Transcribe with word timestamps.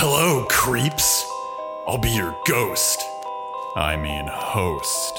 Hello, 0.00 0.44
creeps. 0.48 1.28
I'll 1.88 1.98
be 1.98 2.10
your 2.10 2.38
ghost. 2.46 3.02
I 3.74 3.96
mean, 3.96 4.28
host. 4.28 5.18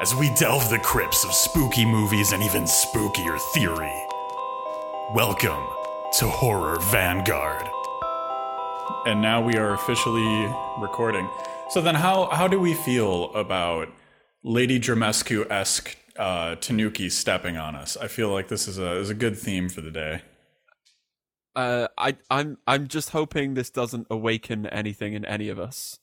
As 0.00 0.14
we 0.14 0.30
delve 0.30 0.70
the 0.70 0.78
crypts 0.78 1.26
of 1.26 1.34
spooky 1.34 1.84
movies 1.84 2.32
and 2.32 2.42
even 2.42 2.62
spookier 2.62 3.38
theory. 3.52 3.92
Welcome 5.14 5.62
to 6.20 6.26
Horror 6.26 6.80
Vanguard. 6.90 7.68
And 9.04 9.20
now 9.20 9.42
we 9.42 9.58
are 9.58 9.74
officially 9.74 10.50
recording. 10.80 11.28
So 11.68 11.82
then, 11.82 11.94
how 11.94 12.30
how 12.30 12.48
do 12.48 12.58
we 12.58 12.72
feel 12.72 13.30
about 13.34 13.92
Lady 14.42 14.80
Dimitrescu 14.80 15.50
esque 15.50 15.98
uh, 16.16 16.54
Tanuki 16.54 17.10
stepping 17.10 17.58
on 17.58 17.76
us? 17.76 17.98
I 17.98 18.08
feel 18.08 18.30
like 18.30 18.48
this 18.48 18.68
is 18.68 18.78
a 18.78 18.92
is 18.92 19.10
a 19.10 19.14
good 19.14 19.36
theme 19.36 19.68
for 19.68 19.82
the 19.82 19.90
day. 19.90 20.22
Uh, 21.58 21.88
I, 21.98 22.16
I'm 22.30 22.56
I'm 22.68 22.86
just 22.86 23.10
hoping 23.10 23.54
this 23.54 23.68
doesn't 23.68 24.06
awaken 24.10 24.64
anything 24.66 25.14
in 25.14 25.24
any 25.24 25.48
of 25.48 25.58
us. 25.58 25.98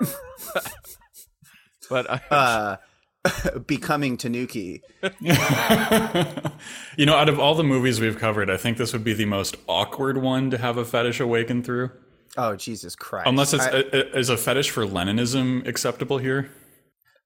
but 1.90 2.10
I, 2.10 2.22
uh, 2.30 3.58
becoming 3.66 4.16
Tanuki. 4.16 4.80
you 5.20 7.04
know, 7.04 7.16
out 7.16 7.28
of 7.28 7.38
all 7.38 7.54
the 7.54 7.64
movies 7.64 8.00
we've 8.00 8.18
covered, 8.18 8.48
I 8.48 8.56
think 8.56 8.78
this 8.78 8.94
would 8.94 9.04
be 9.04 9.12
the 9.12 9.26
most 9.26 9.56
awkward 9.66 10.16
one 10.16 10.50
to 10.50 10.56
have 10.56 10.78
a 10.78 10.86
fetish 10.86 11.20
awaken 11.20 11.62
through. 11.62 11.90
Oh 12.38 12.56
Jesus 12.56 12.96
Christ! 12.96 13.28
Unless 13.28 13.52
it's 13.52 13.66
I- 13.66 13.84
a, 13.92 14.18
is 14.18 14.30
a 14.30 14.38
fetish 14.38 14.70
for 14.70 14.86
Leninism 14.86 15.68
acceptable 15.68 16.16
here? 16.16 16.50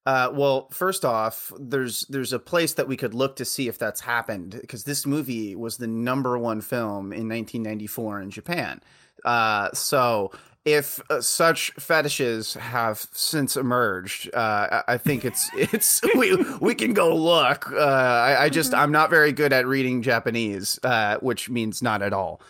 Uh, 0.07 0.31
well, 0.33 0.69
first 0.71 1.05
off, 1.05 1.53
there's 1.59 2.07
there's 2.09 2.33
a 2.33 2.39
place 2.39 2.75
that 2.75 2.89
we 2.89 2.97
could 2.97 3.15
look 3.15 3.37
to 3.37 3.45
see 3.45 3.69
if 3.69 3.79
that's 3.79 4.01
happened 4.01 4.57
because 4.61 4.85
this 4.85 5.05
movie 5.05 5.55
was 5.55 5.77
the 5.77 5.87
number 5.87 6.39
one 6.39 6.61
film 6.61 7.13
in 7.13 7.29
1994 7.29 8.23
in 8.23 8.31
Japan. 8.31 8.81
Uh, 9.25 9.71
so 9.75 10.31
if 10.65 11.01
uh, 11.11 11.21
such 11.21 11.73
fetishes 11.73 12.55
have 12.55 13.07
since 13.13 13.57
emerged, 13.57 14.35
uh, 14.35 14.83
I 14.89 14.95
I 14.95 14.99
think 14.99 15.25
it's 15.25 15.51
it's 15.55 16.01
we 16.17 16.37
we 16.61 16.75
can 16.75 16.95
go 16.95 17.15
look. 17.15 17.71
Uh, 17.71 17.77
I, 17.77 18.45
I 18.45 18.49
just 18.49 18.75
I'm 18.75 18.93
not 18.93 19.11
very 19.11 19.33
good 19.33 19.53
at 19.53 19.67
reading 19.67 20.03
Japanese, 20.03 20.79
uh, 20.83 21.19
which 21.19 21.51
means 21.51 21.83
not 21.83 22.03
at 22.03 22.13
all. 22.13 22.41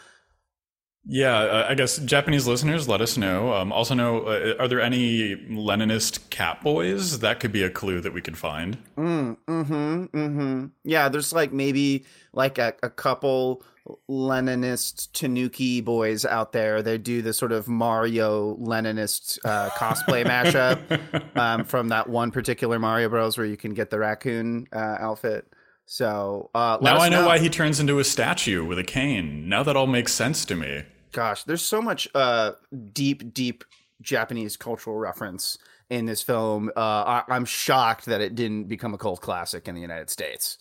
Yeah, 1.10 1.38
uh, 1.38 1.66
I 1.70 1.74
guess 1.74 1.96
Japanese 1.98 2.46
listeners, 2.46 2.86
let 2.86 3.00
us 3.00 3.16
know. 3.16 3.54
Um, 3.54 3.72
also, 3.72 3.94
know 3.94 4.24
uh, 4.24 4.56
are 4.58 4.68
there 4.68 4.80
any 4.80 5.36
Leninist 5.36 6.28
cat 6.28 6.60
boys? 6.60 7.20
That 7.20 7.40
could 7.40 7.50
be 7.50 7.62
a 7.62 7.70
clue 7.70 8.02
that 8.02 8.12
we 8.12 8.20
could 8.20 8.36
find. 8.36 8.76
Mm, 8.98 9.38
mm-hmm. 9.48 10.04
Mm-hmm. 10.04 10.66
Yeah, 10.84 11.08
there's 11.08 11.32
like 11.32 11.50
maybe 11.50 12.04
like 12.34 12.58
a, 12.58 12.74
a 12.82 12.90
couple 12.90 13.62
Leninist 14.10 15.10
Tanuki 15.12 15.80
boys 15.80 16.26
out 16.26 16.52
there. 16.52 16.82
They 16.82 16.98
do 16.98 17.22
the 17.22 17.32
sort 17.32 17.52
of 17.52 17.68
Mario 17.68 18.56
Leninist 18.56 19.38
uh, 19.46 19.70
cosplay 19.70 20.24
mashup 20.26 21.36
um, 21.38 21.64
from 21.64 21.88
that 21.88 22.10
one 22.10 22.30
particular 22.30 22.78
Mario 22.78 23.08
Bros. 23.08 23.38
where 23.38 23.46
you 23.46 23.56
can 23.56 23.72
get 23.72 23.88
the 23.88 23.98
raccoon 23.98 24.66
uh, 24.74 24.96
outfit. 25.00 25.50
So 25.86 26.50
uh, 26.54 26.76
now 26.82 26.98
I 26.98 27.08
know, 27.08 27.24
why 27.26 27.38
he 27.38 27.48
turns 27.48 27.80
into 27.80 27.98
a 27.98 28.04
statue 28.04 28.62
with 28.62 28.78
a 28.78 28.84
cane. 28.84 29.48
Now 29.48 29.62
that 29.62 29.74
all 29.74 29.86
makes 29.86 30.12
sense 30.12 30.44
to 30.44 30.54
me. 30.54 30.84
Gosh, 31.12 31.44
there's 31.44 31.62
so 31.62 31.80
much 31.80 32.08
uh, 32.14 32.52
deep, 32.92 33.32
deep 33.32 33.64
Japanese 34.00 34.56
cultural 34.56 34.96
reference 34.96 35.58
in 35.90 36.04
this 36.06 36.22
film. 36.22 36.70
Uh, 36.76 36.80
I- 36.80 37.24
I'm 37.28 37.44
shocked 37.44 38.06
that 38.06 38.20
it 38.20 38.34
didn't 38.34 38.64
become 38.64 38.94
a 38.94 38.98
cult 38.98 39.20
classic 39.20 39.68
in 39.68 39.74
the 39.74 39.80
United 39.80 40.10
States. 40.10 40.58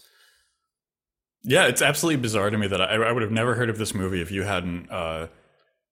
Yeah, 1.43 1.67
it's 1.67 1.81
absolutely 1.81 2.21
bizarre 2.21 2.49
to 2.49 2.57
me 2.57 2.67
that 2.67 2.81
I, 2.81 2.95
I 2.95 3.11
would 3.11 3.21
have 3.23 3.31
never 3.31 3.55
heard 3.55 3.69
of 3.69 3.77
this 3.77 3.93
movie 3.93 4.21
if 4.21 4.31
you 4.31 4.43
hadn't 4.43 4.89
uh, 4.91 5.27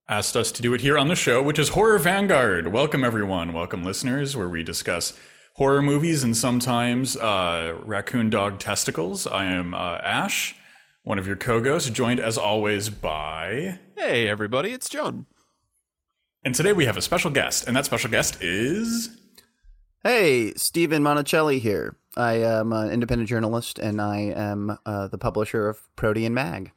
asked 0.09 0.35
us 0.35 0.51
to 0.53 0.61
do 0.61 0.73
it 0.73 0.81
here 0.81 0.97
on 0.97 1.07
the 1.07 1.15
show, 1.15 1.41
which 1.41 1.59
is 1.59 1.69
Horror 1.69 1.99
Vanguard. 1.99 2.67
Welcome, 2.67 3.03
everyone. 3.03 3.53
Welcome, 3.53 3.83
listeners, 3.83 4.35
where 4.35 4.49
we 4.49 4.63
discuss 4.63 5.13
horror 5.53 5.81
movies 5.81 6.23
and 6.23 6.35
sometimes 6.35 7.15
uh, 7.15 7.77
raccoon 7.85 8.29
dog 8.29 8.59
testicles. 8.59 9.27
I 9.27 9.45
am 9.45 9.73
uh, 9.73 9.97
Ash, 9.97 10.55
one 11.05 11.19
of 11.19 11.27
your 11.27 11.35
co 11.35 11.61
ghosts, 11.61 11.89
joined 11.89 12.19
as 12.19 12.37
always 12.37 12.89
by. 12.89 13.79
hey 13.95 14.27
everybody, 14.27 14.71
it's 14.71 14.89
John. 14.89 15.27
And 16.43 16.53
today 16.53 16.73
we 16.73 16.85
have 16.85 16.97
a 16.97 17.01
special 17.01 17.31
guest, 17.31 17.67
and 17.67 17.75
that 17.77 17.85
special 17.85 18.09
guest 18.09 18.41
is. 18.41 19.09
Hey, 20.03 20.53
Stephen 20.55 21.01
Monticelli 21.03 21.59
here. 21.59 21.95
I 22.17 22.33
am 22.33 22.73
an 22.73 22.91
independent 22.91 23.29
journalist 23.29 23.79
and 23.79 23.99
I 23.99 24.17
am 24.17 24.77
uh, 24.85 25.07
the 25.07 25.17
publisher 25.17 25.67
of 25.67 25.81
Protean 25.95 26.33
Mag. 26.33 26.71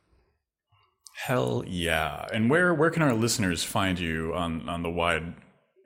Hell 1.15 1.63
yeah. 1.67 2.27
And 2.33 2.49
where, 2.51 2.73
where 2.75 2.91
can 2.91 3.03
our 3.03 3.13
listeners 3.13 3.63
find 3.63 3.99
you 3.99 4.35
on, 4.35 4.69
on 4.69 4.83
the 4.83 4.91
wide 4.91 5.35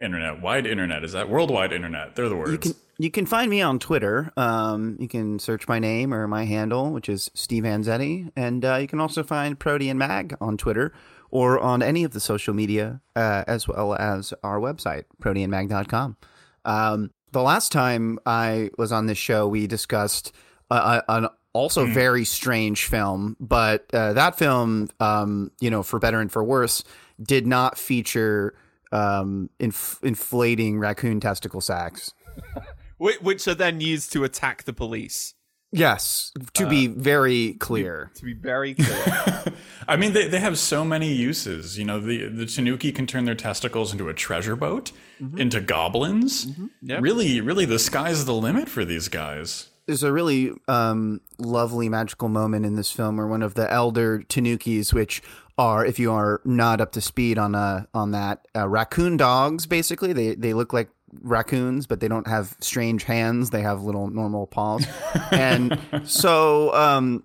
internet? 0.01 0.41
Wide 0.41 0.67
internet, 0.67 1.05
is 1.05 1.13
that 1.13 1.29
worldwide 1.29 1.73
internet? 1.73 2.15
They're 2.15 2.29
the 2.29 2.37
words. 2.37 2.53
You 2.53 2.59
can 2.59 2.75
you 3.03 3.11
can 3.11 3.27
find 3.27 3.51
me 3.51 3.61
on 3.61 3.81
Twitter. 3.81 4.33
Um, 4.37 4.97
you 5.01 5.09
can 5.09 5.41
search 5.41 5.67
my 5.67 5.81
name 5.81 6.15
or 6.15 6.29
my 6.29 6.45
handle, 6.45 6.93
which 6.93 7.09
is 7.09 7.33
Steve 7.35 7.65
Anzetti, 7.65 8.31
and 8.37 8.65
uh, 8.65 8.77
you 8.77 8.87
can 8.87 9.01
also 9.01 9.25
find 9.25 9.59
Protean 9.59 9.99
Mag 9.99 10.37
on 10.41 10.57
Twitter 10.57 10.93
or 11.29 11.59
on 11.59 11.83
any 11.83 12.05
of 12.05 12.13
the 12.13 12.21
social 12.21 12.55
media, 12.55 13.01
uh, 13.17 13.43
as 13.49 13.67
well 13.67 13.97
as 13.97 14.33
our 14.45 14.61
website, 14.61 15.03
proteanmag.com. 15.21 16.17
Um, 16.65 17.11
the 17.33 17.43
last 17.43 17.73
time 17.73 18.21
I 18.25 18.71
was 18.79 18.93
on 18.93 19.07
this 19.07 19.19
show, 19.19 19.49
we 19.49 19.67
discussed 19.67 20.31
uh, 20.71 21.03
an 21.09 21.27
also 21.55 21.87
very 21.87 22.25
strange 22.25 22.87
film, 22.87 23.37
but 23.41 23.85
uh, 23.93 24.13
that 24.13 24.39
film, 24.39 24.91
um, 25.01 25.51
you 25.59 25.71
know, 25.71 25.83
for 25.83 25.99
better 25.99 26.21
and 26.21 26.31
for 26.31 26.45
worse, 26.45 26.85
did 27.21 27.49
not 27.49 27.77
feature 27.77 28.55
um, 28.93 29.51
inf- 29.59 29.99
inflating 30.05 30.79
raccoon 30.79 31.19
testicle 31.19 31.61
sacks. 31.61 32.15
Wh- 33.03 33.23
Which 33.23 33.49
are 33.49 33.55
then 33.55 33.81
used 33.81 34.13
to 34.13 34.25
attack 34.25 34.65
the 34.65 34.73
police. 34.73 35.35
Yes, 35.75 36.33
to 36.53 36.69
be 36.69 36.87
very 36.87 37.55
clear. 37.55 38.11
To 38.17 38.25
be 38.27 38.35
very 38.35 38.75
clear. 38.75 39.45
I 39.89 39.97
mean, 39.97 40.13
they, 40.13 40.29
they 40.29 40.39
have 40.39 40.59
so 40.59 40.85
many 40.85 41.15
uses. 41.15 41.79
You 41.79 41.87
know, 41.87 41.99
the 41.99 42.29
the 42.29 42.45
Tanuki 42.45 42.93
can 42.93 43.07
turn 43.07 43.25
their 43.25 43.35
testicles 43.35 43.91
into 43.91 44.11
a 44.11 44.15
treasure 44.15 44.55
boat, 44.55 44.93
into 45.39 45.63
goblins. 45.63 46.47
Yep. 46.83 47.01
Really, 47.01 47.41
really, 47.41 47.65
the 47.65 47.79
sky's 47.79 48.27
the 48.27 48.35
limit 48.35 48.69
for 48.69 48.85
these 48.85 49.09
guys. 49.09 49.71
There's 49.87 50.03
a 50.03 50.13
really 50.13 50.53
um, 50.69 51.23
lovely 51.39 51.89
magical 51.89 52.29
moment 52.29 52.67
in 52.67 52.77
this 52.77 52.91
film 52.91 53.17
where 53.17 53.27
one 53.27 53.43
of 53.43 53.55
the 53.55 53.73
elder 53.73 54.21
Tanukis, 54.21 54.93
which 54.93 55.23
are, 55.59 55.85
if 55.85 55.99
you 55.99 56.13
are 56.13 56.41
not 56.45 56.81
up 56.81 56.93
to 56.93 57.01
speed 57.01 57.39
on 57.39 57.55
uh, 57.55 57.87
on 57.95 58.11
that, 58.11 58.47
uh, 58.55 58.69
raccoon 58.69 59.17
dogs. 59.17 59.65
Basically, 59.65 60.13
they 60.13 60.35
they 60.35 60.53
look 60.53 60.75
like 60.75 60.91
raccoons, 61.21 61.87
but 61.87 62.01
they 62.01 62.09
don't 62.09 62.27
have 62.27 62.57
strange 62.61 63.05
hands. 63.05 63.51
They 63.51 63.63
have 63.63 63.83
little 63.83 64.09
normal 64.09 64.47
paws, 64.47 64.87
and 65.31 65.79
so 66.05 66.75
um, 66.75 67.25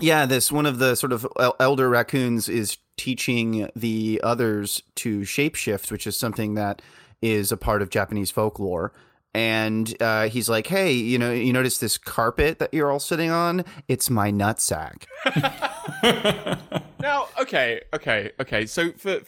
yeah, 0.00 0.26
this 0.26 0.52
one 0.52 0.66
of 0.66 0.78
the 0.78 0.94
sort 0.94 1.12
of 1.12 1.26
elder 1.60 1.88
raccoons 1.88 2.48
is 2.48 2.78
teaching 2.96 3.68
the 3.74 4.20
others 4.22 4.82
to 4.96 5.20
shapeshift, 5.20 5.90
which 5.90 6.06
is 6.06 6.18
something 6.18 6.54
that 6.54 6.82
is 7.22 7.52
a 7.52 7.56
part 7.56 7.82
of 7.82 7.90
Japanese 7.90 8.30
folklore. 8.30 8.92
And 9.34 9.94
uh, 10.00 10.28
he's 10.28 10.48
like, 10.48 10.66
"Hey, 10.66 10.92
you 10.92 11.18
know, 11.18 11.30
you 11.30 11.52
notice 11.52 11.78
this 11.78 11.98
carpet 11.98 12.58
that 12.58 12.72
you're 12.72 12.90
all 12.90 13.00
sitting 13.00 13.30
on? 13.30 13.64
It's 13.86 14.08
my 14.08 14.32
nutsack." 14.32 15.04
now, 17.00 17.28
okay, 17.40 17.82
okay, 17.92 18.30
okay. 18.40 18.64
So 18.64 18.92
for 18.92 19.20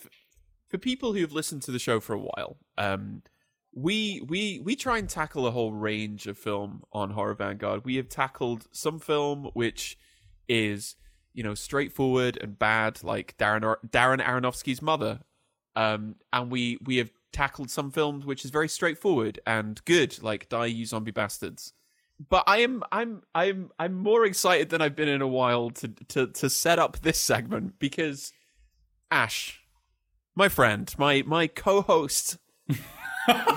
for 0.68 0.78
people 0.78 1.12
who've 1.12 1.32
listened 1.32 1.62
to 1.62 1.70
the 1.70 1.78
show 1.78 2.00
for 2.00 2.14
a 2.14 2.18
while, 2.18 2.56
um, 2.78 3.22
we 3.82 4.20
we 4.26 4.60
we 4.64 4.74
try 4.74 4.98
and 4.98 5.08
tackle 5.08 5.46
a 5.46 5.52
whole 5.52 5.72
range 5.72 6.26
of 6.26 6.36
film 6.36 6.82
on 6.92 7.10
Horror 7.10 7.34
Vanguard. 7.34 7.84
We 7.84 7.96
have 7.96 8.08
tackled 8.08 8.66
some 8.72 8.98
film 8.98 9.50
which 9.54 9.96
is 10.48 10.96
you 11.32 11.44
know 11.44 11.54
straightforward 11.54 12.38
and 12.40 12.58
bad, 12.58 13.04
like 13.04 13.36
Darren 13.38 13.62
Ar- 13.62 13.78
Darren 13.86 14.20
Aronofsky's 14.20 14.82
Mother, 14.82 15.20
um, 15.76 16.16
and 16.32 16.50
we 16.50 16.78
we 16.84 16.96
have 16.96 17.10
tackled 17.32 17.70
some 17.70 17.92
films 17.92 18.26
which 18.26 18.44
is 18.44 18.50
very 18.50 18.68
straightforward 18.68 19.38
and 19.46 19.84
good, 19.84 20.20
like 20.22 20.48
Die 20.48 20.66
You 20.66 20.84
Zombie 20.84 21.12
Bastards. 21.12 21.72
But 22.28 22.44
I 22.48 22.58
am 22.58 22.82
I'm 22.90 23.22
I'm 23.32 23.70
I'm 23.78 23.94
more 23.94 24.24
excited 24.24 24.70
than 24.70 24.82
I've 24.82 24.96
been 24.96 25.08
in 25.08 25.22
a 25.22 25.28
while 25.28 25.70
to 25.70 25.88
to 26.08 26.26
to 26.26 26.50
set 26.50 26.80
up 26.80 26.98
this 27.00 27.18
segment 27.18 27.78
because 27.78 28.32
Ash, 29.08 29.60
my 30.34 30.48
friend, 30.48 30.92
my 30.98 31.22
my 31.24 31.46
co-host, 31.46 32.38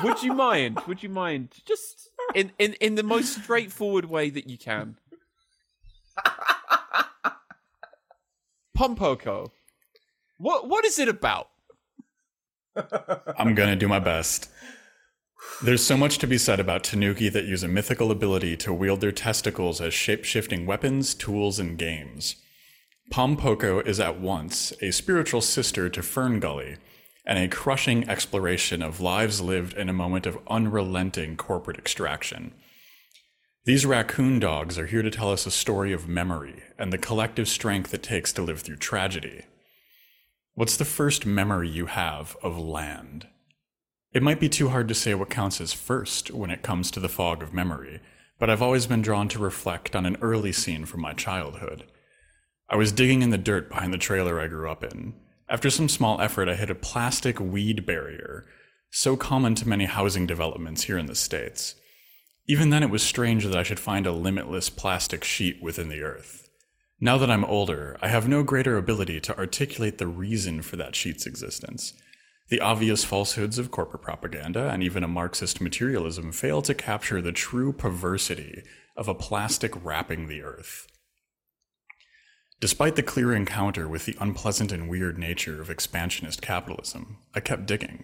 would 0.04 0.24
you 0.24 0.34
mind? 0.34 0.80
Would 0.88 1.04
you 1.04 1.10
mind 1.10 1.50
just 1.66 2.10
in 2.36 2.52
in 2.60 2.74
in 2.74 2.96
the 2.96 3.04
most 3.04 3.42
straightforward 3.44 4.06
way 4.06 4.30
that 4.30 4.48
you 4.48 4.58
can? 4.58 4.98
Pompoko, 8.78 9.52
what 10.38 10.68
what 10.68 10.86
is 10.86 10.98
it 11.00 11.08
about? 11.08 11.50
I'm 13.38 13.56
gonna 13.56 13.76
do 13.76 13.88
my 13.88 14.00
best. 14.00 14.50
There's 15.64 15.84
so 15.84 15.98
much 15.98 16.18
to 16.20 16.28
be 16.28 16.38
said 16.38 16.60
about 16.60 16.84
Tanuki 16.84 17.30
that 17.30 17.46
use 17.46 17.64
a 17.64 17.68
mythical 17.68 18.12
ability 18.12 18.58
to 18.58 18.74
wield 18.74 19.02
their 19.02 19.12
testicles 19.12 19.82
as 19.82 19.94
shape 19.94 20.24
shifting 20.24 20.66
weapons, 20.66 21.14
tools, 21.14 21.60
and 21.60 21.78
games. 21.78 22.36
Pompoko 23.12 23.86
is 23.86 24.00
at 24.00 24.20
once 24.20 24.74
a 24.82 24.92
spiritual 24.92 25.42
sister 25.42 25.90
to 25.90 26.02
Ferngully, 26.02 26.78
and 27.26 27.38
a 27.38 27.48
crushing 27.48 28.08
exploration 28.10 28.82
of 28.82 29.00
lives 29.00 29.42
lived 29.42 29.74
in 29.74 29.90
a 29.90 29.94
moment 29.94 30.26
of 30.26 30.40
unrelenting 30.48 31.38
corporate 31.38 31.78
extraction. 31.78 32.54
These 33.64 33.86
raccoon 33.86 34.40
dogs 34.40 34.80
are 34.80 34.88
here 34.88 35.04
to 35.04 35.12
tell 35.12 35.32
us 35.32 35.46
a 35.46 35.52
story 35.52 35.94
of 35.94 36.08
memory 36.08 36.64
and 36.80 36.92
the 36.92 36.98
collective 36.98 37.48
strength 37.48 37.94
it 37.94 38.02
takes 38.02 38.34
to 38.34 38.42
live 38.42 38.62
through 38.62 38.78
tragedy. 38.78 39.46
What's 40.56 40.78
the 40.78 40.86
first 40.86 41.26
memory 41.26 41.70
you 41.70 41.86
have 41.86 42.36
of 42.42 42.58
land? 42.58 43.28
It 44.14 44.24
might 44.24 44.40
be 44.40 44.50
too 44.50 44.70
hard 44.70 44.88
to 44.88 44.96
say 44.96 45.14
what 45.14 45.30
counts 45.30 45.62
as 45.62 45.74
first 45.74 46.32
when 46.32 46.50
it 46.50 46.64
comes 46.64 46.92
to 46.92 47.00
the 47.00 47.08
fog 47.08 47.44
of 47.44 47.54
memory, 47.54 48.02
but 48.40 48.50
I've 48.50 48.62
always 48.62 48.88
been 48.88 49.04
drawn 49.04 49.30
to 49.30 49.40
reflect 49.40 49.96
on 49.96 50.06
an 50.06 50.18
early 50.22 50.52
scene 50.52 50.86
from 50.86 51.02
my 51.02 51.14
childhood. 51.14 51.86
I 52.68 52.78
was 52.78 52.92
digging 52.92 53.22
in 53.22 53.30
the 53.30 53.38
dirt 53.38 53.70
behind 53.70 53.94
the 53.94 53.98
trailer 53.98 54.40
I 54.40 54.48
grew 54.48 54.70
up 54.70 54.84
in. 54.84 55.14
After 55.52 55.70
some 55.70 55.90
small 55.90 56.22
effort, 56.22 56.48
I 56.48 56.56
hit 56.56 56.70
a 56.70 56.76
plastic 56.76 57.38
weed 57.38 57.86
barrier, 57.86 58.46
so 58.90 59.18
common 59.18 59.54
to 59.56 59.68
many 59.68 59.84
housing 59.84 60.26
developments 60.26 60.84
here 60.84 60.98
in 60.98 61.08
the 61.08 61.16
States. 61.16 61.76
Even 62.48 62.70
then, 62.70 62.84
it 62.84 62.90
was 62.90 63.04
strange 63.04 63.44
that 63.44 63.58
I 63.58 63.64
should 63.64 63.80
find 63.80 64.08
a 64.08 64.14
limitless 64.14 64.70
plastic 64.70 65.26
sheet 65.26 65.62
within 65.62 65.90
the 65.90 66.04
earth. 66.04 66.48
Now 67.02 67.18
that 67.18 67.30
I'm 67.30 67.44
older, 67.44 67.98
I 68.02 68.08
have 68.08 68.30
no 68.30 68.44
greater 68.44 68.78
ability 68.78 69.20
to 69.20 69.38
articulate 69.38 69.98
the 69.98 70.08
reason 70.08 70.62
for 70.62 70.78
that 70.78 70.96
sheet's 70.96 71.26
existence. 71.26 71.96
The 72.48 72.62
obvious 72.62 73.04
falsehoods 73.04 73.58
of 73.58 73.72
corporate 73.72 74.04
propaganda 74.04 74.70
and 74.70 74.82
even 74.82 75.04
a 75.04 75.10
Marxist 75.10 75.60
materialism 75.60 76.32
fail 76.32 76.62
to 76.62 76.74
capture 76.74 77.22
the 77.22 77.34
true 77.34 77.74
perversity 77.74 78.64
of 78.96 79.10
a 79.10 79.14
plastic 79.14 79.74
wrapping 79.84 80.30
the 80.30 80.44
earth. 80.44 80.88
Despite 82.62 82.96
the 82.96 83.02
clear 83.02 83.34
encounter 83.34 83.88
with 83.88 84.06
the 84.06 84.16
unpleasant 84.20 84.72
and 84.72 84.88
weird 84.88 85.18
nature 85.18 85.60
of 85.60 85.72
expansionist 85.72 86.44
capitalism, 86.44 87.18
I 87.34 87.40
kept 87.40 87.66
digging. 87.66 88.04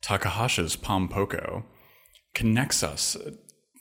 Takahata's 0.00 0.76
Pom 0.76 1.08
Poko 1.08 1.64
connects 2.32 2.84
us 2.84 3.16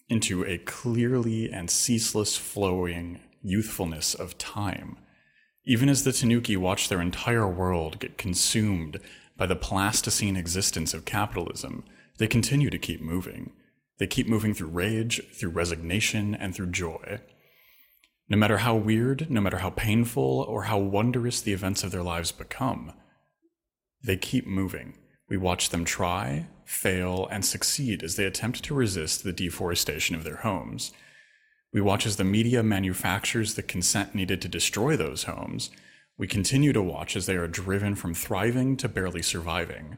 into 0.10 0.44
a 0.44 0.58
clearly 0.58 1.52
and 1.52 1.70
ceaseless 1.70 2.36
flowing 2.36 3.20
youthfulness 3.44 4.16
of 4.16 4.40
time. 4.40 4.98
Even 5.66 5.88
as 5.88 6.04
the 6.04 6.12
Tanuki 6.12 6.58
watch 6.58 6.90
their 6.90 7.00
entire 7.00 7.48
world 7.48 8.00
get 8.00 8.18
consumed 8.18 9.00
by 9.38 9.46
the 9.46 9.56
plasticine 9.56 10.36
existence 10.36 10.96
of 10.96 11.06
capitalism, 11.06 11.84
they 12.18 12.28
continue 12.28 12.72
to 12.72 12.80
keep 12.80 13.02
moving. 13.02 13.52
They 14.00 14.08
keep 14.08 14.28
moving 14.28 14.56
through 14.56 14.70
rage, 14.70 15.22
through 15.32 15.52
resignation, 15.52 16.34
and 16.34 16.56
through 16.56 16.72
joy. 16.72 17.22
No 18.32 18.38
matter 18.38 18.60
how 18.60 18.76
weird, 18.76 19.30
no 19.30 19.42
matter 19.42 19.58
how 19.58 19.72
painful, 19.72 20.46
or 20.48 20.64
how 20.64 20.78
wondrous 20.78 21.42
the 21.42 21.52
events 21.52 21.84
of 21.84 21.92
their 21.92 22.02
lives 22.02 22.32
become, 22.32 22.94
they 24.02 24.16
keep 24.16 24.48
moving. 24.48 24.94
We 25.28 25.36
watch 25.36 25.70
them 25.70 25.84
try, 25.84 26.48
fail, 26.64 27.28
and 27.30 27.44
succeed 27.44 28.04
as 28.04 28.16
they 28.16 28.24
attempt 28.24 28.64
to 28.64 28.74
resist 28.74 29.26
the 29.26 29.34
deforestation 29.34 30.16
of 30.16 30.24
their 30.24 30.38
homes. 30.38 30.94
We 31.74 31.82
watch 31.82 32.06
as 32.06 32.16
the 32.16 32.24
media 32.24 32.64
manufactures 32.64 33.56
the 33.56 33.64
consent 33.64 34.16
needed 34.16 34.42
to 34.44 34.48
destroy 34.48 34.96
those 34.96 35.24
homes 35.26 35.70
we 36.18 36.28
continue 36.28 36.72
to 36.72 36.82
watch 36.82 37.16
as 37.18 37.26
they 37.26 37.36
are 37.36 37.48
driven 37.48 37.96
from 37.96 38.14
thriving 38.14 38.78
to 38.78 38.88
barely 38.88 39.24
surviving. 39.24 39.98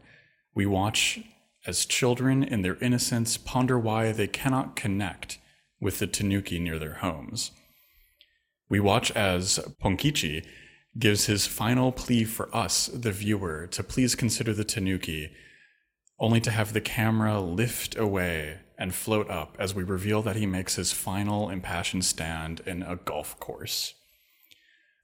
We 0.56 0.66
watch 0.66 1.20
as 1.68 1.86
children, 1.86 2.44
in 2.44 2.62
their 2.62 2.78
innocence, 2.78 3.38
ponder 3.38 3.78
why 3.78 4.12
they 4.12 4.28
cannot 4.28 4.76
connect 4.76 5.38
with 5.82 6.00
the 6.00 6.08
tanuki 6.08 6.60
near 6.60 6.80
their 6.80 6.96
homes. 6.96 7.52
We 8.74 8.80
watch 8.80 9.12
as 9.12 9.60
Ponkichi 9.80 10.44
gives 10.98 11.28
his 11.28 11.46
final 11.46 11.92
plea 11.92 12.24
for 12.24 12.50
us, 12.56 12.88
the 12.88 13.12
viewer, 13.12 13.68
to 13.68 13.84
please 13.84 14.16
consider 14.16 14.52
the 14.52 14.64
tanuki, 14.64 15.30
only 16.20 16.42
to 16.42 16.50
have 16.50 16.74
the 16.74 16.82
camera 16.82 17.40
lift 17.40 17.96
away 17.96 18.62
and 18.76 18.92
float 18.92 19.30
up 19.30 19.56
as 19.60 19.76
we 19.76 19.84
reveal 19.84 20.24
that 20.24 20.38
he 20.38 20.48
makes 20.48 20.74
his 20.74 20.92
final 20.92 21.52
impassioned 21.52 22.04
stand 22.04 22.62
in 22.66 22.82
a 22.82 22.96
golf 22.96 23.40
course. 23.40 23.94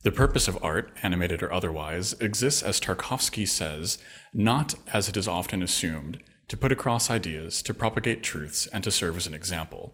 The 0.01 0.11
purpose 0.11 0.47
of 0.47 0.57
art, 0.63 0.91
animated 1.03 1.43
or 1.43 1.53
otherwise, 1.53 2.13
exists, 2.13 2.63
as 2.63 2.79
Tarkovsky 2.79 3.47
says, 3.47 3.99
not 4.33 4.73
as 4.91 5.07
it 5.07 5.15
is 5.15 5.27
often 5.27 5.61
assumed, 5.61 6.23
to 6.47 6.57
put 6.57 6.71
across 6.71 7.11
ideas, 7.11 7.61
to 7.61 7.75
propagate 7.75 8.23
truths, 8.23 8.65
and 8.65 8.83
to 8.83 8.89
serve 8.89 9.15
as 9.15 9.27
an 9.27 9.35
example. 9.35 9.93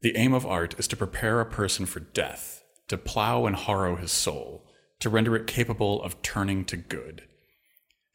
The 0.00 0.16
aim 0.16 0.34
of 0.34 0.44
art 0.44 0.76
is 0.76 0.88
to 0.88 0.96
prepare 0.96 1.40
a 1.40 1.46
person 1.46 1.86
for 1.86 2.00
death, 2.00 2.64
to 2.88 2.98
plow 2.98 3.46
and 3.46 3.56
harrow 3.56 3.96
his 3.96 4.12
soul, 4.12 4.64
to 5.00 5.10
render 5.10 5.36
it 5.36 5.46
capable 5.46 6.02
of 6.02 6.20
turning 6.22 6.64
to 6.66 6.76
good. 6.76 7.22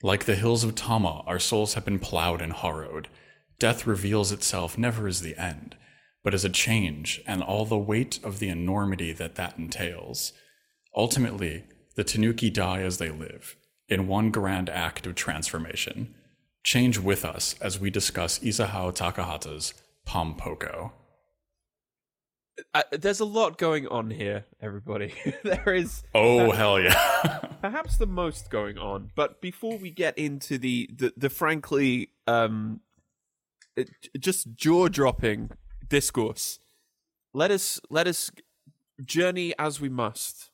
Like 0.03 0.25
the 0.25 0.35
hills 0.35 0.63
of 0.63 0.75
Tama, 0.75 1.23
our 1.27 1.39
souls 1.39 1.75
have 1.75 1.85
been 1.85 2.00
plowed 2.00 2.41
and 2.41 2.53
harrowed. 2.53 3.07
Death 3.59 3.85
reveals 3.85 4.31
itself 4.31 4.77
never 4.77 5.07
as 5.07 5.21
the 5.21 5.38
end, 5.38 5.75
but 6.23 6.33
as 6.33 6.44
a 6.44 6.50
change 6.50 7.21
and 7.27 7.44
all 7.44 7.65
the 7.65 7.77
weight 7.77 8.19
of 8.23 8.39
the 8.39 8.50
enormity 8.50 9.13
that 9.13 9.35
that 9.35 9.57
entails. 9.57 10.33
Ultimately, 10.95 11.65
the 11.95 12.03
Tanuki 12.03 12.50
die 12.50 12.81
as 12.81 12.97
they 12.97 13.09
live, 13.09 13.56
in 13.88 14.07
one 14.07 14.31
grand 14.31 14.69
act 14.69 15.06
of 15.06 15.15
transformation. 15.15 16.15
Change 16.63 16.97
with 16.97 17.25
us 17.25 17.56
as 17.62 17.79
we 17.79 17.89
discuss 17.89 18.39
Isao 18.39 18.95
Takahata's 18.95 19.74
Pom 20.06 20.35
Poko. 20.35 20.91
Uh, 22.73 22.83
there's 22.91 23.19
a 23.19 23.25
lot 23.25 23.57
going 23.57 23.87
on 23.87 24.09
here, 24.09 24.45
everybody. 24.61 25.13
there 25.43 25.73
is. 25.73 26.03
Oh 26.13 26.51
hell 26.51 26.79
yeah! 26.79 27.39
perhaps 27.61 27.97
the 27.97 28.07
most 28.07 28.49
going 28.49 28.77
on. 28.77 29.11
But 29.15 29.41
before 29.41 29.77
we 29.77 29.91
get 29.91 30.17
into 30.17 30.57
the 30.57 30.89
the, 30.93 31.13
the 31.15 31.29
frankly 31.29 32.09
um, 32.27 32.81
it, 33.75 33.89
just 34.19 34.55
jaw 34.55 34.87
dropping 34.87 35.51
discourse, 35.87 36.59
let 37.33 37.51
us 37.51 37.79
let 37.89 38.07
us 38.07 38.31
journey 39.03 39.53
as 39.57 39.81
we 39.81 39.89
must 39.89 40.51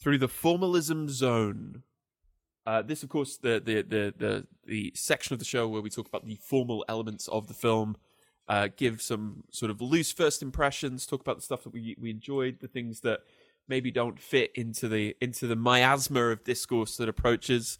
through 0.00 0.18
the 0.18 0.28
formalism 0.28 1.08
zone. 1.08 1.82
Uh, 2.66 2.82
this, 2.82 3.02
of 3.02 3.08
course, 3.08 3.38
the, 3.38 3.60
the 3.64 3.82
the 3.82 4.14
the 4.16 4.46
the 4.66 4.92
section 4.94 5.32
of 5.32 5.38
the 5.38 5.44
show 5.44 5.66
where 5.66 5.80
we 5.80 5.90
talk 5.90 6.06
about 6.06 6.26
the 6.26 6.38
formal 6.42 6.84
elements 6.88 7.26
of 7.28 7.48
the 7.48 7.54
film, 7.54 7.96
uh, 8.48 8.68
give 8.76 9.02
some 9.02 9.44
sort 9.50 9.70
of 9.70 9.80
loose 9.80 10.12
first 10.12 10.42
impressions, 10.42 11.06
talk 11.06 11.20
about 11.20 11.36
the 11.36 11.42
stuff 11.42 11.64
that 11.64 11.72
we 11.72 11.96
we 12.00 12.10
enjoyed, 12.10 12.60
the 12.60 12.68
things 12.68 13.00
that 13.00 13.20
maybe 13.68 13.90
don't 13.90 14.18
fit 14.18 14.50
into 14.54 14.88
the 14.88 15.16
into 15.20 15.46
the 15.46 15.56
miasma 15.56 16.22
of 16.28 16.44
discourse 16.44 16.96
that 16.96 17.08
approaches. 17.08 17.78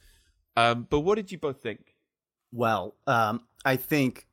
Um, 0.57 0.87
but 0.88 1.00
what 1.00 1.16
did 1.16 1.33
you 1.33 1.38
both 1.38 1.62
think? 1.62 1.95
Well, 2.52 2.95
um, 3.07 3.42
I 3.64 3.76
think 3.76 4.26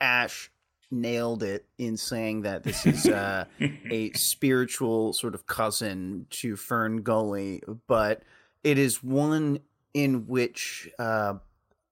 Ash 0.00 0.50
nailed 0.90 1.42
it 1.42 1.66
in 1.78 1.96
saying 1.96 2.42
that 2.42 2.64
this 2.64 2.84
is 2.84 3.06
uh, 3.06 3.44
a 3.90 4.10
spiritual 4.12 5.12
sort 5.12 5.34
of 5.34 5.46
cousin 5.46 6.26
to 6.30 6.56
Fern 6.56 7.02
Gully, 7.02 7.62
but 7.86 8.22
it 8.64 8.78
is 8.78 9.02
one 9.02 9.60
in 9.94 10.26
which 10.26 10.88
uh, 10.98 11.34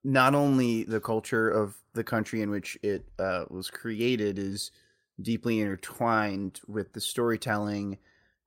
not 0.05 0.35
only 0.35 0.85
the 0.85 1.01
culture 1.01 1.49
of 1.49 1.77
the 1.95 2.05
country 2.05 2.43
in 2.43 2.51
which 2.51 2.79
it 2.83 3.09
uh, 3.19 3.45
was 3.51 3.71
created 3.71 4.39
is 4.39 4.71
deeply 5.21 5.61
intertwined 5.61 6.61
with 6.67 6.93
the 6.93 7.01
storytelling 7.01 7.99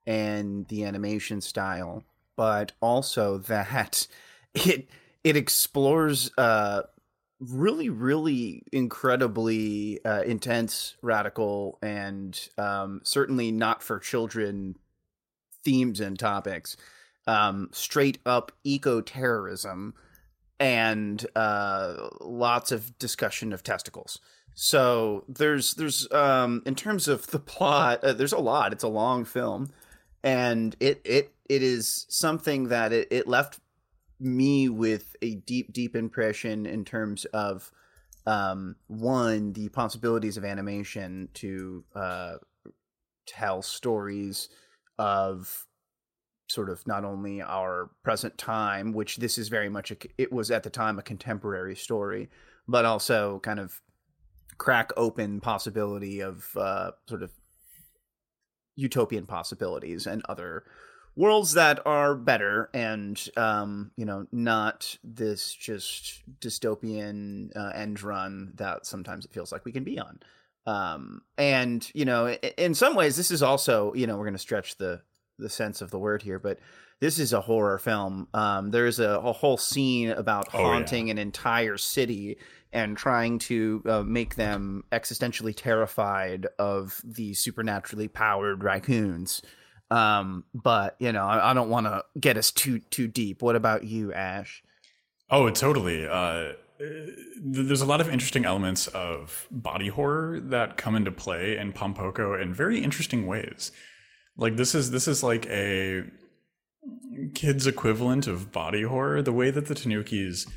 and 0.08 0.68
the 0.68 0.84
animation 0.84 1.42
style, 1.42 2.04
but 2.36 2.72
also 2.82 3.38
that 3.38 4.08
it 4.54 4.90
it 5.24 5.36
explores 5.36 6.32
uh, 6.38 6.82
really, 7.40 7.90
really 7.90 8.64
incredibly 8.72 10.04
uh, 10.06 10.22
intense, 10.22 10.96
radical, 11.02 11.78
and 11.82 12.50
um, 12.58 13.02
certainly 13.04 13.52
not 13.52 13.84
for 13.84 14.00
children 14.00 14.76
themes 15.64 16.00
and 16.00 16.18
topics. 16.18 16.78
Um, 17.28 17.70
straight 17.72 18.18
up 18.26 18.52
eco 18.64 19.02
terrorism 19.02 19.94
and 20.62 21.26
uh, 21.36 22.10
lots 22.22 22.72
of 22.72 22.98
discussion 23.00 23.52
of 23.52 23.64
testicles. 23.64 24.20
So 24.54 25.26
there's 25.28 25.74
there's 25.74 26.10
um, 26.12 26.62
in 26.68 26.76
terms 26.76 27.08
of 27.08 27.28
the 27.28 27.40
plot, 27.54 28.04
uh, 28.04 28.14
there's 28.14 28.32
a 28.32 28.38
lot. 28.38 28.72
It's 28.72 28.84
a 28.84 28.88
long 28.88 29.26
film, 29.26 29.72
and 30.24 30.76
it 30.80 31.02
it 31.04 31.34
it 31.50 31.64
is 31.64 32.06
something 32.10 32.68
that 32.68 32.94
it, 32.94 33.08
it 33.10 33.28
left 33.28 33.60
me 34.20 34.70
with 34.70 35.16
a 35.24 35.36
deep, 35.36 35.74
deep 35.74 35.96
impression 35.96 36.68
in 36.68 36.86
terms 36.86 37.26
of 37.26 37.72
um, 38.28 38.76
one 38.86 39.54
the 39.54 39.68
possibilities 39.70 40.38
of 40.38 40.46
animation 40.46 41.28
to 41.34 41.84
uh, 41.96 42.34
tell 43.26 43.64
stories 43.64 44.48
of 45.00 45.66
sort 46.52 46.70
of 46.70 46.86
not 46.86 47.06
only 47.06 47.42
our 47.42 47.90
present 48.04 48.38
time, 48.38 48.94
which 48.94 49.18
this 49.18 49.38
is 49.38 49.50
very 49.50 49.70
much 49.70 49.92
a, 49.92 49.98
it 50.18 50.32
was 50.32 50.52
at 50.52 50.64
the 50.64 50.70
time 50.70 51.00
a 51.00 51.04
contemporary 51.04 51.76
story, 51.76 52.30
but 52.68 52.86
also 52.86 53.40
kind 53.40 53.60
of 53.60 53.82
crack 54.58 54.92
open 54.98 55.40
possibility 55.40 56.22
of 56.22 56.56
uh, 56.56 56.92
sort 57.08 57.24
of 57.24 57.32
utopian 58.76 59.26
possibilities 59.26 60.08
and 60.08 60.22
other 60.30 60.64
worlds 61.16 61.54
that 61.54 61.86
are 61.86 62.16
better 62.16 62.70
and 62.74 63.30
um, 63.38 63.92
you 63.98 64.06
know 64.06 64.26
not 64.32 64.98
this 65.04 65.54
just 65.54 66.24
dystopian 66.40 67.50
uh, 67.56 67.72
end 67.76 68.02
run 68.02 68.54
that 68.56 68.86
sometimes 68.86 69.26
it 69.26 69.34
feels 69.34 69.52
like 69.52 69.66
we 69.66 69.72
can 69.72 69.84
be 69.84 70.00
on. 70.00 70.20
Um, 70.68 71.24
and 71.38 71.90
you 71.94 72.06
know 72.06 72.28
in 72.58 72.74
some 72.74 72.96
ways 72.96 73.16
this 73.18 73.32
is 73.32 73.44
also 73.44 73.94
you 73.94 74.08
know 74.08 74.16
we're 74.16 74.26
going 74.26 74.34
to 74.34 74.40
stretch 74.40 74.78
the 74.78 75.02
the 75.40 75.50
sense 75.50 75.82
of 75.82 75.92
the 75.92 76.00
word 76.00 76.22
here 76.22 76.40
but 76.40 76.60
this 77.00 77.18
is 77.18 77.34
a 77.34 77.42
horror 77.42 77.80
film 77.80 78.28
um, 78.34 78.72
there's 78.72 79.00
a, 79.00 79.10
a, 79.10 79.32
whole 79.32 79.58
scene 79.58 80.10
about 80.10 80.48
haunting 80.50 81.06
oh, 81.06 81.08
yeah. 81.08 81.12
an 81.12 81.18
entire 81.18 81.78
city 81.78 82.38
and 82.74 82.96
trying 82.96 83.40
to 83.40 83.82
uh, 83.88 84.04
make 84.04 84.36
them 84.36 84.84
existentially 84.92 85.54
terrified 85.56 86.48
of 86.60 87.02
the 87.04 87.34
supernaturally 87.34 88.08
powered 88.08 88.64
raccoons 88.64 89.42
um, 89.92 90.46
but 90.54 90.96
you 91.00 91.12
know, 91.12 91.26
I, 91.26 91.52
I 91.52 91.54
don't 91.54 91.70
want 91.70 91.86
to 91.86 92.04
get 92.20 92.38
us 92.38 92.50
too 92.50 92.80
too 92.80 93.08
deep. 93.08 93.42
What 93.42 93.58
about 93.58 93.84
you, 93.84 94.14
Ash? 94.14 94.64
Oh, 95.30 95.50
totally. 95.50 96.08
Uh, 96.08 96.54
there's 97.38 97.82
a 97.82 97.86
lot 97.86 98.02
of 98.02 98.10
interesting 98.10 98.46
elements 98.46 98.88
of 98.88 99.48
body 99.52 99.90
horror 99.90 100.40
that 100.40 100.78
come 100.78 100.96
into 100.96 101.12
play 101.12 101.58
in 101.58 101.74
Pom 101.74 101.94
Poko 101.94 102.42
in 102.42 102.54
very 102.54 102.82
interesting 102.82 103.28
ways. 103.28 103.72
Like 104.38 104.58
this 104.58 104.76
is 104.76 104.92
this 104.92 105.08
is 105.08 105.24
like 105.24 105.46
a 105.48 106.04
kids 107.34 107.68
equivalent 107.68 108.28
of 108.28 108.52
body 108.52 108.84
horror. 108.84 109.22
The 109.22 109.34
way 109.34 109.52
that 109.52 109.68
the 109.68 109.76
Tanukis 109.76 110.50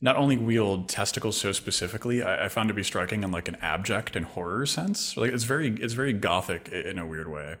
not 0.00 0.16
only 0.16 0.36
wield 0.36 0.88
testicles 0.88 1.36
so 1.36 1.52
specifically, 1.52 2.22
I, 2.22 2.46
I, 2.46 2.48
found 2.48 2.68
to 2.68 2.74
be 2.74 2.82
striking 2.82 3.22
in 3.22 3.30
like 3.30 3.48
an 3.48 3.56
abject 3.56 4.16
and 4.16 4.24
horror 4.24 4.64
sense. 4.64 5.16
Like 5.16 5.32
it's 5.32 5.44
very 5.44 5.68
it's 5.68 5.92
very 5.92 6.12
gothic 6.12 6.68
in 6.68 6.98
a 6.98 7.06
weird 7.06 7.30
way 7.30 7.56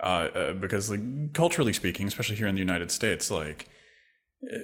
uh, 0.00 0.28
uh, 0.34 0.52
because 0.54 0.90
like 0.90 1.32
culturally 1.32 1.72
speaking, 1.72 2.06
especially 2.06 2.36
here 2.36 2.46
in 2.46 2.54
the 2.54 2.60
United 2.60 2.90
States, 2.90 3.30
like 3.30 3.68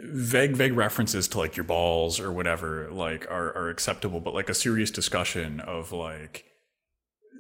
vague 0.05 0.57
vague 0.57 0.73
references 0.75 1.29
to 1.29 1.39
like 1.39 1.57
your 1.57 1.65
balls 1.65 2.19
or 2.19 2.33
whatever 2.33 2.89
like 2.91 3.27
are 3.31 3.57
are 3.57 3.69
acceptable, 3.71 4.21
but 4.21 4.35
like 4.35 4.49
a 4.49 4.55
serious 4.55 4.91
discussion 4.91 5.61
of 5.61 5.93
like 5.93 6.45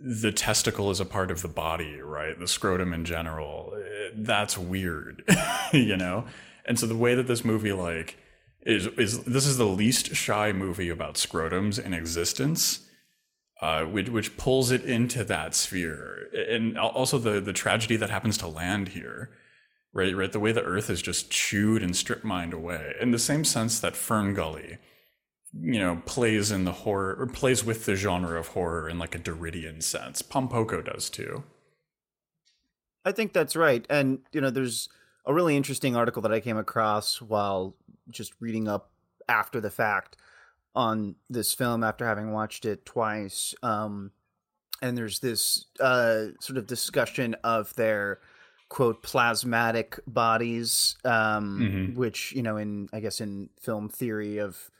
the 0.02 0.32
testicle 0.32 0.90
is 0.90 1.00
a 1.00 1.04
part 1.04 1.30
of 1.30 1.42
the 1.42 1.48
body, 1.48 2.00
right? 2.00 2.38
The 2.38 2.48
scrotum 2.48 2.92
in 2.92 3.04
general, 3.04 3.72
eh, 3.76 4.10
that's 4.14 4.56
weird, 4.56 5.24
you 5.72 5.96
know. 5.96 6.24
And 6.64 6.78
so 6.78 6.86
the 6.86 6.96
way 6.96 7.14
that 7.14 7.26
this 7.26 7.44
movie 7.44 7.72
like 7.72 8.16
is 8.62 8.86
is 8.98 9.24
this 9.24 9.46
is 9.46 9.56
the 9.56 9.66
least 9.66 10.14
shy 10.14 10.52
movie 10.52 10.88
about 10.88 11.14
scrotums 11.14 11.82
in 11.82 11.94
existence 11.94 12.88
uh, 13.60 13.84
which, 13.84 14.08
which 14.08 14.36
pulls 14.36 14.70
it 14.70 14.84
into 14.84 15.24
that 15.24 15.54
sphere, 15.54 16.28
and 16.48 16.78
also 16.78 17.18
the 17.18 17.40
the 17.40 17.52
tragedy 17.52 17.96
that 17.96 18.10
happens 18.10 18.38
to 18.38 18.46
land 18.46 18.88
here, 18.88 19.30
right? 19.92 20.16
Right, 20.16 20.30
the 20.30 20.40
way 20.40 20.52
the 20.52 20.62
Earth 20.62 20.88
is 20.90 21.02
just 21.02 21.30
chewed 21.30 21.82
and 21.82 21.96
strip 21.96 22.22
mined 22.22 22.52
away, 22.52 22.94
in 23.00 23.10
the 23.10 23.18
same 23.18 23.44
sense 23.44 23.80
that 23.80 23.96
Fern 23.96 24.34
Gully, 24.34 24.78
you 25.52 25.78
know, 25.78 26.02
plays 26.06 26.50
in 26.50 26.64
the 26.64 26.72
horror 26.72 27.16
or 27.18 27.26
plays 27.26 27.64
with 27.64 27.86
the 27.86 27.94
genre 27.94 28.38
of 28.38 28.48
horror 28.48 28.88
in 28.88 28.98
like 28.98 29.14
a 29.14 29.18
Derridian 29.18 29.82
sense. 29.82 30.22
Pom 30.22 30.48
Poko 30.48 30.84
does 30.84 31.08
too. 31.08 31.42
I 33.04 33.12
think 33.12 33.32
that's 33.32 33.56
right, 33.56 33.86
and 33.88 34.20
you 34.32 34.40
know, 34.40 34.50
there's 34.50 34.88
a 35.24 35.32
really 35.32 35.56
interesting 35.56 35.96
article 35.96 36.22
that 36.22 36.32
I 36.32 36.40
came 36.40 36.56
across 36.56 37.20
while 37.20 37.76
just 38.10 38.32
reading 38.40 38.68
up 38.68 38.90
after 39.28 39.60
the 39.60 39.70
fact 39.70 40.16
on 40.74 41.16
this 41.28 41.52
film 41.52 41.84
after 41.84 42.06
having 42.06 42.32
watched 42.32 42.64
it 42.64 42.86
twice. 42.86 43.54
Um, 43.62 44.12
and 44.80 44.96
there's 44.96 45.18
this 45.20 45.66
uh, 45.80 46.26
sort 46.40 46.56
of 46.56 46.66
discussion 46.66 47.34
of 47.44 47.74
their 47.74 48.20
quote 48.68 49.02
plasmatic 49.02 49.98
bodies, 50.06 50.96
um, 51.04 51.58
mm-hmm. 51.60 51.98
which 51.98 52.32
you 52.32 52.42
know, 52.42 52.56
in 52.56 52.88
I 52.92 53.00
guess 53.00 53.20
in 53.20 53.50
film 53.60 53.88
theory 53.88 54.38
of 54.38 54.70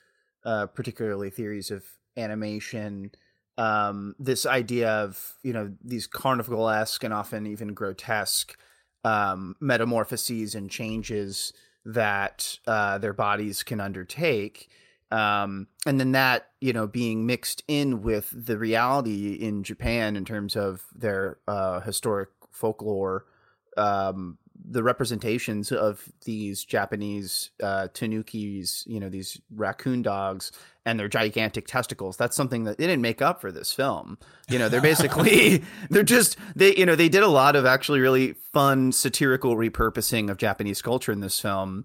uh, 0.45 0.67
particularly 0.67 1.31
theories 1.31 1.71
of 1.71 1.85
animation, 2.17 3.11
um, 3.57 4.15
this 4.19 4.47
idea 4.47 4.91
of 4.91 5.37
you 5.43 5.53
know 5.53 5.73
these 5.85 6.07
carnival 6.07 6.69
esque 6.69 7.05
and 7.05 7.15
often 7.15 7.47
even 7.47 7.75
grotesque 7.75 8.57
um, 9.05 9.57
metamorphoses 9.61 10.55
and 10.55 10.71
changes 10.71 11.53
that 11.85 12.59
uh, 12.67 12.99
their 12.99 13.13
bodies 13.13 13.63
can 13.63 13.81
undertake 13.81 14.69
um, 15.11 15.69
and 15.87 15.99
then 15.99 16.13
that 16.13 16.51
you 16.61 16.73
know 16.73 16.87
being 16.87 17.27
mixed 17.27 17.63
in 17.67 18.03
with 18.03 18.33
the 18.33 18.59
reality 18.59 19.35
in 19.35 19.63
Japan 19.63 20.17
in 20.17 20.25
terms 20.25 20.57
of 20.57 20.85
their 20.95 21.39
uh, 21.49 21.81
historic 21.81 22.29
folklore, 22.51 23.25
um, 23.77 24.39
the 24.65 24.83
representations 24.83 25.73
of 25.73 26.11
these 26.25 26.65
Japanese 26.65 27.51
uh, 27.63 27.89
tanukis, 27.93 28.87
you 28.87 29.01
know, 29.01 29.09
these 29.09 29.41
raccoon 29.55 30.03
dogs 30.03 30.53
and 30.85 30.99
their 30.99 31.09
gigantic 31.09 31.67
testicles. 31.67 32.17
That's 32.17 32.37
something 32.37 32.65
that 32.65 32.79
they 32.79 32.87
didn't 32.87 33.03
make 33.03 33.23
up 33.23 33.41
for 33.41 33.53
this 33.53 33.73
film. 33.73 34.19
You 34.49 34.59
know, 34.59 34.69
they're 34.69 34.81
basically 34.81 35.63
they're 35.91 36.03
just 36.03 36.37
they 36.57 36.75
you 36.77 36.87
know 36.87 36.97
they 36.97 37.09
did 37.09 37.23
a 37.23 37.29
lot 37.29 37.57
of 37.57 37.67
actually 37.67 38.01
really 38.01 38.35
fun 38.53 38.93
satirical 38.93 39.57
repurposing 39.57 40.31
of 40.31 40.39
Japanese 40.39 40.83
culture 40.83 41.13
in 41.13 41.21
this 41.21 41.39
film 41.39 41.85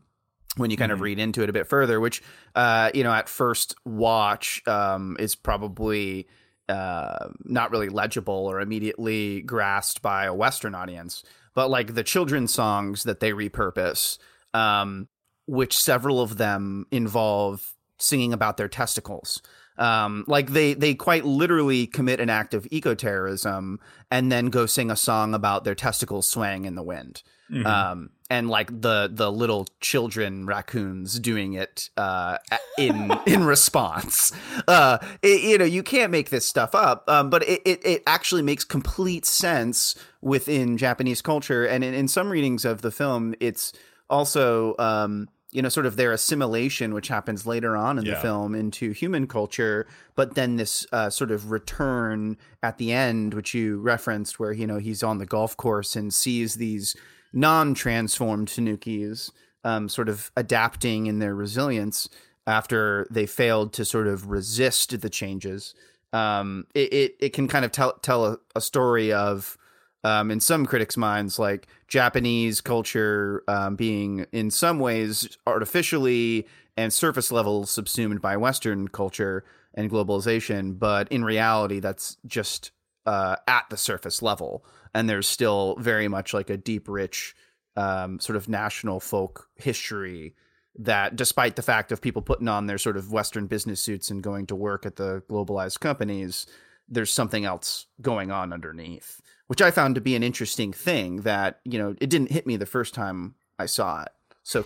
when 0.55 0.69
you 0.69 0.77
kind 0.77 0.91
mm-hmm. 0.91 0.99
of 0.99 1.01
read 1.01 1.19
into 1.19 1.43
it 1.43 1.49
a 1.49 1.53
bit 1.53 1.67
further, 1.67 1.99
which 1.99 2.21
uh, 2.55 2.91
you 2.93 3.03
know 3.03 3.13
at 3.13 3.29
first 3.29 3.75
watch 3.85 4.61
um, 4.67 5.17
is 5.19 5.35
probably 5.35 6.27
uh, 6.69 7.29
not 7.43 7.71
really 7.71 7.89
legible 7.89 8.47
or 8.47 8.61
immediately 8.61 9.41
grasped 9.41 10.01
by 10.01 10.25
a 10.25 10.33
Western 10.33 10.75
audience. 10.75 11.23
But 11.53 11.69
like 11.69 11.93
the 11.93 12.03
children's 12.03 12.53
songs 12.53 13.03
that 13.03 13.19
they 13.19 13.31
repurpose, 13.31 14.17
um, 14.53 15.07
which 15.45 15.77
several 15.77 16.21
of 16.21 16.37
them 16.37 16.87
involve 16.91 17.73
singing 17.99 18.33
about 18.33 18.57
their 18.57 18.67
testicles. 18.67 19.41
Um, 19.77 20.23
like 20.27 20.51
they 20.51 20.73
they 20.73 20.93
quite 20.93 21.25
literally 21.25 21.87
commit 21.87 22.19
an 22.19 22.29
act 22.29 22.53
of 22.53 22.67
eco-terrorism 22.69 23.79
and 24.11 24.31
then 24.31 24.47
go 24.47 24.65
sing 24.65 24.91
a 24.91 24.95
song 24.95 25.33
about 25.33 25.63
their 25.63 25.75
testicles 25.75 26.27
swaying 26.27 26.65
in 26.65 26.75
the 26.75 26.83
wind. 26.83 27.23
Mm-hmm. 27.51 27.65
Um, 27.65 28.09
and 28.29 28.49
like 28.49 28.81
the 28.81 29.09
the 29.11 29.31
little 29.31 29.67
children 29.79 30.45
raccoons 30.45 31.19
doing 31.19 31.53
it 31.53 31.89
uh, 31.97 32.37
in 32.77 33.11
in 33.27 33.43
response. 33.43 34.31
Uh, 34.67 34.97
it, 35.21 35.41
you 35.41 35.57
know, 35.57 35.65
you 35.65 35.83
can't 35.83 36.11
make 36.11 36.29
this 36.29 36.45
stuff 36.45 36.73
up, 36.73 37.07
um, 37.09 37.29
but 37.29 37.43
it, 37.47 37.61
it, 37.65 37.85
it 37.85 38.03
actually 38.07 38.41
makes 38.41 38.63
complete 38.63 39.25
sense 39.25 39.95
within 40.21 40.77
Japanese 40.77 41.21
culture. 41.21 41.65
And 41.65 41.83
in, 41.83 41.93
in 41.93 42.07
some 42.07 42.29
readings 42.29 42.65
of 42.65 42.81
the 42.81 42.91
film, 42.91 43.35
it's 43.39 43.73
also 44.09 44.75
um, 44.79 45.29
you 45.53 45.61
know 45.61 45.69
sort 45.69 45.85
of 45.85 45.95
their 45.95 46.11
assimilation, 46.11 46.93
which 46.93 47.07
happens 47.07 47.45
later 47.45 47.77
on 47.77 47.97
in 47.99 48.05
yeah. 48.05 48.15
the 48.15 48.19
film, 48.19 48.55
into 48.55 48.91
human 48.91 49.27
culture. 49.27 49.87
But 50.15 50.35
then 50.35 50.57
this 50.57 50.85
uh, 50.91 51.09
sort 51.09 51.31
of 51.31 51.51
return 51.51 52.37
at 52.61 52.77
the 52.77 52.91
end, 52.91 53.33
which 53.33 53.53
you 53.53 53.79
referenced, 53.79 54.39
where 54.39 54.51
you 54.51 54.67
know 54.67 54.77
he's 54.77 55.03
on 55.03 55.19
the 55.19 55.25
golf 55.25 55.55
course 55.55 55.95
and 55.95 56.13
sees 56.13 56.55
these 56.55 56.95
non-transformed 57.33 58.47
Tanukis 58.47 59.31
um, 59.63 59.89
sort 59.89 60.09
of 60.09 60.31
adapting 60.35 61.07
in 61.07 61.19
their 61.19 61.35
resilience 61.35 62.09
after 62.45 63.07
they 63.09 63.25
failed 63.25 63.73
to 63.73 63.85
sort 63.85 64.07
of 64.07 64.27
resist 64.27 64.99
the 64.99 65.09
changes. 65.09 65.73
Um, 66.11 66.67
it, 66.75 66.93
it, 66.93 67.15
it 67.19 67.33
can 67.33 67.47
kind 67.47 67.65
of 67.65 67.71
tell 67.71 67.93
tell 68.01 68.25
a, 68.25 68.37
a 68.55 68.61
story 68.61 69.11
of 69.11 69.57
um, 70.03 70.31
in 70.31 70.39
some 70.39 70.65
critics' 70.65 70.97
minds, 70.97 71.39
like 71.39 71.67
Japanese 71.87 72.61
culture 72.61 73.43
um, 73.47 73.75
being 73.75 74.25
in 74.31 74.51
some 74.51 74.79
ways 74.79 75.37
artificially 75.47 76.47
and 76.75 76.91
surface 76.91 77.31
level 77.31 77.65
subsumed 77.65 78.21
by 78.21 78.35
Western 78.35 78.87
culture 78.87 79.43
and 79.73 79.89
globalization, 79.89 80.77
but 80.77 81.11
in 81.11 81.23
reality, 81.23 81.79
that's 81.79 82.17
just 82.25 82.71
uh, 83.05 83.35
at 83.47 83.65
the 83.69 83.77
surface 83.77 84.21
level. 84.21 84.65
And 84.93 85.09
there's 85.09 85.27
still 85.27 85.75
very 85.79 86.07
much 86.07 86.33
like 86.33 86.49
a 86.49 86.57
deep, 86.57 86.87
rich 86.87 87.35
um, 87.75 88.19
sort 88.19 88.35
of 88.35 88.47
national 88.47 88.99
folk 88.99 89.49
history 89.55 90.35
that 90.75 91.15
despite 91.15 91.55
the 91.55 91.61
fact 91.61 91.91
of 91.91 92.01
people 92.01 92.21
putting 92.21 92.47
on 92.47 92.65
their 92.65 92.77
sort 92.77 92.97
of 92.97 93.11
western 93.11 93.47
business 93.47 93.81
suits 93.81 94.09
and 94.09 94.23
going 94.23 94.47
to 94.47 94.55
work 94.55 94.85
at 94.85 94.95
the 94.95 95.21
globalized 95.29 95.79
companies 95.79 96.47
there's 96.89 97.11
something 97.11 97.45
else 97.45 97.85
going 98.01 98.31
on 98.31 98.51
underneath 98.51 99.21
which 99.47 99.61
i 99.61 99.71
found 99.71 99.95
to 99.95 100.01
be 100.01 100.15
an 100.15 100.23
interesting 100.23 100.73
thing 100.73 101.17
that 101.21 101.59
you 101.63 101.77
know 101.77 101.95
it 102.01 102.09
didn't 102.09 102.31
hit 102.31 102.47
me 102.47 102.55
the 102.55 102.65
first 102.65 102.93
time 102.93 103.35
i 103.59 103.65
saw 103.65 104.01
it 104.01 104.11
so 104.43 104.65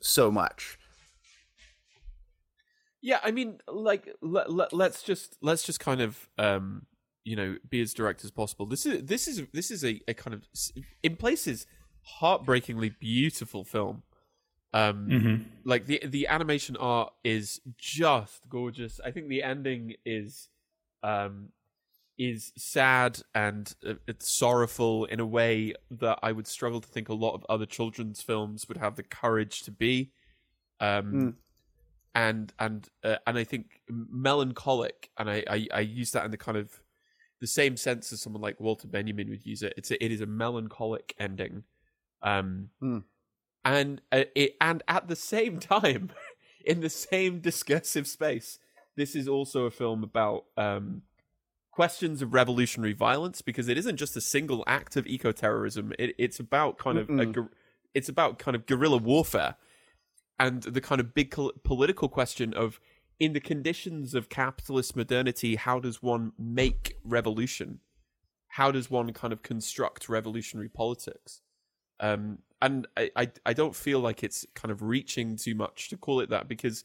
so 0.00 0.30
much 0.30 0.78
yeah 3.00 3.20
i 3.22 3.30
mean 3.30 3.58
like 3.68 4.08
let, 4.22 4.52
let, 4.52 4.72
let's 4.72 5.02
just 5.02 5.36
let's 5.40 5.62
just 5.62 5.80
kind 5.80 6.00
of 6.00 6.28
um 6.38 6.86
you 7.28 7.36
know 7.36 7.56
be 7.68 7.80
as 7.82 7.92
direct 7.92 8.24
as 8.24 8.30
possible. 8.30 8.64
This 8.64 8.86
is 8.86 9.04
this 9.04 9.28
is 9.28 9.42
this 9.52 9.70
is 9.70 9.84
a, 9.84 10.00
a 10.08 10.14
kind 10.14 10.32
of 10.32 10.44
in 11.02 11.14
places 11.16 11.66
heartbreakingly 12.02 12.94
beautiful 12.98 13.64
film. 13.64 14.02
Um, 14.72 15.08
mm-hmm. 15.08 15.42
like 15.64 15.86
the 15.86 16.02
the 16.04 16.26
animation 16.28 16.76
art 16.78 17.12
is 17.24 17.60
just 17.76 18.48
gorgeous. 18.48 18.98
I 19.04 19.10
think 19.10 19.28
the 19.28 19.42
ending 19.42 19.94
is 20.06 20.48
um 21.02 21.50
is 22.18 22.52
sad 22.56 23.20
and 23.34 23.74
uh, 23.86 23.94
it's 24.06 24.28
sorrowful 24.36 25.04
in 25.06 25.20
a 25.20 25.26
way 25.26 25.74
that 25.90 26.18
I 26.22 26.32
would 26.32 26.46
struggle 26.46 26.80
to 26.80 26.88
think 26.88 27.08
a 27.08 27.14
lot 27.14 27.34
of 27.34 27.46
other 27.48 27.66
children's 27.66 28.20
films 28.20 28.66
would 28.68 28.76
have 28.78 28.96
the 28.96 29.02
courage 29.04 29.62
to 29.62 29.70
be. 29.70 30.12
Um, 30.80 31.12
Mm. 31.12 31.34
and 32.14 32.52
and 32.58 32.88
uh, 33.04 33.16
and 33.26 33.38
I 33.38 33.44
think 33.44 33.82
melancholic, 33.88 35.10
and 35.18 35.30
I, 35.30 35.44
I 35.48 35.66
I 35.72 35.80
use 35.80 36.10
that 36.12 36.24
in 36.24 36.30
the 36.30 36.36
kind 36.36 36.58
of 36.58 36.80
the 37.40 37.46
same 37.46 37.76
sense 37.76 38.12
as 38.12 38.20
someone 38.20 38.42
like 38.42 38.58
Walter 38.60 38.88
Benjamin 38.88 39.28
would 39.30 39.46
use 39.46 39.62
it. 39.62 39.74
It's 39.76 39.90
a, 39.92 40.04
it 40.04 40.10
is 40.10 40.20
a 40.20 40.26
melancholic 40.26 41.14
ending, 41.18 41.64
um, 42.22 42.70
Hmm. 42.80 42.98
and 43.64 44.00
uh, 44.10 44.24
it 44.34 44.56
and 44.60 44.82
at 44.88 45.08
the 45.08 45.16
same 45.16 45.60
time, 45.76 46.10
in 46.64 46.80
the 46.80 46.90
same 46.90 47.40
discursive 47.40 48.06
space, 48.08 48.58
this 48.96 49.14
is 49.14 49.28
also 49.28 49.66
a 49.66 49.70
film 49.70 50.02
about 50.02 50.46
um, 50.56 51.02
questions 51.78 52.22
of 52.22 52.34
revolutionary 52.34 52.92
violence 52.92 53.40
because 53.40 53.68
it 53.68 53.78
isn't 53.78 53.98
just 53.98 54.16
a 54.16 54.20
single 54.20 54.64
act 54.66 54.96
of 54.96 55.06
eco 55.06 55.30
terrorism. 55.30 55.92
It, 55.96 56.12
it's 56.18 56.40
about 56.40 56.76
kind 56.76 56.98
of 56.98 57.08
a, 57.08 57.12
Mm-mm. 57.12 57.48
it's 57.94 58.08
about 58.08 58.40
kind 58.40 58.56
of 58.56 58.66
guerrilla 58.66 58.96
warfare 58.96 59.54
and 60.40 60.64
the 60.64 60.80
kind 60.80 61.00
of 61.00 61.14
big 61.14 61.30
col- 61.30 61.52
political 61.62 62.08
question 62.08 62.52
of 62.52 62.80
in 63.20 63.32
the 63.32 63.38
conditions 63.38 64.12
of 64.12 64.28
capitalist 64.28 64.96
modernity 64.96 65.54
how 65.54 65.78
does 65.78 66.02
one 66.02 66.32
make 66.36 66.96
revolution 67.04 67.78
how 68.48 68.72
does 68.72 68.90
one 68.90 69.12
kind 69.12 69.32
of 69.32 69.44
construct 69.44 70.08
revolutionary 70.08 70.68
politics 70.68 71.42
um 72.00 72.38
and 72.60 72.88
I, 72.96 73.10
I 73.14 73.30
i 73.46 73.52
don't 73.52 73.76
feel 73.76 74.00
like 74.00 74.24
it's 74.24 74.44
kind 74.56 74.72
of 74.72 74.82
reaching 74.82 75.36
too 75.36 75.54
much 75.54 75.90
to 75.90 75.96
call 75.96 76.18
it 76.18 76.30
that 76.30 76.48
because 76.48 76.82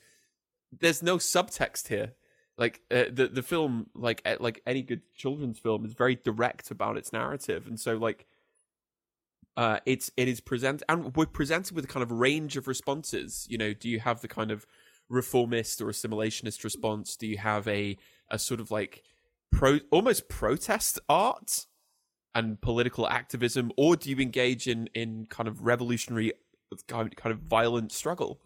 there's 0.72 1.02
no 1.02 1.18
subtext 1.18 1.88
here 1.88 2.14
like 2.58 2.82
uh, 2.92 3.06
the 3.12 3.28
the 3.28 3.44
film 3.44 3.88
like 3.96 4.22
uh, 4.26 4.36
like 4.40 4.62
any 4.68 4.82
good 4.82 5.02
children's 5.16 5.60
film 5.60 5.86
is 5.86 5.94
very 5.94 6.16
direct 6.16 6.72
about 6.72 6.98
its 6.98 7.12
narrative. 7.12 7.68
And 7.68 7.80
so 7.80 7.96
like 7.98 8.26
uh 9.56 9.80
it's 9.86 10.10
it 10.18 10.28
is 10.28 10.40
present 10.40 10.82
and 10.90 11.16
we're 11.16 11.26
presented 11.28 11.76
with 11.76 11.86
a 11.86 11.88
kind 11.88 12.04
of 12.04 12.12
range 12.12 12.58
of 12.58 12.68
responses. 12.68 13.46
You 13.50 13.58
know 13.58 13.74
do 13.74 13.90
you 13.90 14.00
have 14.00 14.22
the 14.22 14.28
kind 14.28 14.52
of 14.52 14.66
reformist 15.10 15.82
or 15.82 15.88
assimilationist 15.88 16.64
response? 16.64 17.16
Do 17.16 17.28
you 17.28 17.38
have 17.38 17.68
a 17.68 17.98
a 18.30 18.40
sort 18.40 18.60
of 18.60 18.72
like 18.72 19.04
pro 19.52 19.80
almost 19.92 20.28
protest 20.28 21.00
art 21.08 21.66
and 22.36 22.60
political 22.62 23.08
activism? 23.08 23.72
Or 23.78 23.96
do 23.96 24.10
you 24.10 24.18
engage 24.18 24.68
in 24.68 24.88
in 24.96 25.28
kind 25.28 25.48
of 25.48 25.66
revolutionary 25.66 26.34
kind 26.88 27.12
of 27.26 27.40
violent 27.40 27.92
struggle? 27.92 28.42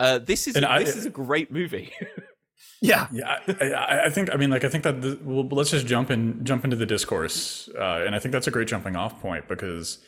Uh 0.00 0.18
this 0.18 0.48
is 0.48 0.56
And 0.56 0.64
I- 0.64 0.82
this 0.82 0.96
is 0.96 1.06
a 1.06 1.10
great 1.10 1.52
movie 1.52 1.92
Yeah. 2.80 3.06
Yeah, 3.12 3.38
I, 3.48 4.06
I, 4.06 4.10
think. 4.10 4.32
I 4.32 4.36
mean, 4.36 4.50
like, 4.50 4.64
I 4.64 4.68
think 4.68 4.84
that 4.84 5.02
the, 5.02 5.18
well, 5.22 5.46
let's 5.50 5.70
just 5.70 5.86
jump 5.86 6.10
in, 6.10 6.44
jump 6.44 6.64
into 6.64 6.76
the 6.76 6.86
discourse, 6.86 7.68
uh, 7.78 8.02
and 8.04 8.14
I 8.14 8.18
think 8.18 8.32
that's 8.32 8.48
a 8.48 8.50
great 8.50 8.68
jumping 8.68 8.96
off 8.96 9.20
point 9.20 9.48
because. 9.48 9.98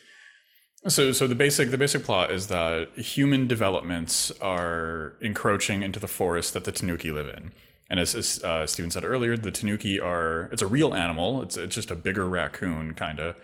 So, 0.86 1.12
so 1.12 1.26
the 1.26 1.34
basic 1.34 1.70
the 1.70 1.78
basic 1.78 2.04
plot 2.04 2.30
is 2.30 2.48
that 2.48 2.90
human 2.94 3.46
developments 3.46 4.30
are 4.42 5.14
encroaching 5.22 5.82
into 5.82 5.98
the 5.98 6.08
forest 6.08 6.52
that 6.52 6.64
the 6.64 6.72
Tanuki 6.72 7.10
live 7.10 7.26
in, 7.26 7.52
and 7.88 7.98
as, 7.98 8.14
as 8.14 8.44
uh, 8.44 8.66
said 8.66 9.02
earlier, 9.02 9.34
the 9.34 9.50
Tanuki 9.50 9.98
are 9.98 10.50
it's 10.52 10.60
a 10.60 10.66
real 10.66 10.92
animal. 10.92 11.40
It's 11.40 11.56
it's 11.56 11.74
just 11.74 11.90
a 11.90 11.94
bigger 11.94 12.28
raccoon, 12.28 12.92
kind 12.92 13.18
of, 13.18 13.34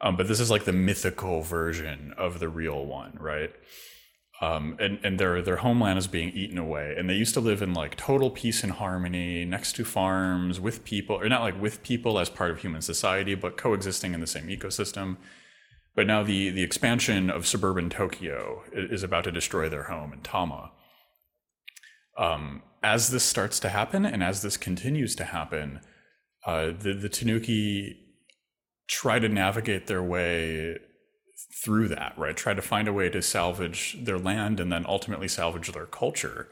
um, 0.00 0.16
but 0.16 0.28
this 0.28 0.38
is 0.38 0.50
like 0.52 0.66
the 0.66 0.72
mythical 0.72 1.42
version 1.42 2.14
of 2.16 2.38
the 2.38 2.48
real 2.48 2.84
one, 2.84 3.16
right? 3.18 3.50
Um, 4.40 4.76
and 4.80 4.98
and 5.04 5.18
their 5.18 5.40
their 5.42 5.56
homeland 5.56 5.98
is 5.98 6.06
being 6.06 6.30
eaten 6.30 6.58
away. 6.58 6.94
And 6.96 7.08
they 7.08 7.14
used 7.14 7.34
to 7.34 7.40
live 7.40 7.62
in 7.62 7.72
like 7.72 7.96
total 7.96 8.30
peace 8.30 8.62
and 8.62 8.72
harmony 8.72 9.44
next 9.44 9.74
to 9.76 9.84
farms 9.84 10.58
with 10.58 10.84
people, 10.84 11.16
or 11.16 11.28
not 11.28 11.42
like 11.42 11.60
with 11.60 11.82
people 11.82 12.18
as 12.18 12.28
part 12.28 12.50
of 12.50 12.58
human 12.58 12.82
society, 12.82 13.34
but 13.34 13.56
coexisting 13.56 14.12
in 14.12 14.20
the 14.20 14.26
same 14.26 14.48
ecosystem. 14.48 15.16
But 15.94 16.06
now 16.06 16.22
the 16.24 16.50
the 16.50 16.62
expansion 16.62 17.30
of 17.30 17.46
suburban 17.46 17.90
Tokyo 17.90 18.64
is 18.72 19.02
about 19.02 19.24
to 19.24 19.32
destroy 19.32 19.68
their 19.68 19.84
home 19.84 20.12
in 20.12 20.20
Tama. 20.20 20.72
Um, 22.18 22.62
as 22.82 23.10
this 23.10 23.24
starts 23.24 23.58
to 23.60 23.68
happen, 23.68 24.04
and 24.04 24.22
as 24.22 24.42
this 24.42 24.56
continues 24.56 25.14
to 25.16 25.24
happen, 25.24 25.80
uh, 26.44 26.72
the 26.78 26.92
the 26.92 27.08
Tanuki 27.08 28.00
try 28.88 29.18
to 29.18 29.28
navigate 29.28 29.86
their 29.86 30.02
way 30.02 30.76
through 31.52 31.88
that, 31.88 32.14
right? 32.16 32.36
Try 32.36 32.54
to 32.54 32.62
find 32.62 32.88
a 32.88 32.92
way 32.92 33.08
to 33.08 33.22
salvage 33.22 33.96
their 34.00 34.18
land 34.18 34.60
and 34.60 34.70
then 34.72 34.84
ultimately 34.86 35.28
salvage 35.28 35.72
their 35.72 35.86
culture. 35.86 36.48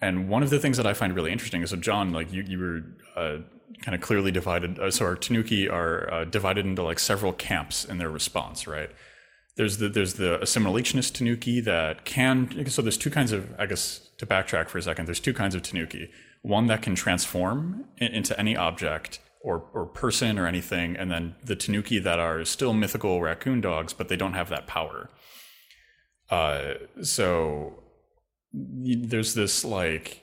And 0.00 0.28
one 0.28 0.42
of 0.42 0.50
the 0.50 0.58
things 0.58 0.76
that 0.76 0.86
I 0.86 0.94
find 0.94 1.14
really 1.14 1.32
interesting 1.32 1.62
is 1.62 1.70
so, 1.70 1.76
John, 1.76 2.12
like 2.12 2.32
you, 2.32 2.42
you 2.42 2.58
were 2.58 2.82
uh, 3.16 3.38
kind 3.82 3.94
of 3.94 4.00
clearly 4.00 4.30
divided. 4.30 4.78
Uh, 4.78 4.90
so 4.90 5.04
our 5.04 5.16
Tanuki 5.16 5.68
are 5.68 6.12
uh, 6.12 6.24
divided 6.24 6.64
into 6.64 6.82
like 6.82 6.98
several 6.98 7.32
camps 7.32 7.84
in 7.84 7.98
their 7.98 8.10
response, 8.10 8.66
right? 8.66 8.90
There's 9.56 9.78
the 9.78 9.88
there's 9.88 10.14
the 10.14 10.38
assimilationist 10.38 11.14
Tanuki 11.14 11.60
that 11.60 12.04
can. 12.04 12.66
So 12.68 12.82
there's 12.82 12.96
two 12.96 13.10
kinds 13.10 13.32
of. 13.32 13.52
I 13.58 13.66
guess 13.66 14.08
to 14.18 14.24
backtrack 14.24 14.68
for 14.68 14.78
a 14.78 14.82
second, 14.82 15.06
there's 15.06 15.20
two 15.20 15.34
kinds 15.34 15.54
of 15.54 15.62
Tanuki. 15.62 16.10
One 16.42 16.66
that 16.68 16.80
can 16.80 16.94
transform 16.94 17.84
in, 17.98 18.12
into 18.12 18.38
any 18.38 18.56
object 18.56 19.18
or 19.40 19.64
or 19.72 19.86
person 19.86 20.38
or 20.38 20.46
anything, 20.46 20.96
and 20.96 21.10
then 21.10 21.34
the 21.42 21.56
Tanuki 21.56 21.98
that 21.98 22.18
are 22.18 22.44
still 22.44 22.74
mythical 22.74 23.20
raccoon 23.20 23.60
dogs, 23.60 23.92
but 23.92 24.08
they 24.08 24.16
don't 24.16 24.34
have 24.34 24.48
that 24.50 24.66
power. 24.66 25.10
Uh, 26.30 26.74
so 27.02 27.82
there's 28.52 29.34
this 29.34 29.64
like 29.64 30.22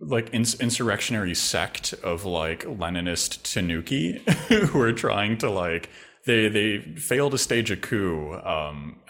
like 0.00 0.32
ins- 0.32 0.60
insurrectionary 0.60 1.34
sect 1.34 1.92
of 2.04 2.24
like 2.24 2.64
Leninist 2.64 3.42
Tanuki 3.42 4.18
who 4.48 4.80
are 4.80 4.92
trying 4.92 5.36
to 5.38 5.50
like 5.50 5.90
they 6.24 6.48
they 6.48 6.78
fail 6.96 7.30
to 7.30 7.38
stage 7.38 7.70
a 7.70 7.76
coup 7.76 8.34
um, 8.44 9.00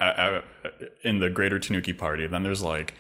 in 1.05 1.19
the 1.19 1.31
Greater 1.31 1.59
Tanuki 1.59 1.93
Party. 1.93 2.27
Then 2.27 2.43
there's 2.43 2.63
like 2.63 2.95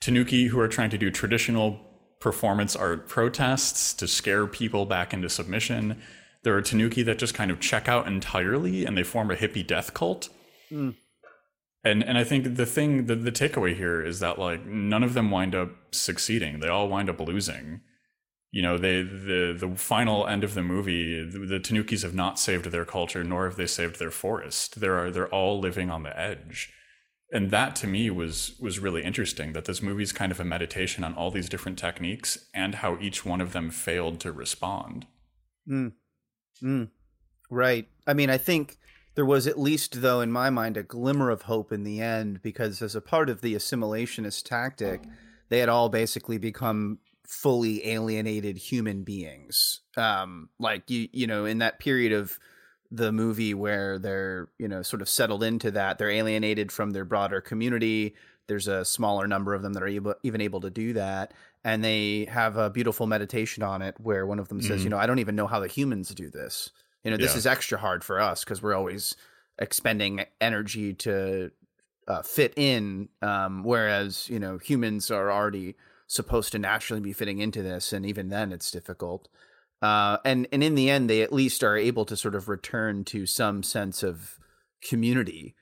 Tanuki 0.00 0.46
who 0.46 0.58
are 0.60 0.68
trying 0.68 0.90
to 0.90 0.98
do 0.98 1.10
traditional 1.10 1.80
performance 2.20 2.74
art 2.74 3.08
protests 3.08 3.94
to 3.94 4.08
scare 4.08 4.46
people 4.46 4.86
back 4.86 5.12
into 5.12 5.28
submission. 5.28 6.00
There 6.42 6.56
are 6.56 6.62
Tanuki 6.62 7.02
that 7.02 7.18
just 7.18 7.34
kind 7.34 7.50
of 7.50 7.60
check 7.60 7.88
out 7.88 8.06
entirely 8.06 8.84
and 8.84 8.96
they 8.96 9.02
form 9.02 9.30
a 9.30 9.36
hippie 9.36 9.66
death 9.66 9.94
cult. 9.94 10.28
Hmm. 10.68 10.90
And 11.84 12.02
and 12.02 12.18
I 12.18 12.24
think 12.24 12.56
the 12.56 12.66
thing 12.66 13.06
the, 13.06 13.14
the 13.14 13.30
takeaway 13.30 13.76
here 13.76 14.04
is 14.04 14.18
that 14.20 14.38
like 14.38 14.66
none 14.66 15.04
of 15.04 15.14
them 15.14 15.30
wind 15.30 15.54
up 15.54 15.70
succeeding. 15.92 16.58
They 16.58 16.68
all 16.68 16.88
wind 16.88 17.08
up 17.08 17.20
losing. 17.20 17.80
You 18.50 18.62
know, 18.62 18.76
they 18.76 19.02
the 19.02 19.56
the 19.56 19.76
final 19.76 20.26
end 20.26 20.42
of 20.42 20.54
the 20.54 20.62
movie, 20.62 21.22
the, 21.24 21.38
the 21.38 21.60
Tanukis 21.60 22.02
have 22.02 22.14
not 22.14 22.40
saved 22.40 22.66
their 22.66 22.84
culture, 22.84 23.22
nor 23.22 23.44
have 23.44 23.56
they 23.56 23.66
saved 23.66 24.00
their 24.00 24.10
forest. 24.10 24.80
There 24.80 24.98
are 24.98 25.10
they're 25.12 25.28
all 25.28 25.60
living 25.60 25.90
on 25.90 26.02
the 26.02 26.18
edge. 26.18 26.72
And 27.32 27.50
that 27.50 27.74
to 27.76 27.86
me 27.86 28.08
was 28.10 28.56
was 28.60 28.78
really 28.78 29.02
interesting 29.02 29.52
that 29.52 29.64
this 29.64 29.82
movie 29.82 30.04
is 30.04 30.12
kind 30.12 30.30
of 30.30 30.38
a 30.38 30.44
meditation 30.44 31.02
on 31.02 31.14
all 31.14 31.30
these 31.30 31.48
different 31.48 31.78
techniques 31.78 32.46
and 32.54 32.76
how 32.76 32.98
each 33.00 33.24
one 33.24 33.40
of 33.40 33.52
them 33.52 33.70
failed 33.70 34.20
to 34.20 34.32
respond. 34.32 35.06
Mm. 35.68 35.92
Mm. 36.62 36.90
Right. 37.50 37.88
I 38.06 38.14
mean, 38.14 38.30
I 38.30 38.38
think 38.38 38.76
there 39.16 39.24
was 39.24 39.46
at 39.46 39.58
least, 39.58 40.02
though, 40.02 40.20
in 40.20 40.30
my 40.30 40.50
mind, 40.50 40.76
a 40.76 40.82
glimmer 40.82 41.30
of 41.30 41.42
hope 41.42 41.72
in 41.72 41.84
the 41.84 42.00
end 42.00 42.42
because, 42.42 42.82
as 42.82 42.94
a 42.94 43.00
part 43.00 43.28
of 43.28 43.40
the 43.40 43.54
assimilationist 43.54 44.44
tactic, 44.44 45.02
they 45.48 45.58
had 45.58 45.68
all 45.68 45.88
basically 45.88 46.38
become 46.38 46.98
fully 47.26 47.88
alienated 47.88 48.56
human 48.56 49.02
beings. 49.02 49.80
Um, 49.96 50.50
like 50.58 50.90
you, 50.90 51.08
you 51.12 51.26
know, 51.26 51.44
in 51.44 51.58
that 51.58 51.78
period 51.78 52.12
of 52.12 52.38
the 52.90 53.12
movie 53.12 53.54
where 53.54 53.98
they're, 53.98 54.48
you 54.58 54.68
know, 54.68 54.82
sort 54.82 55.02
of 55.02 55.08
settled 55.08 55.42
into 55.42 55.70
that, 55.72 55.98
they're 55.98 56.10
alienated 56.10 56.70
from 56.72 56.90
their 56.90 57.04
broader 57.04 57.40
community. 57.40 58.14
There's 58.46 58.68
a 58.68 58.84
smaller 58.84 59.26
number 59.26 59.54
of 59.54 59.62
them 59.62 59.72
that 59.72 59.82
are 59.82 59.88
able, 59.88 60.14
even 60.22 60.40
able 60.40 60.60
to 60.60 60.70
do 60.70 60.92
that 60.94 61.34
and 61.64 61.82
they 61.82 62.26
have 62.26 62.56
a 62.56 62.70
beautiful 62.70 63.08
meditation 63.08 63.64
on 63.64 63.82
it 63.82 63.96
where 63.98 64.24
one 64.24 64.38
of 64.38 64.46
them 64.48 64.62
says, 64.62 64.82
Mhm. 64.82 64.84
you 64.84 64.90
know, 64.90 64.98
I 64.98 65.06
don't 65.06 65.18
even 65.18 65.34
know 65.34 65.48
how 65.48 65.58
the 65.58 65.66
humans 65.66 66.10
do 66.14 66.30
this. 66.30 66.70
You 67.02 67.10
know, 67.10 67.16
this 67.16 67.32
Yeah. 67.32 67.38
is 67.38 67.46
extra 67.46 67.76
hard 67.78 68.04
for 68.04 68.20
us 68.20 68.44
because 68.44 68.62
we're 68.62 68.74
always 68.74 69.16
expending 69.58 70.24
energy 70.40 70.94
to 70.94 71.50
uh, 72.08 72.22
fit 72.22 72.52
in, 72.56 73.08
um, 73.20 73.64
whereas 73.64 74.28
you 74.28 74.38
know 74.38 74.58
humans 74.58 75.10
are 75.10 75.28
already 75.32 75.74
supposed 76.06 76.52
to 76.52 76.58
naturally 76.60 77.00
be 77.00 77.12
fitting 77.12 77.40
into 77.40 77.64
this, 77.64 77.92
and 77.92 78.06
even 78.06 78.28
then 78.28 78.52
it's 78.52 78.70
difficult. 78.70 79.28
Uh, 79.82 80.18
and 80.24 80.48
and 80.52 80.62
in 80.62 80.74
the 80.74 80.90
end, 80.90 81.10
they 81.10 81.22
at 81.22 81.32
least 81.32 81.62
are 81.62 81.76
able 81.76 82.04
to 82.06 82.16
sort 82.16 82.34
of 82.34 82.48
return 82.48 83.04
to 83.04 83.26
some 83.26 83.62
sense 83.62 84.02
of 84.02 84.38
community 84.82 85.54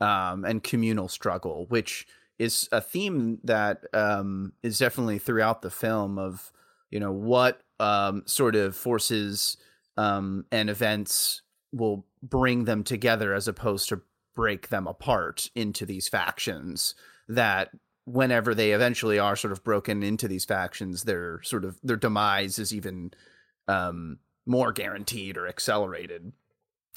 um, 0.00 0.44
and 0.44 0.62
communal 0.62 1.08
struggle, 1.08 1.66
which 1.68 2.06
is 2.38 2.68
a 2.70 2.80
theme 2.80 3.38
that 3.44 3.84
um, 3.92 4.52
is 4.62 4.78
definitely 4.78 5.18
throughout 5.18 5.62
the 5.62 5.70
film 5.70 6.18
of 6.18 6.52
you 6.90 7.00
know 7.00 7.12
what 7.12 7.62
um, 7.80 8.22
sort 8.26 8.54
of 8.54 8.76
forces 8.76 9.56
um, 9.96 10.44
and 10.52 10.70
events 10.70 11.42
will 11.72 12.06
bring 12.22 12.64
them 12.64 12.84
together 12.84 13.34
as 13.34 13.48
opposed 13.48 13.88
to 13.88 14.00
break 14.34 14.68
them 14.68 14.86
apart 14.86 15.50
into 15.54 15.86
these 15.86 16.08
factions 16.08 16.94
that 17.28 17.70
whenever 18.04 18.54
they 18.54 18.72
eventually 18.72 19.18
are 19.18 19.34
sort 19.34 19.52
of 19.52 19.64
broken 19.64 20.02
into 20.02 20.28
these 20.28 20.44
factions 20.44 21.04
their 21.04 21.42
sort 21.42 21.64
of 21.64 21.78
their 21.82 21.96
demise 21.96 22.58
is 22.58 22.74
even 22.74 23.10
um, 23.68 24.18
more 24.46 24.72
guaranteed 24.72 25.36
or 25.36 25.46
accelerated. 25.46 26.32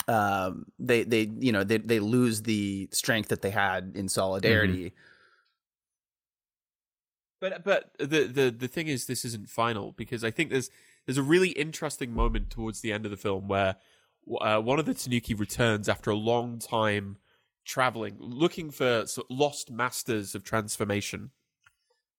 Um, 0.07 0.65
they 0.79 1.03
they 1.03 1.29
you 1.39 1.51
know 1.51 1.63
they 1.63 1.77
they 1.77 1.99
lose 1.99 2.43
the 2.43 2.89
strength 2.91 3.29
that 3.29 3.41
they 3.41 3.51
had 3.51 3.93
in 3.95 4.09
solidarity. 4.09 4.93
But 7.41 7.63
but 7.63 7.91
the 7.99 8.23
the 8.25 8.55
the 8.57 8.67
thing 8.67 8.87
is, 8.87 9.05
this 9.05 9.23
isn't 9.25 9.49
final 9.49 9.93
because 9.93 10.23
I 10.23 10.31
think 10.31 10.49
there's 10.49 10.69
there's 11.05 11.17
a 11.17 11.23
really 11.23 11.49
interesting 11.49 12.13
moment 12.13 12.49
towards 12.49 12.81
the 12.81 12.91
end 12.91 13.05
of 13.05 13.11
the 13.11 13.17
film 13.17 13.47
where 13.47 13.75
uh, 14.41 14.59
one 14.59 14.79
of 14.79 14.85
the 14.85 14.93
Tanuki 14.93 15.33
returns 15.33 15.89
after 15.89 16.11
a 16.11 16.15
long 16.15 16.59
time 16.59 17.17
traveling, 17.65 18.15
looking 18.19 18.71
for 18.71 19.05
lost 19.29 19.71
masters 19.71 20.35
of 20.35 20.43
transformation, 20.43 21.31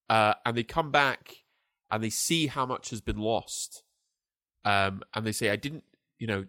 uh, 0.09 0.33
and 0.45 0.57
they 0.57 0.63
come 0.63 0.91
back 0.91 1.43
and 1.89 2.03
they 2.03 2.09
see 2.09 2.47
how 2.47 2.65
much 2.65 2.89
has 2.89 3.01
been 3.01 3.17
lost, 3.17 3.83
um, 4.65 5.01
and 5.13 5.25
they 5.25 5.31
say, 5.31 5.49
"I 5.49 5.55
didn't, 5.55 5.83
you 6.19 6.27
know." 6.27 6.45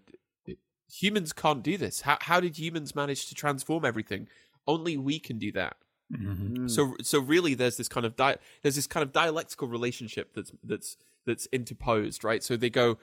Humans 1.01 1.33
can't 1.33 1.63
do 1.63 1.79
this. 1.79 2.03
How 2.03 2.19
how 2.21 2.39
did 2.41 2.59
humans 2.59 2.95
manage 2.95 3.27
to 3.29 3.35
transform 3.35 3.85
everything? 3.85 4.29
Only 4.67 4.99
we 4.99 5.19
can 5.19 5.39
do 5.39 5.51
that. 5.53 5.77
Mhm. 6.13 6.71
So 6.71 6.95
so 7.01 7.19
really, 7.19 7.55
there's 7.55 7.79
this 7.79 7.89
kind 7.89 8.05
of 8.05 8.15
di- 8.15 8.37
there's 8.61 8.77
this 8.77 8.87
kind 8.87 9.03
of 9.03 9.11
dialectical 9.13 9.69
relationship 9.69 10.35
that's 10.35 10.53
that's 10.63 10.99
that's 11.25 11.47
interposed, 11.51 12.25
right? 12.25 12.43
So 12.43 12.59
they 12.59 12.69
go, 12.69 12.99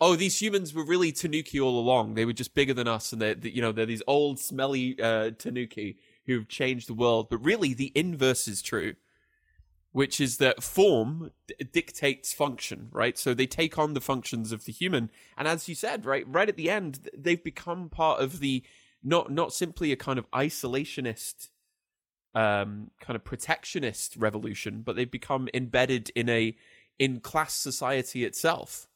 oh, 0.00 0.16
these 0.16 0.40
humans 0.40 0.72
were 0.72 0.84
really 0.84 1.12
Tanuki 1.12 1.60
all 1.60 1.78
along. 1.78 2.14
They 2.14 2.24
were 2.24 2.32
just 2.32 2.54
bigger 2.54 2.72
than 2.72 2.88
us, 2.88 3.12
and 3.12 3.20
they're 3.20 3.34
they- 3.34 3.50
you 3.50 3.60
know 3.60 3.72
they're 3.72 3.84
these 3.84 4.02
old 4.06 4.38
smelly 4.40 4.98
uh, 4.98 5.32
Tanuki 5.32 5.98
who've 6.24 6.48
changed 6.48 6.88
the 6.88 6.94
world. 6.94 7.28
But 7.28 7.38
really, 7.44 7.74
the 7.74 7.92
inverse 7.94 8.48
is 8.48 8.62
true, 8.62 8.94
which 9.96 10.20
is 10.20 10.36
that 10.36 10.62
form 10.62 11.30
d- 11.46 11.54
dictates 11.72 12.30
function, 12.34 12.88
right? 12.92 13.16
So 13.16 13.32
they 13.32 13.46
take 13.46 13.78
on 13.78 13.94
the 13.94 14.00
functions 14.12 14.52
of 14.52 14.66
the 14.66 14.72
human, 14.72 15.10
and 15.38 15.48
as 15.48 15.70
you 15.70 15.74
said, 15.74 16.04
right, 16.04 16.24
right 16.28 16.50
at 16.50 16.56
the 16.56 16.68
end, 16.68 17.08
they've 17.16 17.42
become 17.42 17.88
part 17.88 18.20
of 18.20 18.40
the 18.40 18.62
not 19.02 19.30
not 19.30 19.54
simply 19.54 19.92
a 19.92 19.96
kind 19.96 20.18
of 20.18 20.30
isolationist 20.32 21.48
um, 22.34 22.90
kind 23.00 23.16
of 23.16 23.24
protectionist 23.24 24.16
revolution, 24.16 24.82
but 24.82 24.96
they've 24.96 25.10
become 25.10 25.48
embedded 25.54 26.10
in 26.14 26.28
a 26.28 26.54
in 26.98 27.20
class 27.20 27.54
society 27.54 28.24
itself. 28.24 28.88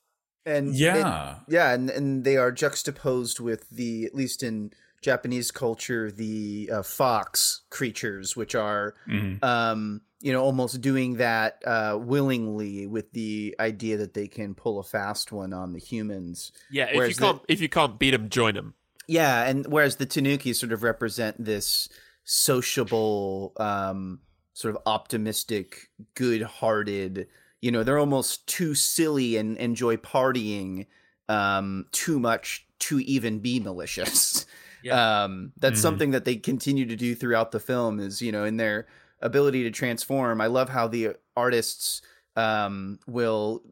And 0.44 0.74
Yeah. 0.74 0.96
and- 1.36 1.40
yeah, 1.48 1.72
and 1.72 1.88
and 1.88 2.24
they 2.24 2.36
are 2.36 2.52
juxtaposed 2.52 3.40
with 3.40 3.70
the 3.70 4.04
at 4.04 4.14
least 4.14 4.42
in 4.42 4.72
Japanese 5.00 5.50
culture 5.50 6.10
the 6.10 6.70
uh, 6.72 6.82
fox 6.82 7.62
creatures, 7.70 8.36
which 8.36 8.54
are 8.54 8.94
Mhm. 9.08 9.42
um, 9.42 10.02
you 10.20 10.32
know 10.32 10.42
almost 10.42 10.80
doing 10.80 11.14
that 11.16 11.62
uh, 11.66 11.98
willingly 12.00 12.86
with 12.86 13.10
the 13.12 13.56
idea 13.58 13.96
that 13.96 14.14
they 14.14 14.28
can 14.28 14.54
pull 14.54 14.78
a 14.78 14.82
fast 14.82 15.32
one 15.32 15.52
on 15.52 15.72
the 15.72 15.78
humans. 15.78 16.52
Yeah, 16.70 16.86
if 16.86 16.96
Whereas 16.96 17.10
you 17.10 17.26
can't 17.26 17.42
if 17.48 17.60
you 17.60 17.68
can't 17.68 17.98
beat 17.98 18.10
them, 18.10 18.28
join 18.28 18.54
them. 18.54 18.74
Yeah, 19.06 19.48
and 19.48 19.66
whereas 19.66 19.96
the 19.96 20.06
Tanuki 20.06 20.52
sort 20.52 20.72
of 20.72 20.82
represent 20.82 21.44
this 21.44 21.88
sociable, 22.24 23.52
um, 23.56 24.20
sort 24.52 24.74
of 24.76 24.82
optimistic, 24.86 25.90
good-hearted. 26.14 27.26
You 27.60 27.72
know, 27.72 27.82
they're 27.82 27.98
almost 27.98 28.46
too 28.46 28.74
silly 28.74 29.36
and 29.36 29.56
enjoy 29.56 29.96
partying 29.96 30.86
um, 31.28 31.86
too 31.92 32.20
much 32.20 32.66
to 32.80 33.00
even 33.00 33.40
be 33.40 33.58
malicious. 33.60 34.46
Yeah. 34.82 35.22
Um, 35.24 35.52
that's 35.58 35.78
Mhm. 35.78 35.82
something 35.82 36.10
that 36.12 36.24
they 36.24 36.36
continue 36.36 36.86
to 36.86 36.96
do 36.96 37.14
throughout 37.14 37.50
the 37.52 37.60
film. 37.60 38.00
Is 38.00 38.20
you 38.22 38.32
know, 38.32 38.44
in 38.44 38.56
their 38.56 38.86
ability 39.20 39.62
to 39.64 39.70
transform. 39.70 40.40
I 40.40 40.46
love 40.46 40.68
how 40.70 40.88
the 40.88 41.16
artists 41.36 42.02
um, 42.36 42.98
will 43.06 43.62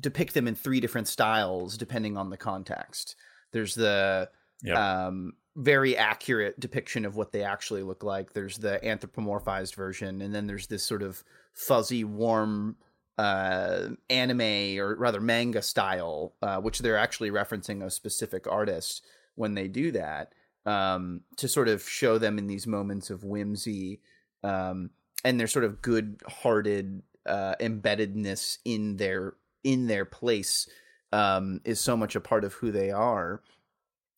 depict 0.00 0.34
them 0.34 0.48
in 0.48 0.54
three 0.54 0.80
different 0.80 1.08
styles 1.08 1.76
depending 1.76 2.16
on 2.16 2.30
the 2.30 2.36
context. 2.36 3.16
There's 3.52 3.74
the 3.74 4.30
Yep. 4.62 4.76
um, 4.78 5.34
very 5.56 5.96
accurate 5.96 6.58
depiction 6.58 7.04
of 7.04 7.16
what 7.16 7.32
they 7.32 7.42
actually 7.42 7.82
look 7.82 8.02
like. 8.02 8.32
There's 8.32 8.56
the 8.58 8.80
anthropomorphized 8.82 9.74
version, 9.74 10.22
and 10.22 10.34
then 10.34 10.46
there's 10.46 10.66
this 10.68 10.82
sort 10.82 11.02
of 11.02 11.22
fuzzy, 11.52 12.02
warm 12.04 12.76
uh, 13.18 13.90
anime 14.10 14.78
or 14.80 14.96
rather 14.96 15.20
manga 15.20 15.62
style, 15.62 16.34
uh, 16.42 16.60
which 16.60 16.78
they're 16.80 16.96
actually 16.96 17.30
referencing 17.30 17.84
a 17.84 17.90
specific 17.90 18.46
artist 18.48 19.04
when 19.34 19.54
they 19.54 19.68
do 19.68 19.92
that 19.92 20.32
um, 20.66 21.22
to 21.36 21.48
sort 21.48 21.68
of 21.68 21.86
show 21.88 22.18
them 22.18 22.38
in 22.38 22.46
these 22.46 22.66
moments 22.66 23.10
of 23.10 23.24
whimsy 23.24 24.00
um, 24.42 24.90
and 25.24 25.38
their 25.38 25.46
sort 25.46 25.64
of 25.64 25.82
good-hearted 25.82 27.02
uh, 27.26 27.54
embeddedness 27.60 28.58
in 28.64 28.96
their 28.96 29.34
in 29.62 29.86
their 29.86 30.04
place 30.04 30.68
um, 31.12 31.60
is 31.64 31.80
so 31.80 31.96
much 31.96 32.14
a 32.16 32.20
part 32.20 32.44
of 32.44 32.52
who 32.54 32.70
they 32.70 32.90
are. 32.90 33.40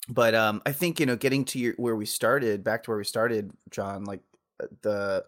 But 0.08 0.36
um 0.36 0.62
i 0.64 0.70
think 0.70 1.00
you 1.00 1.06
know 1.06 1.16
getting 1.16 1.44
to 1.46 1.58
your 1.58 1.74
where 1.78 1.96
we 1.96 2.06
started 2.06 2.62
back 2.62 2.84
to 2.84 2.90
where 2.90 2.98
we 2.98 3.04
started 3.04 3.50
john 3.70 4.04
like 4.04 4.20
uh, 4.62 4.66
the 4.82 5.24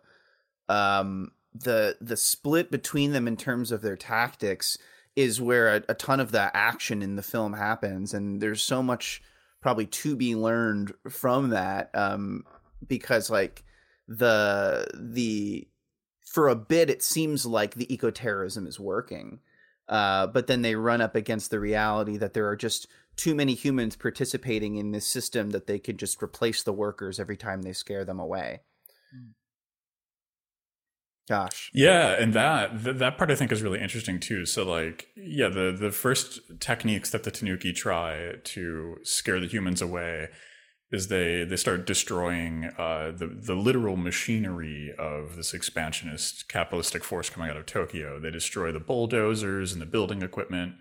um 0.68 1.32
the 1.52 1.96
the 2.00 2.16
split 2.16 2.70
between 2.70 3.12
them 3.12 3.26
in 3.26 3.36
terms 3.36 3.72
of 3.72 3.82
their 3.82 3.96
tactics 3.96 4.78
is 5.16 5.40
where 5.40 5.74
a, 5.74 5.82
a 5.88 5.94
ton 5.94 6.20
of 6.20 6.30
that 6.30 6.52
action 6.54 7.02
in 7.02 7.16
the 7.16 7.22
film 7.22 7.54
happens 7.54 8.14
and 8.14 8.40
there's 8.40 8.62
so 8.62 8.80
much 8.80 9.20
probably 9.60 9.86
to 9.86 10.16
be 10.16 10.34
learned 10.34 10.92
from 11.08 11.50
that 11.50 11.90
um 11.94 12.44
because 12.86 13.30
like 13.30 13.64
the 14.06 14.86
the 14.94 15.66
for 16.20 16.48
a 16.48 16.54
bit 16.54 16.90
it 16.90 17.02
seems 17.02 17.44
like 17.44 17.74
the 17.74 17.92
eco-terrorism 17.92 18.66
is 18.66 18.78
working 18.78 19.40
uh, 19.88 20.26
but 20.26 20.46
then 20.46 20.62
they 20.62 20.74
run 20.74 21.00
up 21.00 21.14
against 21.14 21.50
the 21.50 21.58
reality 21.58 22.16
that 22.18 22.34
there 22.34 22.46
are 22.46 22.56
just 22.56 22.86
too 23.16 23.34
many 23.34 23.54
humans 23.54 23.96
participating 23.96 24.76
in 24.76 24.92
this 24.92 25.06
system 25.06 25.50
that 25.50 25.66
they 25.66 25.78
could 25.78 25.98
just 25.98 26.22
replace 26.22 26.62
the 26.62 26.72
workers 26.72 27.18
every 27.18 27.36
time 27.36 27.62
they 27.62 27.72
scare 27.72 28.04
them 28.04 28.20
away. 28.20 28.60
Gosh. 31.28 31.70
Yeah, 31.74 32.12
and 32.18 32.32
that 32.32 32.82
th- 32.84 32.96
that 32.96 33.18
part 33.18 33.30
I 33.30 33.34
think 33.34 33.52
is 33.52 33.62
really 33.62 33.80
interesting 33.80 34.18
too. 34.18 34.46
So 34.46 34.64
like, 34.64 35.08
yeah, 35.14 35.48
the 35.48 35.76
the 35.78 35.90
first 35.90 36.40
techniques 36.58 37.10
that 37.10 37.24
the 37.24 37.30
Tanuki 37.30 37.72
try 37.72 38.36
to 38.42 38.96
scare 39.02 39.38
the 39.38 39.46
humans 39.46 39.82
away 39.82 40.28
is 40.90 41.08
they 41.08 41.44
they 41.44 41.56
start 41.56 41.86
destroying 41.86 42.64
uh, 42.78 43.12
the 43.14 43.26
the 43.26 43.54
literal 43.54 43.96
machinery 43.96 44.94
of 44.98 45.36
this 45.36 45.52
expansionist 45.52 46.48
capitalistic 46.48 47.04
force 47.04 47.28
coming 47.28 47.50
out 47.50 47.56
of 47.58 47.66
Tokyo. 47.66 48.18
They 48.18 48.30
destroy 48.30 48.72
the 48.72 48.80
bulldozers 48.80 49.72
and 49.72 49.82
the 49.82 49.86
building 49.86 50.22
equipment. 50.22 50.76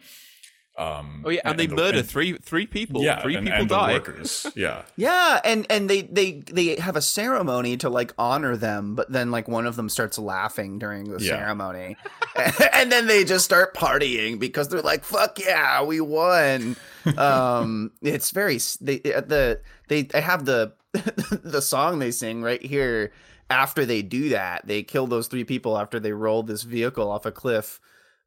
Um, 0.78 1.24
Oh 1.26 1.30
yeah, 1.30 1.42
and, 1.44 1.58
they 1.58 1.66
the- 1.66 1.76
murder 1.76 1.98
and- 2.00 2.08
three 2.08 2.38
three 2.38 2.68
people. 2.68 3.02
Yeah, 3.04 3.20
three 3.22 3.36
and, 3.36 3.48
people 3.48 3.60
and 3.62 3.70
die. 3.70 3.88
the 3.88 3.94
workers. 4.00 4.46
Yeah, 4.56 4.84
Yeah, 4.96 5.42
and 5.44 5.66
and 5.72 5.90
they 5.90 6.04
they 6.04 6.34
they 6.52 6.76
have 6.76 6.96
a 6.96 7.02
ceremony 7.02 7.78
to 7.78 7.90
like 7.90 8.14
honor 8.18 8.56
them, 8.56 8.94
but 8.94 9.12
then 9.12 9.32
like 9.32 9.48
one 9.48 9.66
of 9.66 9.76
them 9.76 9.90
starts 9.90 10.20
laughing 10.20 10.78
during 10.78 11.06
the 11.12 11.20
Yeah. 11.24 11.38
ceremony, 11.40 11.98
and 12.74 12.92
then 12.92 13.08
they 13.08 13.24
just 13.24 13.44
start 13.44 13.74
partying 13.74 14.38
because 14.40 14.70
they're 14.70 14.84
like, 14.84 15.04
"Fuck 15.04 15.40
yeah, 15.40 15.84
we 15.84 16.00
won!" 16.00 16.76
um, 17.18 17.92
it's 18.02 18.30
very 18.32 18.60
they 18.80 19.02
uh, 19.14 19.22
the 19.22 19.62
they 19.88 20.08
I 20.14 20.20
have 20.20 20.46
the 20.46 20.74
the 21.44 21.62
song 21.62 21.98
they 22.00 22.12
sing 22.12 22.44
right 22.44 22.62
here 22.64 23.12
after 23.50 23.84
they 23.86 24.02
do 24.04 24.30
that. 24.30 24.68
They 24.68 24.84
kill 24.84 25.08
those 25.08 25.28
three 25.28 25.44
people 25.44 25.78
after 25.78 26.00
they 26.00 26.12
roll 26.12 26.44
this 26.44 26.62
vehicle 26.64 27.10
off 27.10 27.26
a 27.26 27.32
cliff, 27.32 27.80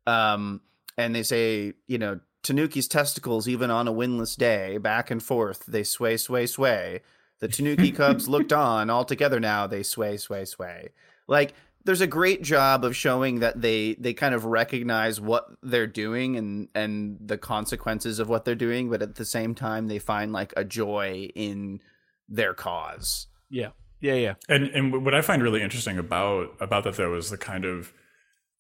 um, 0.07 0.61
and 0.97 1.15
they 1.15 1.23
say, 1.23 1.75
you 1.87 1.99
know, 1.99 2.19
Tanuki's 2.43 2.89
testicles, 2.89 3.47
even 3.49 3.71
on 3.71 3.87
a 3.87 3.93
windless 3.93 4.37
day, 4.37 4.79
back 4.79 5.11
and 5.11 5.23
forth, 5.23 5.65
they 5.67 5.83
sway, 5.83 6.17
sway, 6.17 6.47
sway. 6.47 7.01
The 7.41 7.49
Tanuki 7.49 7.93
cubs 7.97 8.29
looked 8.29 8.53
on. 8.53 8.91
All 8.91 9.05
together 9.05 9.41
now, 9.41 9.67
they 9.67 9.83
sway, 9.83 10.17
sway, 10.17 10.45
sway. 10.45 10.89
Like, 11.27 11.55
there's 11.85 12.01
a 12.01 12.07
great 12.07 12.43
job 12.43 12.85
of 12.85 12.95
showing 12.95 13.41
that 13.41 13.61
they 13.61 13.95
they 13.95 14.13
kind 14.13 14.35
of 14.35 14.45
recognize 14.45 15.21
what 15.21 15.47
they're 15.63 15.87
doing 15.87 16.37
and 16.37 16.69
and 16.75 17.17
the 17.21 17.39
consequences 17.39 18.19
of 18.19 18.29
what 18.29 18.45
they're 18.45 18.55
doing, 18.55 18.91
but 18.91 19.03
at 19.03 19.15
the 19.15 19.25
same 19.25 19.55
time, 19.55 19.89
they 19.89 19.99
find 19.99 20.33
like 20.33 20.53
a 20.57 20.65
joy 20.65 21.31
in 21.35 21.81
their 22.29 22.53
cause. 22.53 23.29
Yeah, 23.49 23.71
yeah, 24.01 24.15
yeah. 24.15 24.35
And 24.49 24.65
and 24.69 25.05
what 25.05 25.15
I 25.15 25.23
find 25.23 25.43
really 25.43 25.63
interesting 25.63 25.99
about 25.99 26.55
about 26.61 26.85
that 26.85 26.97
though 26.97 27.15
is 27.15 27.31
the 27.31 27.39
kind 27.39 27.65
of 27.65 27.93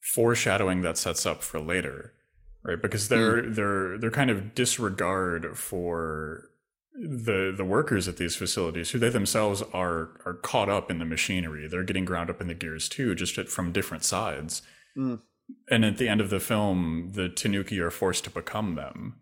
foreshadowing 0.00 0.80
that 0.82 0.96
sets 0.96 1.26
up 1.26 1.42
for 1.42 1.60
later, 1.60 2.14
right? 2.62 2.80
Because 2.80 3.08
their 3.08 3.42
their 3.42 3.98
their 3.98 4.10
kind 4.10 4.30
of 4.30 4.54
disregard 4.54 5.56
for 5.56 6.50
the 6.94 7.52
the 7.56 7.64
workers 7.64 8.08
at 8.08 8.16
these 8.16 8.36
facilities, 8.36 8.90
who 8.90 8.98
they 8.98 9.08
themselves 9.08 9.62
are 9.72 10.20
are 10.26 10.38
caught 10.42 10.68
up 10.68 10.90
in 10.90 10.98
the 10.98 11.04
machinery, 11.04 11.66
they're 11.68 11.84
getting 11.84 12.04
ground 12.04 12.30
up 12.30 12.40
in 12.40 12.48
the 12.48 12.54
gears 12.54 12.88
too, 12.88 13.14
just 13.14 13.36
from 13.48 13.72
different 13.72 14.04
sides. 14.04 14.62
Mm. 14.96 15.20
And 15.68 15.84
at 15.84 15.98
the 15.98 16.08
end 16.08 16.20
of 16.20 16.30
the 16.30 16.40
film, 16.40 17.10
the 17.14 17.28
Tanuki 17.28 17.80
are 17.80 17.90
forced 17.90 18.24
to 18.24 18.30
become 18.30 18.76
them. 18.76 19.16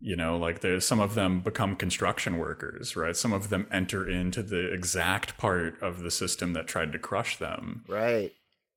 You 0.00 0.14
know, 0.14 0.36
like 0.36 0.60
there's 0.60 0.86
some 0.86 1.00
of 1.00 1.14
them 1.14 1.40
become 1.40 1.74
construction 1.74 2.36
workers, 2.36 2.96
right? 2.96 3.16
Some 3.16 3.32
of 3.32 3.48
them 3.48 3.66
enter 3.72 4.08
into 4.08 4.42
the 4.42 4.72
exact 4.72 5.38
part 5.38 5.80
of 5.80 6.00
the 6.00 6.10
system 6.10 6.52
that 6.52 6.66
tried 6.66 6.92
to 6.92 6.98
crush 6.98 7.38
them. 7.38 7.84
Right. 7.88 8.32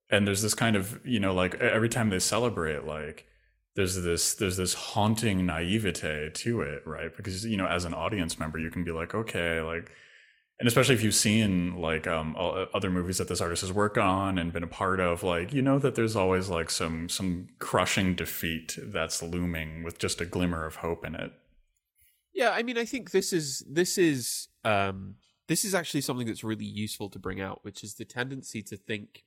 And 0.10 0.25
there's 0.25 0.41
this 0.41 0.54
kind 0.54 0.75
of, 0.75 0.99
you 1.06 1.19
know, 1.19 1.34
like 1.34 1.56
every 1.56 1.89
time 1.89 2.10
they 2.10 2.19
celebrate, 2.19 2.86
like 2.86 3.28
there's 3.75 4.01
this 4.01 4.34
there's 4.36 4.58
this 4.58 4.73
haunting 4.73 5.45
naivete 5.45 6.32
to 6.34 6.62
it, 6.62 6.86
right? 6.86 7.15
Because 7.15 7.45
you 7.45 7.58
know, 7.58 7.67
as 7.67 7.86
an 7.86 7.93
audience 7.93 8.39
member, 8.39 8.60
you 8.60 8.69
can 8.69 8.84
be 8.84 8.91
like, 8.91 9.13
okay, 9.13 9.62
like 9.62 9.91
and 10.60 10.67
especially 10.67 10.95
if 10.95 11.03
you've 11.03 11.15
seen 11.15 11.79
like 11.79 12.05
um, 12.05 12.36
other 12.73 12.89
movies 12.89 13.17
that 13.17 13.29
this 13.29 13.39
artist 13.39 13.62
has 13.62 13.71
worked 13.71 13.97
on 13.97 14.38
and 14.38 14.51
been 14.51 14.63
a 14.63 14.67
part 14.67 14.99
of 14.99 15.23
like 15.23 15.53
you 15.53 15.62
know 15.62 15.79
that 15.79 15.95
there's 15.95 16.15
always 16.15 16.49
like 16.49 16.69
some 16.69 17.08
some 17.08 17.47
crushing 17.60 18.13
defeat 18.13 18.77
that's 18.84 19.23
looming 19.23 19.84
with 19.84 19.97
just 19.97 20.19
a 20.19 20.25
glimmer 20.25 20.65
of 20.65 20.77
hope 20.77 21.05
in 21.05 21.15
it 21.15 21.32
yeah 22.34 22.51
i 22.51 22.62
mean 22.62 22.77
i 22.77 22.86
think 22.86 23.12
this 23.12 23.32
is 23.32 23.63
this 23.69 23.97
is 23.97 24.49
um 24.65 25.15
this 25.47 25.63
is 25.63 25.73
actually 25.73 26.01
something 26.01 26.27
that's 26.27 26.43
really 26.43 26.65
useful 26.65 27.10
to 27.10 27.19
bring 27.19 27.39
out 27.39 27.63
which 27.63 27.84
is 27.84 27.95
the 27.95 28.05
tendency 28.05 28.62
to 28.62 28.75
think 28.75 29.23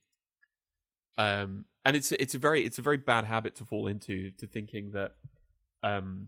um 1.17 1.65
and 1.85 1.95
it's 1.95 2.11
it's 2.13 2.35
a 2.35 2.39
very 2.39 2.65
it's 2.65 2.79
a 2.79 2.81
very 2.81 2.97
bad 2.97 3.25
habit 3.25 3.55
to 3.55 3.65
fall 3.65 3.87
into 3.87 4.31
to 4.31 4.47
thinking 4.47 4.91
that 4.91 5.13
um 5.83 6.27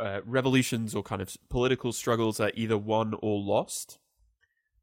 uh, 0.00 0.20
revolutions 0.26 0.94
or 0.94 1.02
kind 1.02 1.22
of 1.22 1.36
political 1.48 1.92
struggles 1.92 2.40
are 2.40 2.50
either 2.54 2.76
won 2.76 3.14
or 3.22 3.40
lost, 3.40 3.98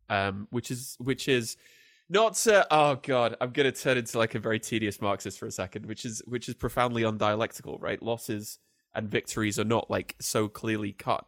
um, 0.09 0.47
which 0.51 0.71
is 0.71 0.95
which 0.99 1.27
is 1.27 1.57
not 2.09 2.45
uh, 2.47 2.65
oh 2.71 2.95
god 2.95 3.35
i'm 3.39 3.51
going 3.51 3.71
to 3.71 3.77
turn 3.77 3.97
into 3.97 4.17
like 4.17 4.35
a 4.35 4.39
very 4.39 4.59
tedious 4.59 4.99
marxist 5.01 5.39
for 5.39 5.45
a 5.45 5.51
second 5.51 5.85
which 5.85 6.03
is 6.03 6.21
which 6.25 6.49
is 6.49 6.55
profoundly 6.55 7.03
undialectical 7.03 7.77
right? 7.81 8.01
Losses 8.01 8.59
and 8.93 9.09
victories 9.09 9.57
are 9.57 9.65
not 9.65 9.89
like 9.89 10.15
so 10.19 10.49
clearly 10.49 10.91
cut 10.91 11.25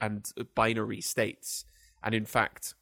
and 0.00 0.30
binary 0.54 1.00
states. 1.00 1.64
And 2.02 2.14
in 2.14 2.24
fact 2.24 2.74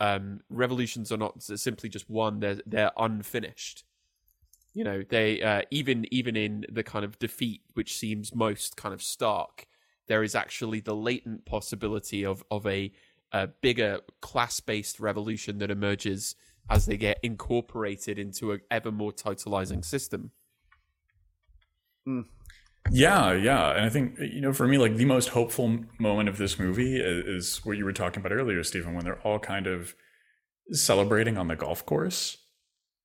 um, 0.00 0.40
revolutions 0.50 1.12
are 1.12 1.16
not 1.16 1.40
simply 1.42 1.88
just 1.88 2.10
won 2.10 2.40
they're 2.40 2.60
they're 2.66 2.90
unfinished 2.96 3.84
you 4.74 4.84
know 4.84 5.02
they 5.08 5.42
uh, 5.42 5.62
even 5.70 6.06
even 6.10 6.36
in 6.36 6.64
the 6.70 6.82
kind 6.82 7.04
of 7.04 7.18
defeat 7.18 7.62
which 7.74 7.96
seems 7.96 8.34
most 8.34 8.76
kind 8.76 8.94
of 8.94 9.02
stark 9.02 9.66
there 10.06 10.22
is 10.22 10.34
actually 10.34 10.80
the 10.80 10.94
latent 10.94 11.44
possibility 11.44 12.24
of 12.24 12.44
of 12.50 12.66
a, 12.66 12.92
a 13.32 13.46
bigger 13.46 14.00
class 14.20 14.60
based 14.60 15.00
revolution 15.00 15.58
that 15.58 15.70
emerges 15.70 16.34
as 16.70 16.86
they 16.86 16.96
get 16.96 17.18
incorporated 17.22 18.18
into 18.18 18.52
an 18.52 18.60
ever 18.70 18.92
more 18.92 19.12
totalizing 19.12 19.84
system. 19.84 20.30
Mm. 22.06 22.26
Yeah, 22.90 23.32
yeah, 23.32 23.70
and 23.70 23.86
I 23.86 23.88
think 23.88 24.18
you 24.18 24.40
know, 24.40 24.52
for 24.52 24.66
me, 24.66 24.76
like 24.76 24.96
the 24.96 25.04
most 25.04 25.28
hopeful 25.28 25.78
moment 25.98 26.28
of 26.28 26.36
this 26.36 26.58
movie 26.58 26.96
is, 26.96 27.24
is 27.24 27.64
what 27.64 27.76
you 27.78 27.84
were 27.84 27.92
talking 27.92 28.20
about 28.20 28.32
earlier, 28.32 28.62
Stephen, 28.64 28.94
when 28.94 29.04
they're 29.04 29.20
all 29.20 29.38
kind 29.38 29.66
of 29.68 29.94
celebrating 30.72 31.38
on 31.38 31.48
the 31.48 31.56
golf 31.56 31.86
course. 31.86 32.38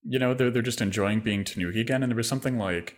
You 0.10 0.20
know, 0.20 0.34
they're 0.34 0.52
they're 0.52 0.62
just 0.62 0.82
enjoying 0.82 1.20
being 1.20 1.44
Tanuki 1.44 1.82
again, 1.82 2.02
and 2.02 2.12
there 2.12 2.18
was 2.18 2.28
something 2.28 2.58
like 2.58 2.98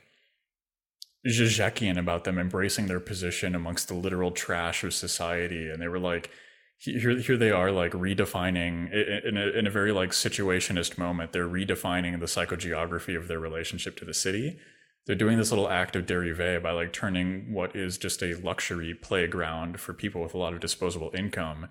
Zizek'ian 1.28 1.98
about 1.98 2.24
them 2.24 2.38
embracing 2.38 2.88
their 2.88 3.00
position 3.00 3.56
amongst 3.56 3.88
the 3.88 3.94
literal 3.94 4.32
trash 4.32 4.84
of 4.84 4.94
society, 4.94 5.70
and 5.70 5.82
they 5.82 5.88
were 5.88 6.00
like, 6.00 6.30
here, 6.78 7.18
here 7.18 7.38
they 7.38 7.52
are, 7.52 7.72
like 7.72 7.92
redefining 7.92 8.92
in 9.28 9.38
a, 9.38 9.48
in 9.58 9.68
a 9.68 9.72
very 9.72 9.92
like 9.92 10.12
situationist 10.12 10.98
moment. 10.98 11.34
They're 11.34 11.48
redefining 11.48 12.20
the 12.20 12.26
psychogeography 12.26 13.18
of 13.18 13.28
their 13.28 13.40
relationship 13.40 13.98
to 13.98 14.06
the 14.06 14.14
city. 14.14 14.58
They're 15.06 15.16
doing 15.16 15.38
this 15.38 15.52
little 15.52 15.70
act 15.70 15.96
of 15.96 16.06
dérivé 16.06 16.62
by 16.62 16.72
like 16.72 16.94
turning 16.94 17.52
what 17.52 17.76
is 17.76 17.98
just 17.98 18.22
a 18.22 18.36
luxury 18.36 18.94
playground 18.94 19.80
for 19.80 19.94
people 19.94 20.22
with 20.22 20.34
a 20.34 20.38
lot 20.38 20.54
of 20.54 20.60
disposable 20.60 21.12
income 21.18 21.68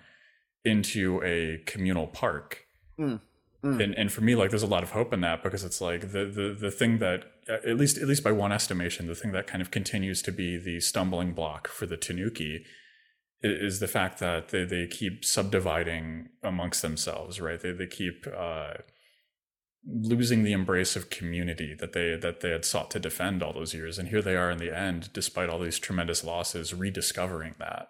into 0.64 1.22
a 1.24 1.62
communal 1.64 2.06
park. 2.06 2.66
Mm. 2.98 3.20
Mm. 3.64 3.82
And 3.82 3.94
and 3.94 4.12
for 4.12 4.20
me, 4.20 4.36
like 4.36 4.50
there's 4.50 4.62
a 4.62 4.68
lot 4.68 4.84
of 4.84 4.92
hope 4.92 5.12
in 5.12 5.20
that 5.22 5.42
because 5.42 5.64
it's 5.64 5.80
like 5.80 6.12
the 6.12 6.24
the 6.26 6.56
the 6.58 6.70
thing 6.70 6.98
that 6.98 7.24
at 7.48 7.76
least 7.76 7.98
at 7.98 8.06
least 8.06 8.22
by 8.22 8.30
one 8.30 8.52
estimation, 8.52 9.08
the 9.08 9.16
thing 9.16 9.32
that 9.32 9.46
kind 9.46 9.60
of 9.60 9.70
continues 9.70 10.22
to 10.22 10.32
be 10.32 10.56
the 10.56 10.80
stumbling 10.80 11.32
block 11.32 11.66
for 11.66 11.86
the 11.86 11.96
Tanuki 11.96 12.64
is 13.40 13.78
the 13.78 13.88
fact 13.88 14.18
that 14.18 14.48
they, 14.48 14.64
they 14.64 14.86
keep 14.86 15.24
subdividing 15.24 16.28
amongst 16.42 16.82
themselves, 16.82 17.40
right? 17.40 17.60
They 17.60 17.72
they 17.72 17.86
keep 17.86 18.26
uh, 18.36 18.74
losing 19.86 20.44
the 20.44 20.52
embrace 20.52 20.94
of 20.94 21.10
community 21.10 21.74
that 21.80 21.94
they 21.94 22.16
that 22.16 22.40
they 22.40 22.50
had 22.50 22.64
sought 22.64 22.92
to 22.92 23.00
defend 23.00 23.42
all 23.42 23.52
those 23.52 23.74
years, 23.74 23.98
and 23.98 24.08
here 24.08 24.22
they 24.22 24.36
are 24.36 24.52
in 24.52 24.58
the 24.58 24.76
end, 24.76 25.12
despite 25.12 25.48
all 25.48 25.58
these 25.58 25.80
tremendous 25.80 26.22
losses, 26.22 26.74
rediscovering 26.74 27.56
that. 27.58 27.88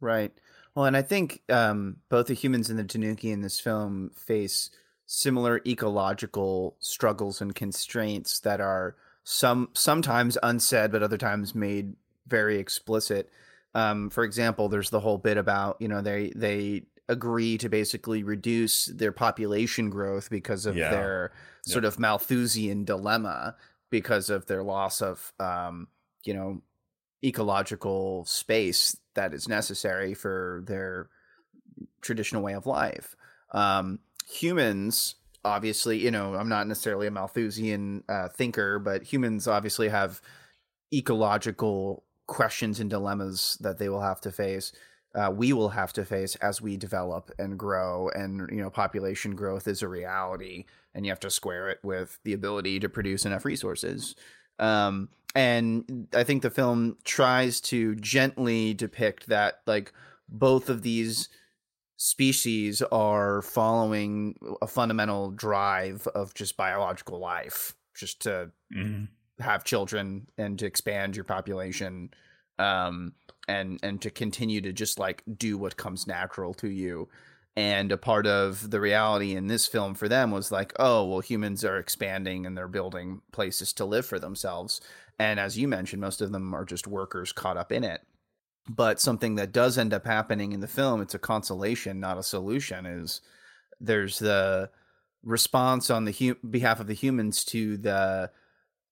Right. 0.00 0.32
Well, 0.74 0.86
and 0.86 0.96
I 0.96 1.02
think 1.02 1.42
um, 1.50 1.96
both 2.08 2.28
the 2.28 2.34
humans 2.34 2.70
and 2.70 2.78
the 2.78 2.84
Tanuki 2.84 3.30
in 3.30 3.42
this 3.42 3.60
film 3.60 4.10
face 4.16 4.70
similar 5.14 5.60
ecological 5.66 6.74
struggles 6.80 7.42
and 7.42 7.54
constraints 7.54 8.40
that 8.40 8.62
are 8.62 8.96
some 9.24 9.68
sometimes 9.74 10.38
unsaid 10.42 10.90
but 10.90 11.02
other 11.02 11.18
times 11.18 11.54
made 11.54 11.94
very 12.26 12.56
explicit. 12.56 13.28
Um, 13.74 14.08
for 14.08 14.24
example 14.24 14.70
there's 14.70 14.88
the 14.88 15.00
whole 15.00 15.18
bit 15.18 15.36
about 15.36 15.76
you 15.80 15.88
know 15.88 16.00
they 16.00 16.32
they 16.34 16.84
agree 17.10 17.58
to 17.58 17.68
basically 17.68 18.22
reduce 18.22 18.86
their 18.86 19.12
population 19.12 19.90
growth 19.90 20.30
because 20.30 20.64
of 20.64 20.76
yeah. 20.78 20.88
their 20.90 21.32
sort 21.66 21.84
of 21.84 21.98
malthusian 21.98 22.86
dilemma 22.86 23.54
because 23.90 24.30
of 24.30 24.46
their 24.46 24.62
loss 24.62 25.02
of 25.02 25.34
um, 25.38 25.88
you 26.24 26.32
know 26.32 26.62
ecological 27.22 28.24
space 28.24 28.96
that 29.12 29.34
is 29.34 29.46
necessary 29.46 30.14
for 30.14 30.64
their 30.66 31.10
traditional 32.00 32.42
way 32.42 32.54
of 32.54 32.64
life. 32.64 33.14
Um, 33.50 33.98
humans 34.28 35.16
obviously 35.44 35.98
you 35.98 36.10
know 36.10 36.34
i'm 36.34 36.48
not 36.48 36.66
necessarily 36.66 37.06
a 37.06 37.10
malthusian 37.10 38.04
uh, 38.08 38.28
thinker 38.28 38.78
but 38.78 39.02
humans 39.02 39.48
obviously 39.48 39.88
have 39.88 40.20
ecological 40.92 42.04
questions 42.26 42.80
and 42.80 42.90
dilemmas 42.90 43.58
that 43.60 43.78
they 43.78 43.88
will 43.88 44.00
have 44.00 44.20
to 44.20 44.30
face 44.30 44.72
uh, 45.14 45.30
we 45.30 45.52
will 45.52 45.68
have 45.70 45.92
to 45.92 46.04
face 46.06 46.36
as 46.36 46.62
we 46.62 46.76
develop 46.76 47.30
and 47.38 47.58
grow 47.58 48.08
and 48.10 48.48
you 48.50 48.62
know 48.62 48.70
population 48.70 49.34
growth 49.34 49.68
is 49.68 49.82
a 49.82 49.88
reality 49.88 50.64
and 50.94 51.04
you 51.04 51.12
have 51.12 51.20
to 51.20 51.30
square 51.30 51.68
it 51.68 51.78
with 51.82 52.18
the 52.24 52.32
ability 52.32 52.78
to 52.80 52.88
produce 52.88 53.24
enough 53.24 53.44
resources. 53.44 54.14
Um, 54.58 55.08
and 55.34 56.08
i 56.14 56.24
think 56.24 56.42
the 56.42 56.50
film 56.50 56.96
tries 57.04 57.60
to 57.60 57.94
gently 57.96 58.74
depict 58.74 59.28
that 59.28 59.60
like 59.66 59.92
both 60.28 60.68
of 60.68 60.82
these 60.82 61.28
species 62.02 62.82
are 62.90 63.42
following 63.42 64.34
a 64.60 64.66
fundamental 64.66 65.30
drive 65.30 66.04
of 66.16 66.34
just 66.34 66.56
biological 66.56 67.20
life, 67.20 67.76
just 67.94 68.20
to 68.22 68.50
mm-hmm. 68.74 69.04
have 69.40 69.62
children 69.62 70.26
and 70.36 70.58
to 70.58 70.66
expand 70.66 71.14
your 71.14 71.24
population, 71.24 72.10
um, 72.58 73.12
and 73.46 73.78
and 73.84 74.02
to 74.02 74.10
continue 74.10 74.60
to 74.60 74.72
just 74.72 74.98
like 74.98 75.22
do 75.36 75.56
what 75.56 75.76
comes 75.76 76.08
natural 76.08 76.52
to 76.54 76.68
you. 76.68 77.08
And 77.54 77.92
a 77.92 77.96
part 77.96 78.26
of 78.26 78.70
the 78.72 78.80
reality 78.80 79.36
in 79.36 79.46
this 79.46 79.68
film 79.68 79.94
for 79.94 80.08
them 80.08 80.32
was 80.32 80.50
like, 80.50 80.72
oh, 80.80 81.06
well, 81.06 81.20
humans 81.20 81.64
are 81.64 81.78
expanding 81.78 82.46
and 82.46 82.58
they're 82.58 82.66
building 82.66 83.20
places 83.30 83.72
to 83.74 83.84
live 83.84 84.06
for 84.06 84.18
themselves. 84.18 84.80
And 85.20 85.38
as 85.38 85.56
you 85.56 85.68
mentioned, 85.68 86.00
most 86.00 86.20
of 86.20 86.32
them 86.32 86.52
are 86.52 86.64
just 86.64 86.88
workers 86.88 87.30
caught 87.30 87.58
up 87.58 87.70
in 87.70 87.84
it 87.84 88.02
but 88.68 89.00
something 89.00 89.34
that 89.34 89.52
does 89.52 89.76
end 89.76 89.92
up 89.92 90.06
happening 90.06 90.52
in 90.52 90.60
the 90.60 90.68
film 90.68 91.00
it's 91.00 91.14
a 91.14 91.18
consolation 91.18 92.00
not 92.00 92.18
a 92.18 92.22
solution 92.22 92.86
is 92.86 93.20
there's 93.80 94.18
the 94.18 94.70
response 95.24 95.90
on 95.90 96.04
the 96.04 96.12
hu- 96.12 96.48
behalf 96.48 96.80
of 96.80 96.86
the 96.86 96.94
humans 96.94 97.44
to 97.44 97.76
the 97.76 98.30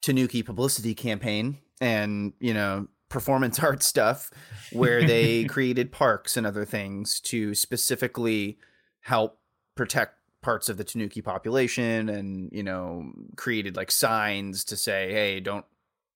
tanuki 0.02 0.42
publicity 0.42 0.94
campaign 0.94 1.58
and 1.80 2.32
you 2.40 2.54
know 2.54 2.86
performance 3.08 3.58
art 3.62 3.82
stuff 3.82 4.30
where 4.72 5.04
they 5.04 5.44
created 5.48 5.92
parks 5.92 6.36
and 6.36 6.46
other 6.46 6.64
things 6.64 7.20
to 7.20 7.54
specifically 7.54 8.58
help 9.00 9.38
protect 9.74 10.14
parts 10.42 10.68
of 10.68 10.78
the 10.78 10.84
tanuki 10.84 11.20
population 11.20 12.08
and 12.08 12.50
you 12.52 12.62
know 12.62 13.12
created 13.36 13.76
like 13.76 13.90
signs 13.90 14.64
to 14.64 14.76
say 14.76 15.12
hey 15.12 15.40
don't 15.40 15.66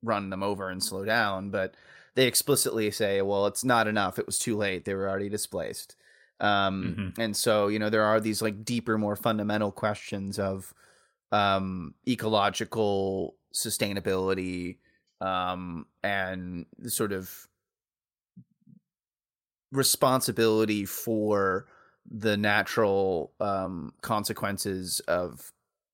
run 0.03 0.31
them 0.31 0.43
over 0.43 0.71
and 0.71 0.83
slow 0.83 1.05
down 1.05 1.51
but 1.51 1.75
they 2.15 2.27
explicitly 2.27 2.91
say, 2.91 3.23
well, 3.23 3.47
it's 3.47 3.65
not 3.65 3.89
enough. 3.89 4.19
It 4.19 4.27
was 4.27 4.39
too 4.39 4.57
late. 4.57 4.85
They 4.85 4.95
were 4.95 5.09
already 5.09 5.29
displaced. 5.29 5.97
Um, 6.41 6.97
mm-hmm. 6.99 7.21
And 7.21 7.37
so, 7.37 7.69
you 7.69 7.79
know, 7.79 7.91
there 7.91 8.05
are 8.05 8.21
these 8.21 8.43
like 8.43 8.65
deeper, 8.65 8.99
more 8.99 9.17
fundamental 9.17 9.73
questions 9.73 10.39
of 10.39 10.73
um, 11.33 11.95
ecological 12.07 13.37
sustainability 13.55 14.79
um, 15.21 15.87
and 16.03 16.67
sort 16.87 17.13
of 17.13 17.49
responsibility 19.73 20.85
for 20.85 21.67
the 22.09 22.37
natural 22.37 23.33
um, 23.41 23.93
consequences 24.03 25.01
of 25.09 25.53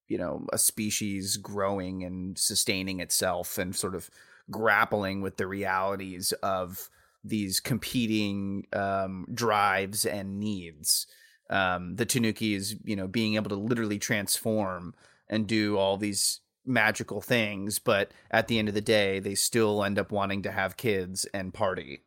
you 0.08 0.18
know 0.18 0.44
a 0.52 0.58
species 0.58 1.36
growing 1.36 2.02
and 2.02 2.36
sustaining 2.36 3.00
itself 3.00 3.56
and 3.58 3.74
sort 3.76 3.94
of 3.94 4.10
grappling 4.50 5.20
with 5.20 5.36
the 5.36 5.46
realities 5.46 6.32
of 6.42 6.88
these 7.22 7.60
competing 7.60 8.66
um, 8.72 9.26
drives 9.32 10.06
and 10.06 10.38
needs. 10.40 11.06
Um, 11.50 11.96
the 11.96 12.06
Tanuki 12.06 12.54
is, 12.54 12.76
you 12.84 12.96
know, 12.96 13.06
being 13.08 13.34
able 13.34 13.50
to 13.50 13.56
literally 13.56 13.98
transform 13.98 14.94
and 15.28 15.46
do 15.46 15.76
all 15.76 15.96
these 15.96 16.40
magical 16.64 17.20
things, 17.20 17.78
but 17.78 18.12
at 18.30 18.48
the 18.48 18.58
end 18.58 18.68
of 18.68 18.74
the 18.74 18.80
day, 18.80 19.18
they 19.18 19.34
still 19.34 19.82
end 19.84 19.98
up 19.98 20.12
wanting 20.12 20.42
to 20.42 20.52
have 20.52 20.76
kids 20.76 21.24
and 21.34 21.52
party. 21.52 22.02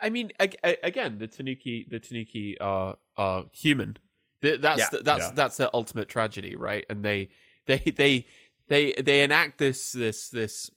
I 0.00 0.10
mean, 0.10 0.30
ag- 0.38 0.58
again, 0.82 1.18
the 1.18 1.26
Tanuki, 1.26 1.86
the 1.90 1.98
Tanuki 1.98 2.56
are 2.60 2.96
are 3.16 3.46
human. 3.52 3.96
Th- 4.42 4.60
That's 4.60 4.78
Yeah. 4.80 4.88
the, 4.92 4.98
that's 5.02 5.24
Yeah. 5.24 5.32
that's 5.34 5.56
their 5.56 5.70
ultimate 5.74 6.08
tragedy, 6.08 6.54
right? 6.54 6.84
And 6.88 7.04
they 7.04 7.30
they 7.66 7.78
they 7.96 8.26
they 8.68 8.92
they 8.92 9.22
enact 9.22 9.58
this 9.58 9.90
this 9.92 10.28
this 10.28 10.70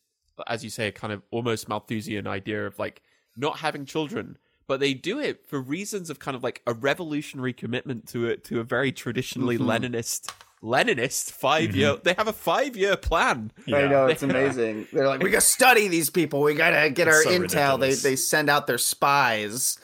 as 0.48 0.64
you 0.64 0.70
say, 0.70 0.88
a 0.88 0.92
kind 0.92 1.14
of 1.14 1.22
almost 1.32 1.68
Malthusian 1.70 2.28
idea 2.28 2.66
of 2.68 2.78
like 2.80 3.02
not 3.38 3.60
having 3.60 3.86
children, 3.86 4.38
but 4.68 4.80
they 4.80 4.94
do 4.94 5.20
it 5.20 5.48
for 5.48 5.60
reasons 5.62 6.10
of 6.10 6.20
kind 6.20 6.36
of 6.36 6.44
like 6.44 6.62
a 6.68 6.74
revolutionary 6.74 7.54
commitment 7.54 8.08
to 8.10 8.26
it 8.28 8.44
to 8.46 8.60
a 8.60 8.64
very 8.64 8.92
traditionally 8.92 9.58
Mhm. 9.58 9.66
Leninist 9.66 10.32
Leninist 10.64 11.32
five 11.32 11.76
year. 11.76 11.98
They 12.04 12.14
have 12.14 12.28
a 12.28 12.34
five 12.34 12.78
year 12.78 12.96
plan. 12.96 13.52
I 13.68 13.88
know 13.88 14.06
it's 14.06 14.22
amazing. 14.32 14.88
They're 14.94 15.08
like, 15.08 15.24
we 15.24 15.32
gotta 15.32 15.42
study 15.42 15.88
these 15.88 16.12
people. 16.12 16.42
We 16.42 16.54
gotta 16.54 16.90
get 16.92 17.08
our 17.08 17.24
so 17.24 17.32
intel. 17.32 17.80
They 17.80 17.94
they 17.96 18.16
send 18.16 18.48
out 18.50 18.68
their 18.68 18.78
spies. 18.78 19.80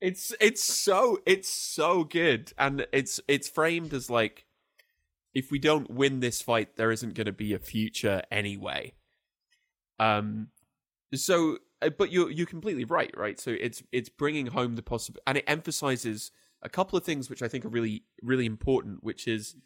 It's 0.00 0.32
it's 0.40 0.62
so 0.62 1.18
it's 1.26 1.48
so 1.48 2.04
good, 2.04 2.52
and 2.56 2.86
it's 2.92 3.18
it's 3.26 3.48
framed 3.48 3.92
as 3.94 4.08
like 4.08 4.44
if 5.34 5.50
we 5.50 5.58
don't 5.58 5.90
win 5.90 6.20
this 6.20 6.40
fight, 6.40 6.76
there 6.76 6.92
isn't 6.92 7.14
going 7.14 7.26
to 7.26 7.32
be 7.32 7.52
a 7.52 7.58
future 7.58 8.22
anyway. 8.30 8.94
Um, 9.98 10.48
so 11.14 11.58
uh, 11.82 11.90
but 11.90 12.10
you're 12.10 12.30
you're 12.30 12.46
completely 12.46 12.84
right, 12.84 13.12
right? 13.16 13.38
So 13.38 13.54
it's 13.58 13.82
it's 13.92 14.08
bringing 14.08 14.46
home 14.46 14.76
the 14.76 14.82
possible, 14.82 15.20
and 15.26 15.38
it 15.38 15.44
emphasizes 15.46 16.30
a 16.62 16.68
couple 16.68 16.96
of 16.96 17.04
things 17.04 17.28
which 17.28 17.42
I 17.42 17.48
think 17.48 17.64
are 17.64 17.70
really 17.70 18.04
really 18.22 18.46
important, 18.46 19.04
which 19.04 19.28
is 19.28 19.56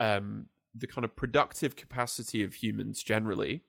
um 0.00 0.46
the 0.74 0.86
kind 0.86 1.04
of 1.04 1.16
productive 1.16 1.74
capacity 1.76 2.42
of 2.44 2.54
humans 2.54 3.02
generally. 3.02 3.62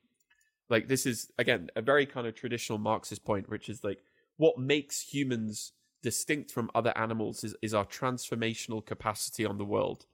Like 0.69 0.87
this 0.87 1.05
is 1.05 1.31
again 1.37 1.69
a 1.75 1.81
very 1.81 2.05
kind 2.05 2.27
of 2.27 2.35
traditional 2.35 2.77
Marxist 2.77 3.25
point, 3.25 3.49
which 3.49 3.69
is 3.69 3.83
like 3.83 4.03
what 4.37 4.57
makes 4.57 5.01
humans 5.01 5.73
distinct 6.01 6.51
from 6.51 6.71
other 6.73 6.97
animals 6.97 7.43
is, 7.43 7.55
is 7.61 7.73
our 7.73 7.85
transformational 7.85 8.85
capacity 8.85 9.45
on 9.45 9.57
the 9.57 9.65
world. 9.65 10.05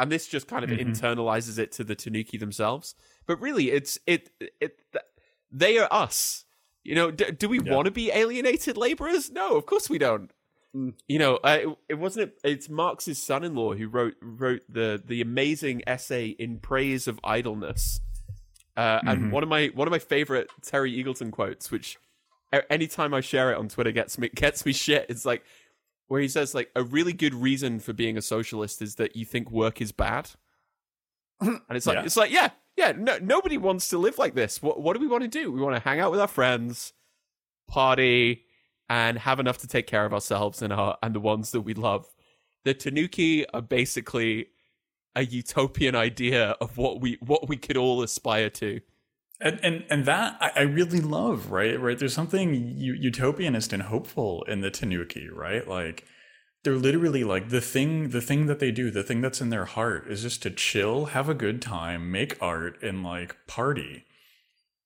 And 0.00 0.10
this 0.10 0.26
just 0.26 0.48
kind 0.48 0.64
of 0.64 0.70
Mhm. 0.70 0.80
internalizes 0.80 1.58
it 1.58 1.70
to 1.72 1.84
the 1.84 1.94
Tanuki 1.94 2.38
themselves. 2.38 2.94
But 3.26 3.40
really, 3.40 3.70
it's 3.70 3.98
it 4.06 4.30
it 4.60 4.80
they 5.52 5.78
are 5.78 5.88
us. 5.92 6.44
You 6.82 6.94
know, 6.94 7.10
do, 7.10 7.30
do 7.30 7.48
we 7.48 7.60
Yeah. 7.60 7.74
want 7.74 7.84
to 7.84 7.90
be 7.90 8.10
alienated 8.10 8.76
laborers? 8.78 9.30
No, 9.30 9.56
of 9.56 9.66
course 9.66 9.90
we 9.90 9.98
don't. 9.98 10.30
Mm. 10.74 10.94
You 11.06 11.18
know, 11.18 11.36
uh, 11.44 11.58
it, 11.62 11.78
it 11.90 11.94
wasn't. 11.94 12.32
It, 12.32 12.38
It's 12.44 12.68
Marx's 12.70 13.22
son-in-law 13.22 13.74
who 13.74 13.88
wrote 13.88 14.14
wrote 14.22 14.62
the 14.68 15.00
the 15.04 15.20
amazing 15.20 15.82
essay 15.86 16.28
in 16.28 16.58
praise 16.60 17.06
of 17.06 17.20
idleness. 17.22 18.00
Uh, 18.76 19.00
and 19.06 19.24
Mhm. 19.24 19.30
one 19.32 19.42
of 19.42 19.48
my 19.50 19.66
one 19.74 19.86
of 19.86 19.92
my 19.92 19.98
favorite 19.98 20.48
Terry 20.62 20.92
Eagleton 20.96 21.30
quotes, 21.30 21.70
which 21.70 21.98
anytime 22.70 23.12
I 23.12 23.20
share 23.20 23.52
it 23.52 23.58
on 23.58 23.68
Twitter 23.68 23.92
gets 23.92 24.16
me 24.16 24.30
gets 24.30 24.64
me 24.64 24.72
shit. 24.72 25.06
It's 25.10 25.26
like 25.26 25.44
where 26.10 26.20
he 26.20 26.26
says 26.26 26.56
like 26.56 26.70
a 26.74 26.82
really 26.82 27.12
good 27.12 27.34
reason 27.34 27.78
for 27.78 27.92
being 27.92 28.18
a 28.18 28.22
socialist 28.22 28.82
is 28.82 28.96
that 28.96 29.14
you 29.14 29.24
think 29.24 29.48
work 29.48 29.80
is 29.80 29.92
bad, 29.92 30.28
and 31.40 31.60
it's 31.70 31.86
like 31.86 31.98
Yeah. 31.98 32.04
it's 32.04 32.16
like 32.16 32.32
yeah 32.32 32.50
yeah 32.76 32.92
no, 32.96 33.16
nobody 33.18 33.56
wants 33.56 33.88
to 33.90 33.98
live 33.98 34.18
like 34.18 34.34
this. 34.34 34.60
What 34.60 34.82
what 34.82 34.94
do 34.94 35.00
we 35.00 35.06
want 35.06 35.22
to 35.22 35.28
do? 35.28 35.52
We 35.52 35.60
want 35.60 35.76
to 35.76 35.88
hang 35.88 36.00
out 36.00 36.10
with 36.10 36.18
our 36.20 36.26
friends, 36.26 36.92
party, 37.68 38.42
and 38.88 39.18
have 39.20 39.38
enough 39.38 39.58
to 39.58 39.68
take 39.68 39.86
care 39.86 40.04
of 40.04 40.12
ourselves 40.12 40.62
and 40.62 40.72
our 40.72 40.98
and 41.00 41.14
the 41.14 41.20
ones 41.20 41.52
that 41.52 41.60
we 41.60 41.74
love. 41.74 42.06
The 42.64 42.74
Tanuki 42.74 43.48
are 43.50 43.62
basically 43.62 44.48
a 45.14 45.24
utopian 45.24 45.94
idea 45.94 46.56
of 46.60 46.76
what 46.76 47.00
we 47.00 47.18
what 47.20 47.48
we 47.48 47.56
could 47.56 47.76
all 47.76 48.02
aspire 48.02 48.50
to. 48.50 48.80
And 49.40 49.58
and 49.62 49.84
and 49.88 50.04
that 50.04 50.36
I, 50.40 50.50
I 50.56 50.60
really 50.62 51.00
love, 51.00 51.50
right? 51.50 51.80
Right. 51.80 51.98
There's 51.98 52.12
something 52.14 52.52
utopianist 52.76 53.72
and 53.72 53.84
hopeful 53.84 54.42
in 54.44 54.60
the 54.60 54.70
Tanuki, 54.70 55.28
right? 55.28 55.66
Like 55.66 56.04
they're 56.62 56.74
literally 56.76 57.24
like 57.24 57.48
the 57.48 57.62
thing 57.62 58.10
the 58.10 58.20
thing 58.20 58.46
that 58.46 58.58
they 58.58 58.70
do, 58.70 58.90
the 58.90 59.02
thing 59.02 59.22
that's 59.22 59.40
in 59.40 59.48
their 59.48 59.64
heart 59.64 60.06
is 60.10 60.22
just 60.22 60.42
to 60.42 60.50
chill, 60.50 61.06
have 61.06 61.28
a 61.28 61.34
good 61.34 61.62
time, 61.62 62.12
make 62.12 62.36
art, 62.42 62.82
and 62.82 63.02
like 63.02 63.34
party. 63.46 64.04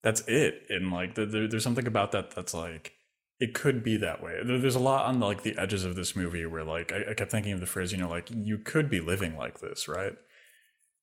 That's 0.02 0.20
it. 0.28 0.62
And 0.68 0.92
like 0.92 1.14
the, 1.14 1.26
the, 1.26 1.48
there's 1.48 1.64
something 1.64 1.86
about 1.86 2.12
that 2.12 2.30
that's 2.30 2.54
like 2.54 2.92
it 3.40 3.54
could 3.54 3.82
be 3.82 3.96
that 3.96 4.22
way. 4.22 4.38
There, 4.44 4.58
there's 4.58 4.76
a 4.76 4.80
lot 4.80 5.06
on 5.06 5.18
like 5.18 5.42
the 5.42 5.58
edges 5.58 5.84
of 5.84 5.96
this 5.96 6.14
movie 6.14 6.46
where 6.46 6.62
like 6.62 6.92
I, 6.92 7.10
I 7.10 7.14
kept 7.14 7.32
thinking 7.32 7.52
of 7.52 7.60
the 7.60 7.66
phrase, 7.66 7.90
you 7.90 7.98
know, 7.98 8.08
like 8.08 8.28
you 8.30 8.58
could 8.58 8.88
be 8.88 9.00
living 9.00 9.36
like 9.36 9.58
this, 9.58 9.88
right? 9.88 10.14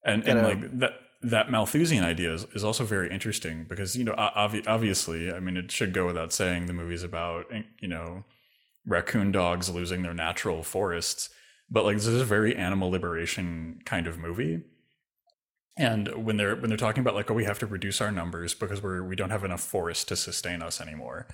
And 0.06 0.24
and 0.26 0.40
Gotta- 0.40 0.48
like 0.48 0.80
that 0.80 0.94
that 1.24 1.52
Malthusian 1.52 2.04
idea 2.04 2.34
is, 2.34 2.46
is 2.56 2.64
also 2.64 2.84
very 2.84 3.12
interesting 3.12 3.66
because 3.68 3.96
you 3.96 4.04
know 4.04 4.14
obvi- 4.14 4.68
obviously 4.68 5.32
I 5.32 5.40
mean 5.40 5.58
it 5.58 5.72
should 5.72 5.94
go 5.94 6.06
without 6.06 6.34
saying 6.34 6.66
the 6.66 6.74
movie's 6.74 7.04
about 7.04 7.46
eh, 7.52 7.64
you 7.80 7.88
know 7.88 8.24
raccoon 8.86 9.32
dogs 9.32 9.70
losing 9.70 10.02
their 10.02 10.14
natural 10.14 10.64
forests 10.64 11.30
but 11.70 11.86
like 11.86 11.96
this 11.96 12.08
is 12.08 12.22
a 12.22 12.26
very 12.26 12.56
animal 12.56 12.90
liberation 12.90 13.80
kind 13.86 14.06
of 14.06 14.18
movie. 14.18 14.62
And 15.78 16.26
when 16.26 16.36
they're 16.36 16.56
when 16.56 16.68
they're 16.70 16.78
talking 16.78 17.02
about 17.02 17.16
like 17.16 17.32
oh 17.32 17.34
we 17.34 17.46
have 17.46 17.60
to 17.60 17.66
reduce 17.66 18.02
our 18.02 18.12
numbers 18.12 18.54
because 18.54 18.84
we're 18.84 19.04
we 19.04 19.16
don't 19.16 19.30
have 19.30 19.46
enough 19.46 19.62
forest 19.62 20.10
to 20.10 20.16
sustain 20.16 20.62
us 20.62 20.82
anymore 20.82 21.28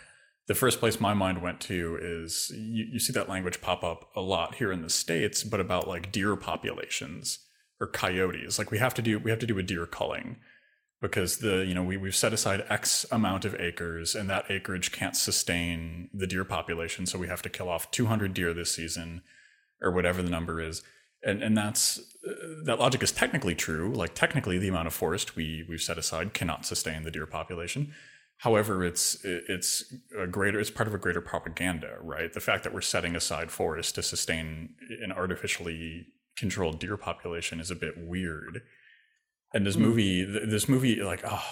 the 0.48 0.56
first 0.56 0.80
place 0.80 1.00
my 1.00 1.14
mind 1.14 1.42
went 1.42 1.60
to 1.60 1.98
is 2.02 2.52
you, 2.56 2.86
you 2.92 3.00
see 3.00 3.14
that 3.14 3.30
language 3.30 3.62
pop 3.62 3.84
up 3.84 4.10
a 4.16 4.22
lot 4.22 4.56
here 4.56 4.72
in 4.72 4.82
the 4.82 4.90
states 4.90 5.44
but 5.44 5.60
about 5.60 5.88
like 5.88 6.12
deer 6.12 6.36
populations 6.36 7.40
or 7.80 7.88
coyotes. 7.88 8.58
Like 8.58 8.72
we 8.72 8.80
have 8.80 8.94
to 8.96 9.02
do 9.02 9.20
we 9.20 9.32
have 9.32 9.40
to 9.40 9.48
do 9.48 9.58
a 9.58 9.64
deer 9.64 9.86
culling 9.86 10.38
because 11.02 11.38
the 11.38 11.66
you 11.66 11.74
know 11.74 11.84
we, 11.84 11.98
we've 11.98 12.16
set 12.16 12.34
aside 12.34 12.66
x 12.70 13.06
amount 13.12 13.46
of 13.46 13.56
acres 13.56 14.16
and 14.16 14.30
that 14.30 14.50
acreage 14.50 14.92
can't 14.92 15.16
sustain 15.16 16.10
the 16.14 16.28
deer 16.28 16.44
population. 16.44 17.06
So 17.06 17.20
we 17.20 17.28
have 17.28 17.42
to 17.44 17.50
kill 17.50 17.70
off 17.70 17.92
200 17.92 18.34
deer 18.34 18.54
this 18.54 18.72
season 18.72 19.22
or 19.82 19.92
whatever 19.92 20.22
the 20.22 20.30
number 20.30 20.62
is. 20.62 20.82
And 21.24 21.42
and 21.44 21.58
that's 21.58 22.00
uh, 22.28 22.34
that 22.66 22.80
logic 22.80 23.04
is 23.04 23.12
technically 23.12 23.56
true. 23.56 23.94
Like 23.94 24.16
technically 24.16 24.58
the 24.58 24.70
amount 24.70 24.88
of 24.88 24.94
forest 24.94 25.36
we 25.36 25.66
we've 25.70 25.82
set 25.82 25.98
aside 25.98 26.34
cannot 26.34 26.66
sustain 26.66 27.04
the 27.04 27.12
deer 27.12 27.28
population. 27.28 27.94
However 28.38 28.84
it's 28.84 29.24
it's 29.24 29.94
a 30.18 30.28
greater 30.28 30.60
it's 30.60 30.70
part 30.72 30.88
of 30.88 30.96
a 30.96 31.00
greater 31.00 31.22
propaganda 31.22 31.98
right? 32.02 32.34
The 32.34 32.40
fact 32.40 32.64
that 32.64 32.74
we're 32.74 32.82
setting 32.82 33.16
aside 33.16 33.52
forest 33.52 33.96
to 33.96 34.04
sustain 34.04 34.76
an 35.02 35.12
artificially 35.12 36.08
controlled 36.38 36.80
deer 36.80 36.98
population 36.98 37.60
is 37.60 37.72
a 37.72 37.76
bit 37.76 37.94
weird 37.98 38.62
and 39.54 39.66
this 39.66 39.76
Hmm. 39.76 39.82
movie 39.84 40.26
th- 40.26 40.50
this 40.50 40.68
movie 40.70 40.96
like 41.02 41.22
oh 41.26 41.44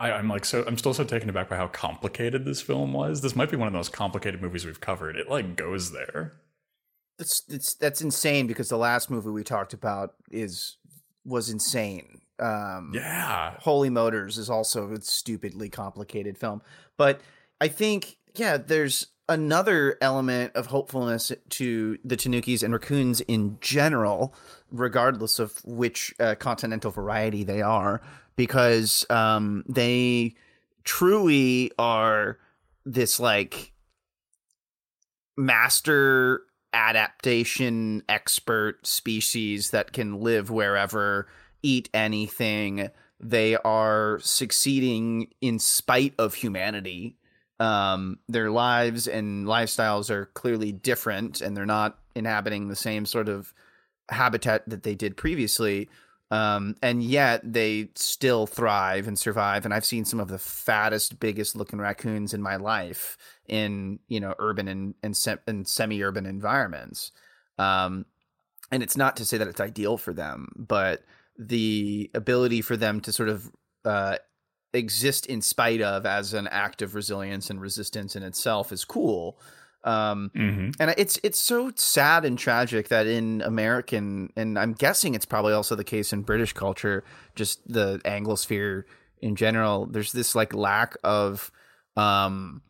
I, 0.00 0.12
i'm 0.12 0.28
like 0.28 0.44
so 0.44 0.64
i'm 0.66 0.76
still 0.78 0.94
so 0.94 1.04
taken 1.04 1.28
aback 1.28 1.48
by 1.48 1.56
how 1.56 1.68
complicated 1.68 2.44
this 2.44 2.60
film 2.60 2.92
was 2.92 3.20
this 3.20 3.36
might 3.36 3.50
be 3.50 3.56
one 3.56 3.66
of 3.68 3.72
the 3.72 3.78
most 3.78 3.92
complicated 3.92 4.40
movies 4.42 4.64
we've 4.66 4.80
covered 4.80 5.16
it 5.16 5.28
like 5.28 5.56
goes 5.56 5.92
there 5.92 6.34
That's 7.18 7.42
it's 7.48 7.74
that's 7.74 8.00
insane 8.00 8.46
because 8.46 8.68
the 8.68 8.76
last 8.78 9.10
movie 9.10 9.30
we 9.30 9.42
talked 9.44 9.72
about 9.72 10.14
is 10.30 10.76
was 11.24 11.50
insane. 11.50 12.20
Um, 12.38 12.92
yeah 12.94 13.56
Holy 13.58 13.90
Motors 13.90 14.38
is 14.38 14.48
also 14.48 14.92
a 14.92 15.00
stupidly 15.02 15.68
complicated 15.68 16.38
film. 16.38 16.62
But 16.96 17.20
I 17.60 17.66
think, 17.68 18.16
yeah, 18.36 18.56
there's 18.56 19.08
another 19.28 19.96
element 20.00 20.54
of 20.56 20.66
hopefulness 20.66 21.32
to 21.50 21.98
the 22.04 22.16
Tanukis 22.16 22.62
and 22.62 22.72
raccoons 22.72 23.20
in 23.22 23.58
general, 23.60 24.34
regardless 24.70 25.38
of 25.38 25.64
which 25.64 26.14
uh, 26.18 26.34
continental 26.36 26.90
variety 26.90 27.44
they 27.44 27.60
are, 27.60 28.00
because 28.36 29.04
um, 29.10 29.64
they 29.68 30.34
truly 30.84 31.70
are 31.78 32.38
this 32.86 33.20
like 33.20 33.72
master 35.36 36.42
adaptation 36.72 38.02
expert 38.08 38.86
species 38.86 39.70
that 39.70 39.92
can 39.92 40.20
live 40.20 40.50
wherever, 40.50 41.28
eat 41.62 41.90
anything. 41.92 42.88
They 43.20 43.56
are 43.56 44.18
succeeding 44.22 45.28
in 45.40 45.58
spite 45.58 46.14
of 46.18 46.34
humanity. 46.34 47.17
Um, 47.60 48.18
their 48.28 48.50
lives 48.50 49.08
and 49.08 49.46
lifestyles 49.46 50.10
are 50.10 50.26
clearly 50.26 50.72
different, 50.72 51.40
and 51.40 51.56
they're 51.56 51.66
not 51.66 51.98
inhabiting 52.14 52.68
the 52.68 52.76
same 52.76 53.04
sort 53.04 53.28
of 53.28 53.52
habitat 54.10 54.68
that 54.68 54.82
they 54.82 54.94
did 54.94 55.16
previously. 55.16 55.88
Um, 56.30 56.76
and 56.82 57.02
yet 57.02 57.40
they 57.42 57.88
still 57.94 58.46
thrive 58.46 59.08
and 59.08 59.18
survive. 59.18 59.64
And 59.64 59.72
I've 59.72 59.84
seen 59.84 60.04
some 60.04 60.20
of 60.20 60.28
the 60.28 60.38
fattest, 60.38 61.18
biggest 61.20 61.56
looking 61.56 61.78
raccoons 61.78 62.34
in 62.34 62.42
my 62.42 62.56
life 62.56 63.16
in 63.46 63.98
you 64.08 64.20
know 64.20 64.34
urban 64.38 64.68
and 64.68 64.94
and, 65.02 65.16
se- 65.16 65.38
and 65.46 65.66
semi-urban 65.66 66.26
environments. 66.26 67.12
Um, 67.58 68.04
and 68.70 68.82
it's 68.82 68.96
not 68.96 69.16
to 69.16 69.24
say 69.24 69.38
that 69.38 69.48
it's 69.48 69.60
ideal 69.60 69.96
for 69.96 70.12
them, 70.12 70.48
but 70.54 71.02
the 71.38 72.10
ability 72.14 72.60
for 72.60 72.76
them 72.76 73.00
to 73.00 73.12
sort 73.12 73.30
of 73.30 73.50
uh, 73.84 74.18
exist 74.72 75.26
in 75.26 75.40
spite 75.40 75.80
of 75.80 76.04
as 76.06 76.34
an 76.34 76.46
act 76.48 76.82
of 76.82 76.94
resilience 76.94 77.50
and 77.50 77.60
resistance 77.60 78.16
in 78.16 78.22
itself 78.22 78.72
is 78.72 78.84
cool. 78.84 79.38
Um, 79.84 80.30
hmm 80.34 80.70
and 80.80 80.92
it's 80.98 81.18
it's 81.22 81.38
so 81.38 81.70
sad 81.76 82.24
and 82.24 82.38
tragic 82.38 82.88
that 82.88 83.06
in 83.06 83.42
American 83.42 84.32
and 84.36 84.58
I'm 84.58 84.72
guessing 84.72 85.14
it's 85.14 85.24
probably 85.24 85.52
also 85.52 85.76
the 85.76 85.84
case 85.84 86.12
in 86.12 86.22
British 86.22 86.52
culture, 86.52 87.04
just 87.34 87.66
the 87.72 88.00
Anglosphere 88.04 88.84
in 89.22 89.36
general. 89.36 89.86
There's 89.86 90.12
this 90.12 90.34
like 90.34 90.52
lack 90.52 90.96
of 91.04 91.50
um 91.96 92.62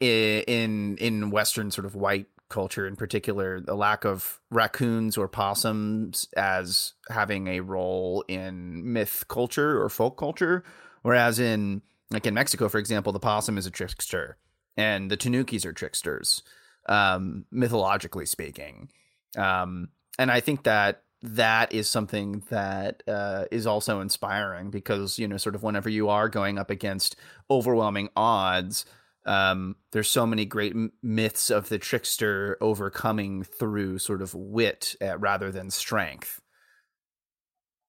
in 0.00 0.96
in 0.96 1.30
Western 1.30 1.70
sort 1.70 1.86
of 1.86 1.94
white 1.94 2.26
culture 2.48 2.86
in 2.86 2.96
particular, 2.96 3.60
the 3.60 3.74
lack 3.74 4.04
of 4.04 4.40
raccoons 4.50 5.16
or 5.16 5.28
possums 5.28 6.28
as 6.36 6.94
having 7.10 7.48
a 7.48 7.60
role 7.60 8.24
in 8.28 8.92
myth 8.92 9.24
culture 9.28 9.82
or 9.82 9.88
folk 9.88 10.16
culture, 10.16 10.62
whereas 11.04 11.38
in 11.38 11.82
like 12.10 12.26
in 12.26 12.34
Mexico, 12.34 12.68
for 12.68 12.78
example, 12.78 13.12
the 13.12 13.20
possum 13.20 13.58
is 13.58 13.66
a 13.66 13.70
trickster 13.70 14.38
and 14.76 15.10
the 15.10 15.16
Tanukis 15.16 15.64
are 15.64 15.72
tricksters, 15.72 16.42
um, 16.88 17.44
mythologically 17.50 18.26
speaking. 18.26 18.88
Um, 19.36 19.88
and 20.18 20.30
I 20.30 20.40
think 20.40 20.64
that 20.64 21.02
that 21.22 21.72
is 21.72 21.88
something 21.88 22.42
that 22.50 23.02
uh, 23.06 23.44
is 23.50 23.66
also 23.66 24.00
inspiring 24.00 24.70
because 24.70 25.18
you 25.18 25.28
know, 25.28 25.36
sort 25.36 25.54
of 25.54 25.62
whenever 25.62 25.88
you 25.88 26.08
are 26.08 26.28
going 26.28 26.58
up 26.58 26.70
against 26.70 27.16
overwhelming 27.50 28.08
odds, 28.16 28.84
um, 29.26 29.76
there's 29.92 30.08
so 30.08 30.26
many 30.26 30.44
great 30.44 30.74
myths 31.02 31.50
of 31.50 31.68
the 31.68 31.78
trickster 31.78 32.56
overcoming 32.60 33.42
through 33.42 33.98
sort 33.98 34.22
of 34.22 34.34
wit 34.34 34.94
uh, 35.02 35.18
rather 35.18 35.50
than 35.50 35.70
strength. 35.70 36.40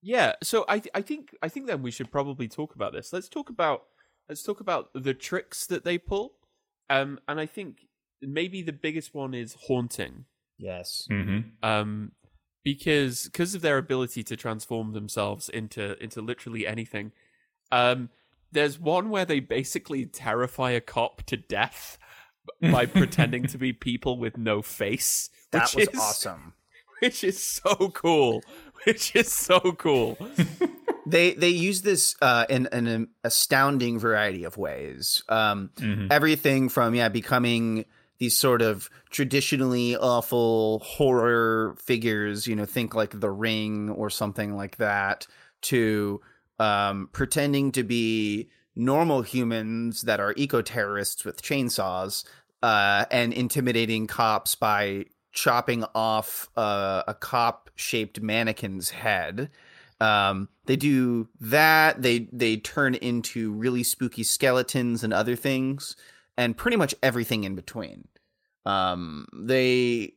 Yeah, 0.06 0.34
so 0.43 0.66
I 0.68 0.78
th- 0.78 0.91
I 0.93 1.01
think 1.01 1.36
I 1.41 1.49
think 1.49 1.66
then 1.66 1.82
we 1.82 1.89
should 1.89 2.12
probably 2.12 2.47
talk 2.47 2.76
about 2.76 2.93
this. 2.93 3.12
Let's 3.12 3.28
talk 3.28 3.49
about 3.49 3.86
let's 4.30 4.43
talk 4.43 4.60
about 4.60 4.91
the 4.93 5.16
tricks 5.16 5.66
that 5.66 5.84
they 5.84 5.97
pull. 5.97 6.34
Um, 6.91 7.20
and 7.28 7.39
I 7.39 7.47
think 7.47 7.88
maybe 8.22 8.62
the 8.62 8.72
biggest 8.72 9.16
one 9.16 9.34
is 9.34 9.56
haunting. 9.68 10.26
Yes. 10.60 11.08
hmm 11.10 11.39
Um, 11.64 12.12
because 12.64 13.24
because 13.24 13.56
of 13.56 13.64
their 13.64 13.80
ability 13.80 14.24
to 14.26 14.36
transform 14.36 14.93
themselves 14.93 15.49
into 15.49 16.01
into 16.03 16.22
literally 16.22 16.68
anything. 16.68 17.12
Um, 17.72 18.10
there's 18.51 18.80
one 18.80 19.10
where 19.10 19.26
they 19.26 19.39
basically 19.39 20.06
terrify 20.06 20.70
a 20.72 20.82
cop 20.82 21.24
to 21.24 21.38
death 21.38 21.97
by 22.62 22.86
pretending 22.86 23.47
to 23.47 23.58
be 23.58 23.74
people 23.89 24.20
with 24.20 24.38
no 24.38 24.62
face. 24.62 25.32
That 25.51 25.74
which 25.74 25.88
was 25.88 25.95
is, 25.95 25.99
awesome. 25.99 26.53
Which 26.99 27.26
is 27.26 27.43
so 27.43 27.91
cool. 27.93 28.41
Which 28.84 29.15
is 29.15 29.32
so 29.32 29.59
cool. 29.73 30.17
They 31.07 31.36
they 31.36 31.49
use 31.49 31.84
this 31.84 32.15
uh, 32.21 32.45
in, 32.49 32.67
in 32.71 32.88
an 32.88 33.09
astounding 33.23 33.99
variety 33.99 34.43
of 34.43 34.57
ways. 34.57 35.21
Um, 35.30 35.69
hmm 35.78 36.07
everything 36.09 36.67
from 36.69 36.95
yeah 36.95 37.09
becoming 37.09 37.86
these 38.17 38.38
sort 38.38 38.61
of 38.61 38.89
traditionally 39.09 39.95
awful 39.97 40.80
horror 40.80 41.76
figures 41.80 42.47
you 42.47 42.55
know 42.55 42.65
think 42.65 42.95
like 42.95 43.19
the 43.19 43.30
ring 43.30 43.89
or 43.89 44.09
something 44.09 44.55
like 44.55 44.78
that 44.78 45.28
to 45.61 46.21
um 46.59 47.09
pretending 47.11 47.71
to 47.71 47.84
be 47.84 48.49
normal 48.76 49.21
humans 49.21 50.03
that 50.03 50.19
are 50.19 50.34
eco-terrorists 50.38 51.26
with 51.26 51.41
chainsaws 51.41 52.23
uh 52.63 53.05
and 53.11 53.34
intimidating 53.34 54.07
cops 54.07 54.55
by 54.55 55.05
chopping 55.36 55.83
off 55.93 56.49
uh, 56.57 57.03
a 57.07 57.13
cop 57.13 57.69
shaped 57.75 58.21
mannequin's 58.21 58.89
head 58.89 59.51
um, 60.01 60.49
they 60.65 60.75
do 60.75 61.29
that. 61.39 62.01
They 62.01 62.27
they 62.31 62.57
turn 62.57 62.95
into 62.95 63.51
really 63.51 63.83
spooky 63.83 64.23
skeletons 64.23 65.03
and 65.03 65.13
other 65.13 65.36
things, 65.36 65.95
and 66.38 66.57
pretty 66.57 66.77
much 66.77 66.95
everything 67.01 67.43
in 67.43 67.55
between. 67.55 68.07
Um, 68.65 69.27
they 69.33 70.13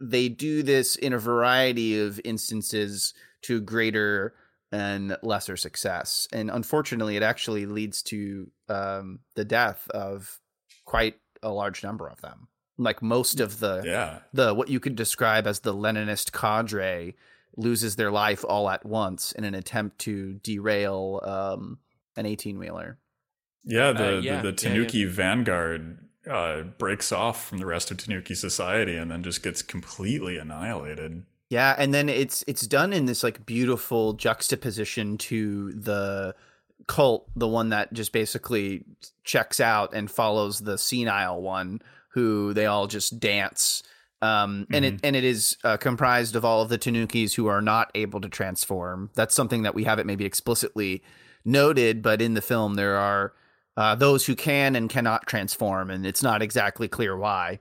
they 0.00 0.28
do 0.28 0.62
this 0.62 0.96
in 0.96 1.12
a 1.12 1.18
variety 1.18 2.00
of 2.00 2.20
instances 2.24 3.14
to 3.42 3.60
greater 3.60 4.34
and 4.70 5.16
lesser 5.22 5.56
success, 5.56 6.28
and 6.32 6.50
unfortunately, 6.50 7.16
it 7.16 7.22
actually 7.22 7.66
leads 7.66 8.02
to 8.02 8.50
um, 8.68 9.20
the 9.34 9.44
death 9.44 9.88
of 9.90 10.40
quite 10.84 11.16
a 11.42 11.50
large 11.50 11.82
number 11.82 12.08
of 12.08 12.20
them. 12.20 12.48
Like 12.82 13.02
most 13.02 13.40
of 13.40 13.60
the 13.60 13.82
Yeah. 13.84 14.20
the 14.32 14.54
what 14.54 14.68
you 14.68 14.80
could 14.80 14.96
describe 14.96 15.46
as 15.46 15.60
the 15.60 15.74
Leninist 15.74 16.32
cadre 16.32 17.14
loses 17.56 17.96
their 17.96 18.10
life 18.10 18.44
all 18.48 18.70
at 18.70 18.84
once 18.84 19.32
in 19.32 19.44
an 19.44 19.54
attempt 19.54 19.98
to 20.00 20.34
derail 20.42 21.20
um, 21.22 21.78
an 22.16 22.24
18 22.26 22.58
wheeler. 22.58 22.98
Yeah, 23.64 23.92
the, 23.92 24.16
Uh, 24.16 24.20
yeah, 24.20 24.36
the, 24.40 24.42
the 24.42 24.48
yeah, 24.68 24.70
Tanuki 24.70 25.04
vanguard 25.04 25.98
uh, 26.28 26.62
breaks 26.78 27.12
off 27.12 27.44
from 27.46 27.58
the 27.58 27.66
rest 27.66 27.90
of 27.90 27.96
Tanuki 27.98 28.34
society 28.34 28.96
and 28.96 29.10
then 29.10 29.22
just 29.22 29.42
gets 29.42 29.60
completely 29.62 30.38
annihilated. 30.38 31.24
Yeah, 31.50 31.74
and 31.76 31.92
then 31.92 32.08
it's 32.08 32.42
it's 32.46 32.66
done 32.66 32.92
in 32.94 33.04
this 33.06 33.22
like 33.22 33.44
beautiful 33.44 34.14
juxtaposition 34.14 35.18
to 35.18 35.72
the 35.72 36.34
cult, 36.86 37.28
the 37.36 37.46
one 37.46 37.68
that 37.68 37.92
just 37.92 38.12
basically 38.12 38.84
checks 39.24 39.60
out 39.60 39.92
and 39.94 40.10
follows 40.10 40.60
the 40.60 40.78
senile 40.78 41.42
one, 41.42 41.80
who 42.14 42.52
they 42.54 42.66
all 42.66 42.86
just 42.86 43.20
dance. 43.20 43.82
Um, 44.20 44.68
and 44.72 44.84
it 44.84 45.00
and 45.02 45.16
it 45.16 45.24
is 45.24 45.56
uh, 45.64 45.76
comprised 45.78 46.36
of 46.36 46.44
all 46.44 46.62
of 46.62 46.68
the 46.68 46.78
Tanukis 46.78 47.34
who 47.34 47.48
are 47.48 47.60
not 47.60 47.90
able 47.94 48.20
to 48.20 48.28
transform. 48.28 49.10
That's 49.14 49.34
something 49.34 49.62
that 49.62 49.74
we 49.74 49.82
haven't 49.82 50.06
maybe 50.06 50.24
explicitly 50.24 51.02
noted, 51.44 52.02
but 52.02 52.22
in 52.22 52.34
the 52.34 52.40
film 52.40 52.74
there 52.74 52.96
are 52.96 53.32
uh, 53.76 53.96
those 53.96 54.26
who 54.26 54.36
can 54.36 54.76
and 54.76 54.88
cannot 54.88 55.26
transform, 55.26 55.90
and 55.90 56.06
it's 56.06 56.22
not 56.22 56.40
exactly 56.40 56.86
clear 56.86 57.16
why 57.16 57.58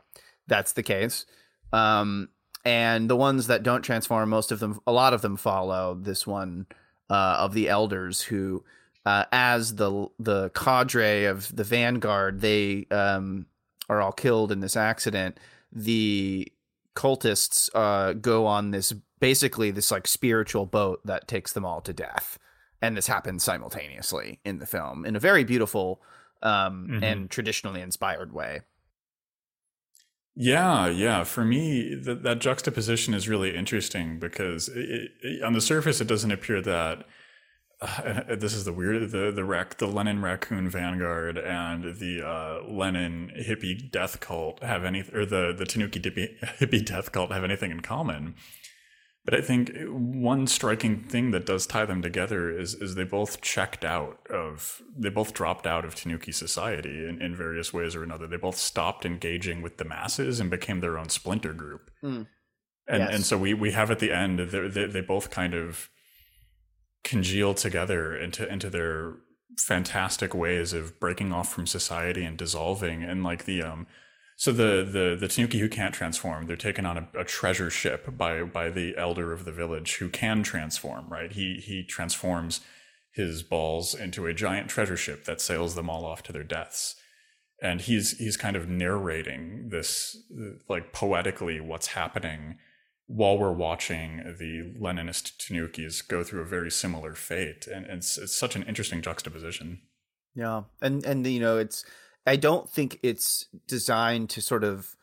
that's 0.48 0.74
the 0.74 0.84
case. 0.84 1.26
Um, 1.74 2.30
and 2.64 3.10
the 3.10 3.16
ones 3.16 3.48
that 3.48 3.64
don't 3.64 3.82
transform, 3.82 4.30
most 4.30 4.52
of 4.52 4.60
them, 4.60 4.80
a 4.86 4.92
lot 4.92 5.14
of 5.14 5.22
them 5.22 5.38
follow 5.38 5.98
this 6.00 6.28
one 6.28 6.68
uh, 7.10 7.38
of 7.40 7.54
the 7.54 7.70
elders 7.70 8.22
who, 8.22 8.64
uh, 9.06 9.26
as 9.32 9.76
the 9.76 10.08
the 10.20 10.50
cadre 10.50 11.26
of 11.26 11.56
the 11.56 11.64
vanguard, 11.64 12.42
they 12.42 12.86
um, 12.92 13.48
are 13.90 14.02
all 14.02 14.12
killed 14.12 14.52
in 14.52 14.60
this 14.60 14.76
accident. 14.76 15.40
The 15.72 16.52
cultists 16.96 17.70
uh, 17.74 18.14
go 18.14 18.46
on 18.46 18.72
this 18.72 18.94
basically 19.20 19.72
this 19.72 19.92
like 19.92 20.08
spiritual 20.08 20.66
boat 20.66 21.00
that 21.06 21.28
takes 21.28 21.54
them 21.54 21.66
all 21.66 21.82
to 21.82 21.94
death, 21.94 22.38
and 22.82 22.98
this 22.98 23.08
happens 23.08 23.44
simultaneously 23.44 24.40
in 24.44 24.60
the 24.60 24.66
film 24.66 25.06
in 25.06 25.16
a 25.16 25.20
very 25.20 25.44
beautiful 25.44 26.02
um, 26.44 26.88
Mhm. 26.90 27.04
and 27.04 27.30
traditionally 27.30 27.82
inspired 27.82 28.34
way. 28.34 28.62
Yeah, 30.36 30.88
yeah. 30.88 31.24
For 31.24 31.44
me, 31.44 31.94
that 31.96 32.24
that 32.24 32.40
juxtaposition 32.40 33.14
is 33.14 33.28
really 33.28 33.56
interesting 33.56 34.18
because 34.18 34.70
it, 34.70 35.12
it, 35.22 35.44
on 35.44 35.54
the 35.54 35.62
surface, 35.62 36.00
it 36.02 36.08
doesn't 36.08 36.32
appear 36.32 36.62
that 36.62 37.06
uh, 37.82 38.36
this 38.36 38.54
is 38.54 38.66
the 38.66 38.74
weird 38.74 39.12
the 39.12 39.32
the 39.32 39.44
rac, 39.44 39.78
the 39.78 39.88
Lenin 39.88 40.22
raccoon 40.22 40.70
vanguard 40.70 41.38
and 41.38 41.96
the 42.00 42.22
uh, 42.26 42.68
Lenin 42.68 43.32
hippie 43.38 43.92
death 43.92 44.20
cult 44.20 44.62
have 44.64 44.84
any 44.84 45.04
or 45.14 45.26
the 45.26 45.54
the 45.58 45.66
Tanuki 45.66 46.00
hippie, 46.00 46.40
hippie 46.60 46.86
death 46.86 47.12
cult 47.12 47.32
have 47.32 47.44
anything 47.44 47.72
in 47.72 47.82
common. 47.82 48.36
But 49.24 49.36
I 49.36 49.42
think 49.42 49.72
one 49.88 50.48
striking 50.48 51.04
thing 51.04 51.30
that 51.30 51.46
does 51.46 51.68
tie 51.68 51.86
them 51.86 52.02
together 52.02 52.50
is 52.58 52.74
is 52.74 52.96
they 52.96 53.04
both 53.04 53.42
checked 53.42 53.86
out 53.86 54.20
of 54.32 54.82
they 54.98 55.10
both 55.10 55.34
dropped 55.34 55.68
out 55.68 55.86
of 55.86 55.94
Tanuki 55.94 56.32
society 56.32 57.06
in, 57.08 57.22
in 57.22 57.36
various 57.36 57.72
ways 57.72 57.96
or 57.96 58.04
another. 58.04 58.26
They 58.26 58.38
both 58.38 58.58
stopped 58.58 59.06
engaging 59.06 59.62
with 59.62 59.78
the 59.78 59.86
masses 59.86 60.40
and 60.40 60.50
became 60.50 60.80
their 60.80 60.98
own 60.98 61.10
splinter 61.10 61.54
group. 61.54 61.92
Mm. 62.04 62.28
And 62.88 63.00
Yes. 63.04 63.14
and 63.14 63.26
so 63.26 63.38
we 63.38 63.54
we 63.54 63.72
have 63.72 63.92
at 63.92 64.00
the 64.00 64.12
end 64.12 64.40
they, 64.40 64.88
they 64.88 65.02
both 65.02 65.30
kind 65.30 65.54
of 65.54 65.90
congeal 67.04 67.54
together 67.54 68.16
into 68.16 68.48
into 68.52 68.70
their 68.70 69.16
fantastic 69.58 70.34
ways 70.34 70.74
of 70.74 71.00
breaking 71.00 71.32
off 71.32 71.52
from 71.52 71.68
society 71.68 72.24
and 72.24 72.38
dissolving 72.38 73.04
and 73.04 73.24
like 73.24 73.46
the 73.46 73.62
um 73.62 73.86
so 74.42 74.52
the 74.52 74.84
the 74.84 75.16
the 75.20 75.28
Tanuki 75.28 75.60
who 75.60 75.70
can't 75.70 75.94
transform, 75.94 76.48
they're 76.48 76.56
taken 76.56 76.84
on 76.84 76.98
a, 76.98 77.08
a 77.20 77.24
treasure 77.24 77.70
ship 77.70 78.18
by 78.18 78.42
by 78.42 78.72
the 78.72 78.98
elder 78.98 79.34
of 79.34 79.46
the 79.46 79.52
village 79.52 79.98
who 79.98 80.10
can 80.10 80.42
transform. 80.42 81.08
Right, 81.10 81.32
he 81.32 81.62
he 81.64 81.84
transforms 81.84 82.62
his 83.12 83.44
balls 83.44 83.94
into 83.94 84.26
a 84.26 84.34
giant 84.34 84.68
treasure 84.68 84.98
ship 84.98 85.26
that 85.26 85.42
sails 85.42 85.76
them 85.76 85.92
all 85.92 86.08
off 86.08 86.24
to 86.24 86.34
their 86.34 86.44
deaths, 86.44 86.96
and 87.62 87.82
he's 87.82 88.18
he's 88.18 88.36
kind 88.36 88.56
of 88.56 88.68
narrating 88.68 89.70
this 89.70 90.18
like 90.68 90.92
poetically 90.92 91.60
what's 91.62 91.88
happening 91.90 92.58
while 93.14 93.38
we're 93.38 93.52
watching 93.52 94.18
the 94.40 94.74
Leninist 94.80 95.38
Tanukis 95.38 96.08
go 96.08 96.24
through 96.24 96.42
a 96.42 96.46
very 96.46 96.72
similar 96.72 97.14
fate, 97.14 97.68
and, 97.68 97.86
it's, 97.86 98.18
it's 98.18 98.36
such 98.36 98.56
an 98.56 98.64
interesting 98.64 99.02
juxtaposition. 99.02 99.82
Yeah, 100.34 100.64
and 100.82 101.06
and 101.06 101.28
you 101.28 101.40
know, 101.42 101.58
it's 101.58 101.84
I 102.26 102.38
don't 102.38 102.70
think 102.70 103.00
it's 103.04 103.48
designed 103.68 104.30
to 104.32 104.42
sort 104.42 104.64
of 104.64 104.96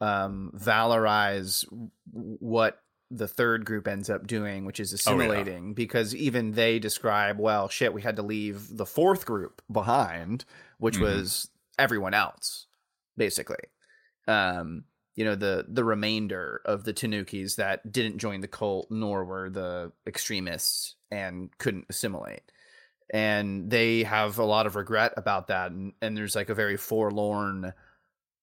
um, 0.00 0.52
valorize 0.54 1.64
what 2.12 2.82
the 3.10 3.28
third 3.28 3.64
group 3.64 3.86
ends 3.88 4.10
up 4.10 4.26
doing, 4.26 4.64
which 4.66 4.80
is 4.80 4.92
Oh, 4.92 4.94
yeah. 4.94 4.98
assimilating, 5.24 5.72
because 5.74 6.14
even 6.14 6.52
they 6.52 6.78
describe, 6.78 7.38
well, 7.38 7.68
shit, 7.68 7.94
we 7.94 8.02
had 8.02 8.16
to 8.16 8.22
leave 8.22 8.76
the 8.76 8.86
fourth 8.86 9.24
group 9.24 9.62
behind, 9.70 10.44
which 10.78 10.96
Mhm. 10.96 11.00
was 11.02 11.48
everyone 11.78 12.12
else, 12.14 12.66
basically. 13.16 13.64
um, 14.26 14.84
you 15.14 15.24
know, 15.24 15.34
the 15.34 15.64
the 15.68 15.84
remainder 15.84 16.60
of 16.64 16.84
the 16.84 16.92
Tanukis 16.92 17.56
that 17.56 17.90
didn't 17.90 18.18
join 18.18 18.40
the 18.40 18.48
cult 18.48 18.90
nor 18.90 19.24
were 19.24 19.48
the 19.48 19.92
extremists 20.06 20.96
and 21.10 21.56
couldn't 21.58 21.86
assimilate. 21.88 22.42
And 23.12 23.70
they 23.70 24.02
have 24.02 24.38
a 24.38 24.44
lot 24.44 24.66
of 24.66 24.76
regret 24.76 25.12
about 25.16 25.48
that 25.48 25.70
and, 25.70 25.92
and 26.02 26.16
there's 26.16 26.34
like 26.34 26.48
a 26.48 26.54
very 26.54 26.76
forlorn 26.76 27.72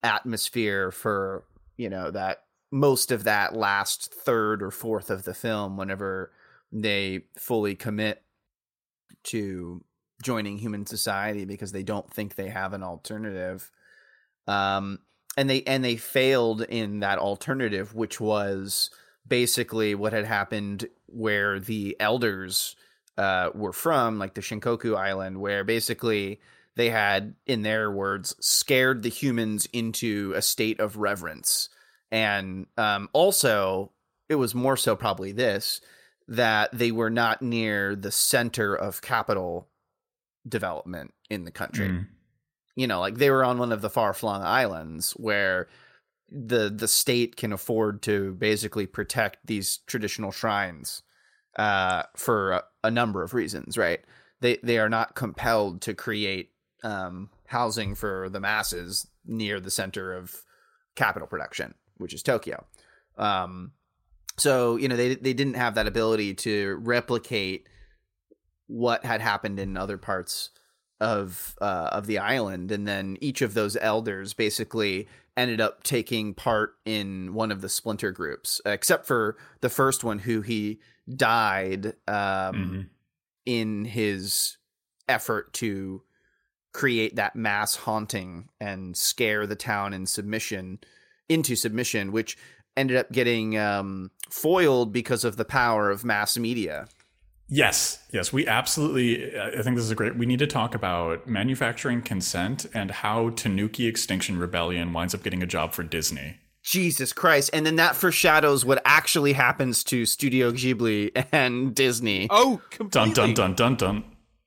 atmosphere 0.04 0.92
for, 0.92 1.44
you 1.78 1.90
know, 1.90 2.12
that 2.12 2.44
most 2.72 3.12
of 3.12 3.26
that 3.26 3.54
last 3.54 4.14
third 4.14 4.64
or 4.64 4.72
fourth 4.72 5.10
of 5.10 5.24
the 5.24 5.34
film 5.34 5.76
whenever 5.76 6.32
they 6.72 7.22
fully 7.38 7.76
commit 7.76 8.24
to 9.24 9.84
joining 10.24 10.58
human 10.58 10.86
society 10.86 11.44
because 11.44 11.74
they 11.74 11.84
don't 11.84 12.10
think 12.14 12.36
they 12.36 12.48
have 12.48 12.74
an 12.74 12.84
alternative 12.84 13.72
um 14.48 15.00
and 15.38 15.50
they 15.50 15.64
and 15.64 15.84
they 15.84 15.96
failed 15.96 16.62
in 16.64 17.00
that 17.00 17.20
alternative 17.20 17.94
which 17.94 18.20
was 18.20 18.90
basically 19.28 19.96
what 19.96 20.14
had 20.14 20.26
happened 20.26 20.88
where 21.08 21.60
the 21.60 21.96
elders 22.00 22.76
uh 23.18 23.50
were 23.54 23.74
from 23.74 24.20
like 24.20 24.34
the 24.34 24.42
Shikoku 24.42 24.98
island 24.98 25.40
where 25.40 25.64
basically 25.64 26.40
they 26.76 26.90
had 26.90 27.36
in 27.46 27.62
their 27.62 27.92
words 27.92 28.36
scared 28.40 29.04
the 29.04 29.10
humans 29.10 29.68
into 29.74 30.34
a 30.36 30.42
state 30.42 30.80
of 30.80 30.98
reverence 30.98 31.70
and 32.12 32.68
um 32.78 33.10
also 33.14 33.92
it 34.30 34.36
was 34.36 34.56
more 34.56 34.78
so 34.78 34.96
probably 34.96 35.32
this 35.32 35.82
that 36.28 36.70
they 36.72 36.92
were 36.92 37.10
not 37.10 37.42
near 37.42 37.96
the 37.96 38.12
center 38.12 38.74
of 38.74 39.02
capital 39.02 39.68
development 40.48 41.14
in 41.30 41.44
the 41.44 41.52
country. 41.52 41.90
Mm. 41.90 42.08
You 42.76 42.88
know, 42.88 43.00
like 43.00 43.18
they 43.18 43.30
were 43.30 43.44
on 43.44 43.58
one 43.58 43.72
of 43.72 43.82
the 43.82 43.90
far 43.90 44.14
flung 44.14 44.42
islands 44.44 45.12
where 45.12 45.68
the 46.30 46.70
the 46.70 46.88
state 46.88 47.36
can 47.36 47.52
afford 47.52 48.02
to 48.04 48.34
basically 48.34 48.88
protect 48.88 49.46
these 49.46 49.80
traditional 49.88 50.32
shrines 50.32 51.04
uh, 51.58 52.04
for 52.16 52.52
a, 52.52 52.64
a 52.86 52.92
number 52.92 53.24
of 53.24 53.34
reasons, 53.34 53.78
right? 53.78 54.00
They 54.40 54.58
they 54.64 54.78
are 54.80 54.90
not 54.90 55.16
compelled 55.16 55.82
to 55.82 55.94
create 55.94 56.52
um, 56.84 57.30
housing 57.48 57.96
for 57.96 58.30
the 58.30 58.40
masses 58.40 59.08
near 59.26 59.60
the 59.60 59.72
center 59.72 60.14
of 60.14 60.44
capital 60.96 61.28
production, 61.28 61.74
which 61.98 62.14
is 62.14 62.24
Tokyo. 62.24 62.66
Um, 63.18 63.74
so 64.38 64.78
you 64.78 64.88
know 64.88 64.96
they 64.96 65.16
they 65.16 65.34
didn't 65.34 65.56
have 65.56 65.76
that 65.76 65.88
ability 65.88 66.34
to 66.36 66.80
replicate 66.82 67.68
what 68.68 69.04
had 69.04 69.20
happened 69.20 69.60
in 69.60 69.76
other 69.76 69.98
parts 69.98 70.52
of 71.02 71.56
uh, 71.60 71.90
of 71.92 72.06
the 72.08 72.20
island, 72.20 72.72
and 72.72 72.88
then 72.88 73.18
each 73.20 73.42
of 73.42 73.54
those 73.54 73.76
elders 73.76 74.34
basically 74.34 75.08
ended 75.36 75.60
up 75.60 75.84
taking 75.84 76.34
part 76.34 76.76
in 76.86 77.34
one 77.34 77.52
of 77.52 77.62
the 77.62 77.70
splinter 77.70 78.12
groups, 78.12 78.62
except 78.66 79.06
for 79.06 79.36
the 79.62 79.70
first 79.70 80.04
one, 80.04 80.20
who 80.20 80.42
he 80.42 80.80
died 81.14 81.88
um, 82.08 82.54
Mhm. 82.54 82.88
in 83.46 83.86
his 83.86 84.58
effort 85.10 85.52
to 85.54 86.04
create 86.74 87.16
that 87.16 87.36
mass 87.36 87.76
haunting 87.76 88.48
and 88.60 88.96
scare 88.96 89.46
the 89.48 89.56
town 89.56 89.94
in 89.94 90.06
submission 90.06 90.80
into 91.28 91.56
submission, 91.56 92.12
which 92.12 92.38
ended 92.78 92.96
up 92.98 93.12
getting 93.12 93.58
um, 93.58 94.12
foiled 94.30 94.94
because 94.94 95.24
of 95.26 95.36
the 95.38 95.46
power 95.46 95.90
of 95.90 96.06
mass 96.06 96.38
media. 96.38 96.88
Yes, 97.54 98.00
yes, 98.12 98.32
we 98.32 98.48
absolutely. 98.48 99.38
I 99.38 99.62
think 99.62 99.76
this 99.76 99.84
is 99.84 99.92
a 99.92 99.96
great. 99.96 100.16
We 100.16 100.26
need 100.26 100.40
to 100.40 100.48
talk 100.48 100.74
about 100.74 101.28
manufacturing 101.28 102.02
consent 102.02 102.66
and 102.74 102.90
how 102.90 103.32
Tanuki 103.32 103.88
Extinction 103.88 104.40
Rebellion 104.40 104.94
winds 104.94 105.14
up 105.14 105.22
getting 105.22 105.44
a 105.44 105.46
job 105.46 105.74
for 105.74 105.84
Disney. 105.84 106.38
Jesus 106.64 107.12
Christ. 107.12 107.50
And 107.52 107.66
then 107.66 107.76
that 107.76 107.98
foreshadows 107.98 108.64
what 108.64 108.82
actually 108.86 109.34
happens 109.34 109.84
to 109.86 110.06
Studio 110.06 110.52
Ghibli 110.52 111.26
and 111.34 111.76
Disney. 111.76 112.28
Oh, 112.30 112.62
completely. 112.70 113.14
Dun 113.14 113.34
dun 113.34 113.56
dun 113.56 113.56
dun 113.56 113.76
dun. 113.76 114.04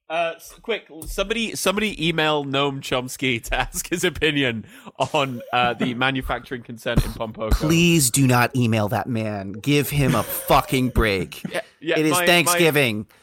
Uh, 0.09 0.35
quick, 0.61 0.87
somebody, 1.07 1.55
somebody, 1.55 2.09
email 2.09 2.45
Noam 2.45 2.81
Chomsky 2.81 3.43
to 3.45 3.55
ask 3.55 3.89
his 3.89 4.05
opinion 4.05 4.67
on 5.15 5.41
uh, 5.53 5.73
the 5.73 5.95
manufacturing 5.95 6.63
consent 6.63 7.05
in 7.05 7.13
Pompoko. 7.13 7.53
Please 7.53 8.11
do 8.11 8.27
not 8.27 8.55
email 8.55 8.89
that 8.89 9.09
man. 9.09 9.53
Give 9.53 9.89
him 9.89 10.15
a 10.15 10.23
fucking 10.23 10.91
break. 10.91 11.43
Yeah, 11.55 11.61
yeah, 11.81 11.99
it 11.99 12.07
is 12.07 12.13
my- 12.13 12.21
my- 12.21 12.27
Thanksgiving. 12.27 13.07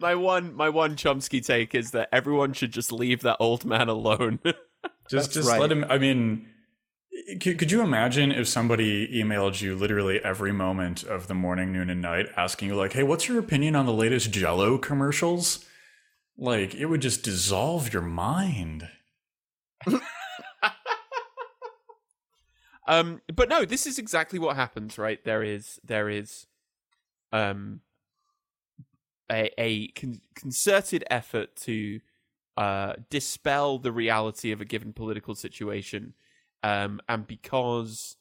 My, 0.00 0.14
one, 0.14 0.54
my 0.54 0.70
one 0.70 0.96
Chomsky 0.96 1.44
take 1.44 1.74
is 1.74 1.90
that 1.90 2.08
everyone 2.10 2.54
should 2.54 2.72
just 2.72 2.90
leave 2.90 3.20
that 3.20 3.36
old 3.38 3.66
man 3.66 3.90
alone. 3.90 4.38
Just, 5.10 5.32
just 5.32 5.46
right. 5.46 5.60
let 5.60 5.70
him. 5.70 5.84
I 5.90 5.98
mean, 5.98 6.48
could, 7.40 7.58
could 7.58 7.70
you 7.70 7.82
imagine 7.82 8.32
if 8.32 8.48
somebody 8.48 9.08
emailed 9.08 9.60
you 9.60 9.74
literally 9.74 10.20
every 10.24 10.52
moment 10.52 11.02
of 11.02 11.26
the 11.26 11.34
morning, 11.34 11.72
noon, 11.72 11.90
and 11.90 12.00
night, 12.00 12.26
asking 12.36 12.68
you 12.68 12.76
like, 12.76 12.92
"Hey, 12.92 13.02
what's 13.02 13.28
your 13.28 13.38
opinion 13.38 13.76
on 13.76 13.86
the 13.86 13.92
latest 13.92 14.30
Jello 14.30 14.78
commercials?" 14.78 15.64
Like, 16.36 16.74
it 16.74 16.86
would 16.86 17.02
just 17.02 17.22
dissolve 17.22 17.92
your 17.92 18.02
mind. 18.02 18.88
um, 22.86 23.20
but 23.34 23.48
no, 23.48 23.64
this 23.64 23.86
is 23.86 23.98
exactly 23.98 24.38
what 24.38 24.56
happens, 24.56 24.96
right? 24.96 25.22
There 25.22 25.42
is, 25.42 25.78
there 25.84 26.08
is, 26.08 26.46
um, 27.32 27.80
a, 29.30 29.50
a 29.58 29.88
con- 29.88 30.20
concerted 30.34 31.04
effort 31.10 31.54
to 31.56 32.00
uh, 32.56 32.94
dispel 33.08 33.78
the 33.78 33.92
reality 33.92 34.52
of 34.52 34.60
a 34.60 34.64
given 34.64 34.92
political 34.92 35.34
situation, 35.34 36.14
um, 36.62 37.00
and 37.08 37.26
because 37.26 38.16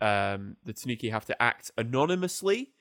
um, 0.00 0.56
the 0.64 0.72
Tanuki 0.72 1.10
have 1.10 1.26
to 1.26 1.42
act 1.42 1.70
anonymously, 1.76 2.72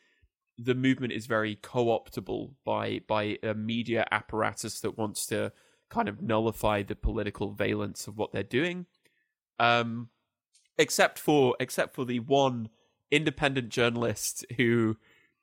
the 0.58 0.76
movement 0.76 1.14
is 1.14 1.26
very 1.26 1.56
co-optable 1.56 2.56
by 2.66 3.02
by 3.08 3.38
a 3.44 3.54
media 3.54 4.06
apparatus 4.12 4.82
that 4.82 4.98
wants 4.98 5.26
to 5.28 5.52
kind 5.90 6.08
of 6.10 6.22
nullify 6.22 6.84
the 6.84 6.96
political 6.96 7.52
valence 7.52 8.08
of 8.08 8.18
what 8.18 8.32
they're 8.32 8.44
doing. 8.44 8.86
Um, 9.60 10.10
except 10.78 11.20
for 11.20 11.56
except 11.60 11.96
for 11.96 12.06
the 12.06 12.20
one 12.20 12.70
independent 13.12 13.70
journalist 13.70 14.46
who 14.58 14.98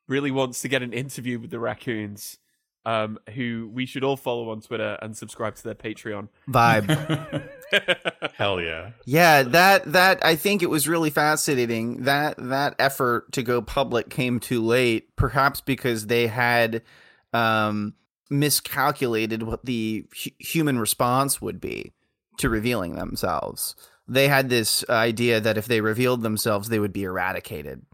really 0.09 0.31
wants 0.31 0.63
to 0.63 0.69
get 0.69 0.83
an 0.83 0.93
interview 0.93 1.39
with 1.39 1.51
the 1.51 1.59
raccoons, 1.59 2.39
um, 2.87 3.19
who 3.35 3.69
we 3.75 3.85
should 3.85 4.05
all 4.05 4.17
follow 4.17 4.49
on 4.51 4.61
Twitter 4.61 4.97
and 5.03 5.17
subscribe 5.17 5.57
to 5.57 5.65
their 5.65 5.75
Patreon. 5.75 6.29
Vibe. 6.49 7.51
Hell 8.37 8.61
yeah. 8.61 8.93
Yeah, 9.05 9.43
that 9.43 9.93
that 9.93 10.25
I 10.25 10.37
think 10.37 10.63
it 10.63 10.71
was 10.71 10.87
really 10.87 11.11
fascinating. 11.11 12.05
That 12.05 12.37
that 12.39 12.77
effort 12.79 13.33
to 13.33 13.43
go 13.43 13.61
public 13.61 14.09
came 14.09 14.39
too 14.39 14.65
late, 14.65 15.15
perhaps 15.17 15.61
because 15.61 16.07
they 16.07 16.29
had 16.29 16.83
um, 17.33 17.95
miscalculated 18.31 19.43
what 19.43 19.65
the 19.67 20.07
hu- 20.23 20.31
human 20.39 20.79
response 20.79 21.43
would 21.43 21.61
be 21.61 21.93
to 22.39 22.49
revealing 22.49 22.95
themselves. 22.95 23.75
They 24.07 24.29
had 24.29 24.49
this 24.49 24.89
idea 24.89 25.41
that 25.41 25.59
if 25.59 25.67
they 25.67 25.81
revealed 25.81 26.23
themselves, 26.23 26.69
they 26.69 26.79
would 26.79 26.93
be 26.93 27.03
eradicated, 27.03 27.85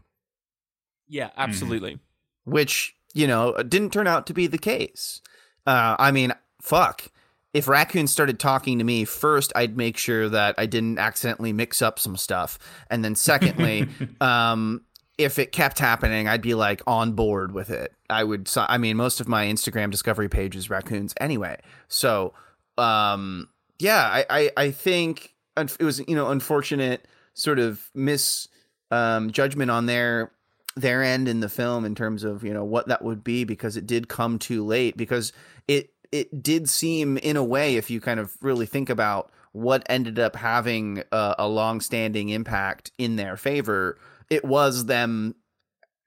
yeah, 1.07 1.31
absolutely. 1.35 1.97
which 2.45 2.95
you 3.13 3.27
know 3.27 3.55
didn't 3.63 3.93
turn 3.93 4.07
out 4.07 4.27
to 4.27 4.33
be 4.33 4.47
the 4.47 4.57
case. 4.57 5.21
Uh, 5.65 5.95
I 5.99 6.11
mean, 6.11 6.33
fuck. 6.61 7.05
If 7.53 7.67
raccoons 7.67 8.11
started 8.11 8.39
talking 8.39 8.79
to 8.79 8.83
me, 8.83 9.05
first 9.05 9.53
I'd 9.55 9.77
make 9.77 9.97
sure 9.97 10.27
that 10.27 10.55
I 10.57 10.65
didn't 10.65 10.97
accidentally 10.97 11.53
mix 11.53 11.83
up 11.83 11.99
some 11.99 12.17
stuff, 12.17 12.57
and 12.89 13.05
then 13.05 13.15
secondly, 13.15 13.87
um, 14.21 14.81
if 15.17 15.37
it 15.37 15.51
kept 15.51 15.77
happening, 15.79 16.27
I'd 16.27 16.41
be 16.41 16.55
like 16.55 16.81
on 16.87 17.13
board 17.13 17.53
with 17.53 17.69
it. 17.69 17.93
I 18.09 18.23
would. 18.23 18.49
I 18.55 18.77
mean, 18.77 18.97
most 18.97 19.21
of 19.21 19.27
my 19.27 19.45
Instagram 19.45 19.91
discovery 19.91 20.29
page 20.29 20.55
is 20.55 20.69
raccoons 20.69 21.13
anyway. 21.19 21.59
So, 21.87 22.33
um, 22.77 23.49
yeah, 23.79 24.01
I, 24.01 24.25
I, 24.29 24.51
I 24.57 24.71
think 24.71 25.33
it 25.57 25.83
was 25.83 25.99
you 26.07 26.15
know 26.15 26.31
unfortunate 26.31 27.07
sort 27.33 27.59
of 27.59 27.89
mis 27.93 28.47
um, 28.91 29.31
judgment 29.31 29.71
on 29.71 29.85
their 29.85 30.31
their 30.75 31.03
end 31.03 31.27
in 31.27 31.39
the 31.39 31.49
film 31.49 31.85
in 31.85 31.95
terms 31.95 32.23
of 32.23 32.43
you 32.43 32.53
know 32.53 32.63
what 32.63 32.87
that 32.87 33.03
would 33.03 33.23
be 33.23 33.43
because 33.43 33.77
it 33.77 33.85
did 33.85 34.07
come 34.07 34.39
too 34.39 34.65
late 34.65 34.97
because 34.97 35.31
it 35.67 35.93
it 36.11 36.43
did 36.43 36.69
seem 36.69 37.17
in 37.17 37.37
a 37.37 37.43
way 37.43 37.75
if 37.75 37.89
you 37.89 38.01
kind 38.01 38.19
of 38.19 38.35
really 38.41 38.65
think 38.65 38.89
about 38.89 39.31
what 39.51 39.85
ended 39.87 40.17
up 40.17 40.35
having 40.35 41.03
a, 41.11 41.35
a 41.39 41.47
long-standing 41.47 42.29
impact 42.29 42.91
in 42.97 43.17
their 43.17 43.37
favor 43.37 43.99
it 44.29 44.43
was 44.43 44.85
them 44.85 45.35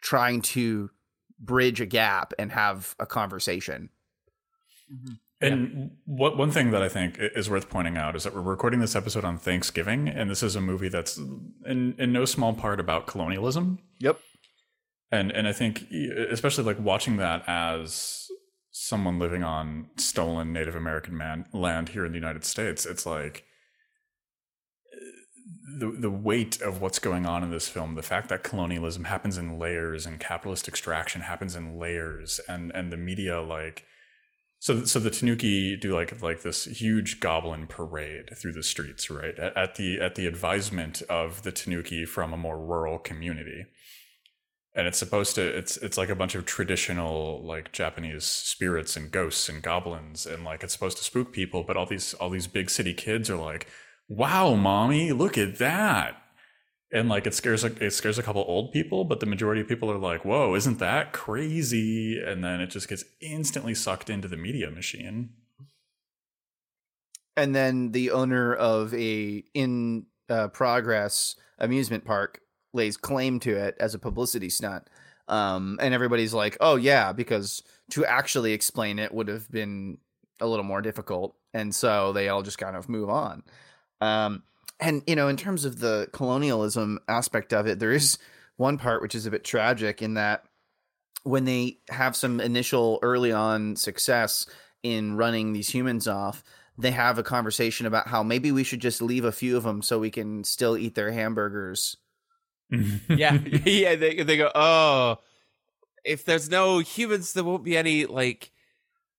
trying 0.00 0.40
to 0.40 0.90
bridge 1.38 1.80
a 1.80 1.86
gap 1.86 2.32
and 2.38 2.52
have 2.52 2.94
a 2.98 3.06
conversation. 3.06 3.90
Mm-hmm. 4.92 5.14
And 5.38 5.90
what 6.06 6.38
one 6.38 6.50
thing 6.50 6.70
that 6.70 6.82
I 6.82 6.88
think 6.88 7.16
is 7.18 7.50
worth 7.50 7.68
pointing 7.68 7.98
out 7.98 8.16
is 8.16 8.22
that 8.22 8.34
we're 8.34 8.40
recording 8.40 8.80
this 8.80 8.96
episode 8.96 9.22
on 9.22 9.36
Thanksgiving, 9.36 10.08
and 10.08 10.30
this 10.30 10.42
is 10.42 10.56
a 10.56 10.62
movie 10.62 10.88
that's 10.88 11.18
in 11.18 11.94
in 11.98 12.12
no 12.12 12.24
small 12.24 12.54
part 12.54 12.80
about 12.80 13.06
colonialism. 13.06 13.78
yep 13.98 14.18
And 15.10 15.30
and 15.30 15.46
I 15.46 15.52
think 15.52 15.84
especially 15.90 16.64
like 16.64 16.80
watching 16.80 17.16
that 17.16 17.44
as 17.46 18.26
someone 18.70 19.18
living 19.18 19.42
on 19.42 19.88
stolen 19.96 20.52
Native 20.52 20.76
American 20.76 21.16
man 21.16 21.46
land 21.52 21.90
here 21.90 22.04
in 22.04 22.12
the 22.12 22.18
United 22.18 22.44
States, 22.44 22.84
it's 22.84 23.06
like 23.06 23.44
eh, 24.92 25.78
the 25.78 25.90
the 26.00 26.10
weight 26.10 26.60
of 26.60 26.80
what's 26.80 26.98
going 26.98 27.24
on 27.24 27.44
in 27.44 27.50
this 27.50 27.68
film, 27.68 27.94
the 27.94 28.02
fact 28.02 28.28
that 28.28 28.42
colonialism 28.42 29.04
happens 29.04 29.38
in 29.38 29.58
layers 29.58 30.06
and 30.06 30.18
capitalist 30.18 30.66
extraction 30.66 31.20
happens 31.22 31.54
in 31.54 31.78
layers, 31.78 32.40
and 32.48 32.72
and 32.74 32.92
the 32.92 32.96
media 32.96 33.40
like 33.40 33.84
so 34.58 34.84
so 34.84 34.98
the 34.98 35.10
Tanuki 35.10 35.76
do 35.76 35.94
like 35.94 36.20
like 36.22 36.42
this 36.42 36.64
huge 36.64 37.20
goblin 37.20 37.66
parade 37.66 38.36
through 38.36 38.52
the 38.52 38.62
streets, 38.62 39.10
right? 39.10 39.38
At, 39.38 39.56
at 39.56 39.74
the 39.76 40.00
at 40.00 40.14
the 40.16 40.26
advisement 40.26 41.02
of 41.02 41.42
the 41.42 41.52
Tanuki 41.52 42.04
from 42.04 42.32
a 42.32 42.36
more 42.36 42.58
rural 42.58 42.98
community. 42.98 43.66
And 44.76 44.86
it's 44.86 44.98
supposed 44.98 45.34
to 45.36 45.42
it's 45.42 45.78
it's 45.78 45.96
like 45.96 46.10
a 46.10 46.14
bunch 46.14 46.34
of 46.34 46.44
traditional 46.44 47.42
like 47.42 47.72
Japanese 47.72 48.24
spirits 48.24 48.96
and 48.96 49.10
ghosts 49.10 49.48
and 49.48 49.62
goblins 49.62 50.26
and 50.26 50.44
like 50.44 50.62
it's 50.62 50.74
supposed 50.74 50.98
to 50.98 51.04
spook 51.04 51.32
people, 51.32 51.64
but 51.64 51.76
all 51.76 51.86
these 51.86 52.14
all 52.14 52.30
these 52.30 52.46
big 52.46 52.70
city 52.70 52.92
kids 52.92 53.28
are 53.30 53.36
like 53.36 53.66
wow, 54.08 54.54
mommy, 54.54 55.12
look 55.12 55.36
at 55.36 55.58
that. 55.58 56.22
And 56.92 57.08
like 57.08 57.26
it 57.26 57.34
scares 57.34 57.64
a, 57.64 57.84
it 57.84 57.92
scares 57.92 58.18
a 58.18 58.22
couple 58.22 58.44
old 58.46 58.72
people, 58.72 59.04
but 59.04 59.20
the 59.20 59.26
majority 59.26 59.60
of 59.60 59.68
people 59.68 59.90
are 59.90 59.98
like, 59.98 60.24
"Whoa, 60.24 60.54
isn't 60.54 60.78
that 60.78 61.12
crazy?" 61.12 62.22
And 62.24 62.44
then 62.44 62.60
it 62.60 62.68
just 62.68 62.88
gets 62.88 63.04
instantly 63.20 63.74
sucked 63.74 64.08
into 64.08 64.28
the 64.28 64.36
media 64.36 64.70
machine. 64.70 65.30
And 67.36 67.54
then 67.54 67.90
the 67.90 68.12
owner 68.12 68.54
of 68.54 68.94
a 68.94 69.42
in 69.52 70.06
uh, 70.28 70.48
progress 70.48 71.34
amusement 71.58 72.04
park 72.04 72.40
lays 72.76 72.96
claim 72.96 73.40
to 73.40 73.56
it 73.56 73.76
as 73.80 73.94
a 73.94 73.98
publicity 73.98 74.48
stunt. 74.50 74.88
Um, 75.28 75.78
and 75.82 75.92
everybody's 75.92 76.32
like, 76.32 76.56
"Oh 76.60 76.76
yeah," 76.76 77.12
because 77.12 77.62
to 77.90 78.04
actually 78.04 78.52
explain 78.52 78.98
it 78.98 79.12
would 79.12 79.28
have 79.28 79.50
been 79.50 79.98
a 80.40 80.46
little 80.46 80.64
more 80.64 80.82
difficult, 80.82 81.34
and 81.52 81.74
so 81.74 82.12
they 82.12 82.28
all 82.28 82.42
just 82.42 82.58
kind 82.58 82.76
of 82.76 82.88
move 82.88 83.10
on. 83.10 83.42
Um, 84.00 84.44
and 84.78 85.02
you 85.06 85.16
know, 85.16 85.28
in 85.28 85.36
terms 85.36 85.64
of 85.64 85.80
the 85.80 86.08
colonialism 86.12 87.00
aspect 87.08 87.52
of 87.52 87.66
it, 87.66 87.78
there 87.80 87.92
is 87.92 88.18
one 88.56 88.78
part 88.78 89.02
which 89.02 89.14
is 89.14 89.26
a 89.26 89.30
bit 89.30 89.44
tragic 89.44 90.00
in 90.02 90.14
that 90.14 90.44
when 91.24 91.44
they 91.44 91.78
have 91.90 92.14
some 92.14 92.40
initial 92.40 93.00
early 93.02 93.32
on 93.32 93.74
success 93.74 94.46
in 94.84 95.16
running 95.16 95.52
these 95.52 95.68
humans 95.68 96.06
off, 96.06 96.44
they 96.78 96.92
have 96.92 97.18
a 97.18 97.22
conversation 97.22 97.86
about 97.86 98.06
how 98.08 98.22
maybe 98.22 98.52
we 98.52 98.62
should 98.62 98.80
just 98.80 99.02
leave 99.02 99.24
a 99.24 99.32
few 99.32 99.56
of 99.56 99.64
them 99.64 99.82
so 99.82 99.98
we 99.98 100.10
can 100.10 100.44
still 100.44 100.76
eat 100.76 100.94
their 100.94 101.10
hamburgers. 101.10 101.96
Yeah, 102.70 103.32
yeah. 103.64 103.94
They 103.96 104.22
they 104.22 104.36
go, 104.36 104.50
oh, 104.54 105.18
if 106.04 106.24
there's 106.24 106.48
no 106.50 106.78
humans, 106.78 107.32
there 107.32 107.44
won't 107.44 107.64
be 107.64 107.76
any 107.76 108.06
like 108.06 108.52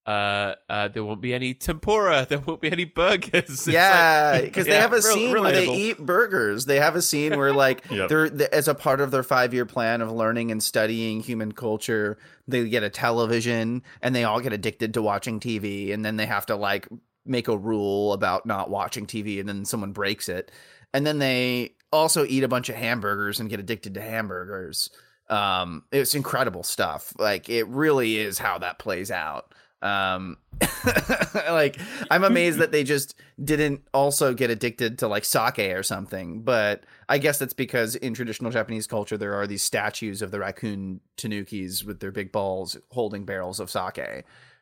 uh, 0.05 0.55
uh, 0.69 0.87
there 0.87 1.03
won't 1.03 1.19
be 1.21 1.33
any 1.33 1.53
tempura. 1.53 2.25
There 2.29 2.39
won't 2.39 2.61
be 2.61 2.71
any 2.71 2.85
burgers. 2.85 3.67
Yeah, 3.71 4.39
because 4.41 4.65
like, 4.65 4.71
they 4.73 4.79
have 4.79 4.93
a 4.93 4.95
real- 4.95 5.01
scene 5.01 5.31
where 5.31 5.51
they 5.51 5.67
eat 5.67 5.97
burgers. 5.99 6.65
They 6.65 6.79
have 6.79 6.95
a 6.95 7.01
scene 7.01 7.37
where, 7.37 7.51
like, 7.51 7.83
Yep. 7.91 8.07
they're 8.09 8.29
th- 8.29 8.49
as 8.51 8.69
a 8.69 8.73
part 8.73 9.01
of 9.01 9.11
their 9.11 9.23
five 9.23 9.53
year 9.53 9.65
plan 9.65 10.01
of 10.01 10.09
learning 10.11 10.49
and 10.51 10.63
studying 10.63 11.19
human 11.19 11.51
culture, 11.51 12.17
they 12.47 12.69
get 12.69 12.83
a 12.83 12.89
television 12.89 13.83
and 14.01 14.15
they 14.15 14.23
all 14.23 14.39
get 14.39 14.53
addicted 14.53 14.93
to 14.93 15.01
watching 15.01 15.41
TV, 15.41 15.93
and 15.93 16.05
then 16.05 16.15
they 16.15 16.25
have 16.25 16.45
to 16.45 16.55
like 16.55 16.87
make 17.25 17.49
a 17.49 17.57
rule 17.57 18.13
about 18.13 18.45
not 18.45 18.69
watching 18.69 19.05
TV, 19.07 19.41
and 19.41 19.49
then 19.49 19.65
someone 19.65 19.91
breaks 19.91 20.29
it, 20.29 20.49
and 20.93 21.05
then 21.05 21.19
they 21.19 21.73
also 21.91 22.25
eat 22.25 22.43
a 22.43 22.47
bunch 22.47 22.69
of 22.69 22.75
hamburgers 22.75 23.39
and 23.39 23.49
get 23.49 23.59
addicted 23.59 23.93
to 23.95 24.01
hamburgers. 24.01 24.89
Um, 25.29 25.83
it's 25.91 26.15
incredible 26.15 26.63
stuff. 26.63 27.13
Like, 27.17 27.49
it 27.49 27.67
really 27.67 28.17
is 28.17 28.39
how 28.39 28.59
that 28.59 28.79
plays 28.79 29.11
out 29.11 29.53
um 29.83 30.37
like 31.49 31.79
i'm 32.09 32.23
amazed 32.23 32.57
that 32.57 32.71
they 32.71 32.83
just 32.83 33.13
didn't 33.43 33.83
also 33.93 34.33
get 34.33 34.49
addicted 34.49 34.97
to 34.97 35.07
like 35.07 35.23
sake 35.23 35.59
or 35.59 35.83
something 35.83 36.41
but 36.41 36.83
i 37.07 37.19
guess 37.19 37.37
that's 37.37 37.53
because 37.53 37.95
in 37.95 38.15
traditional 38.15 38.49
japanese 38.49 38.87
culture 38.87 39.17
there 39.17 39.35
are 39.35 39.45
these 39.45 39.61
statues 39.61 40.23
of 40.23 40.31
the 40.31 40.39
raccoon 40.39 40.99
tanukis 41.15 41.85
with 41.85 41.99
their 41.99 42.11
big 42.11 42.31
balls 42.31 42.75
holding 42.89 43.23
barrels 43.23 43.59
of 43.59 43.69
sake 43.69 43.99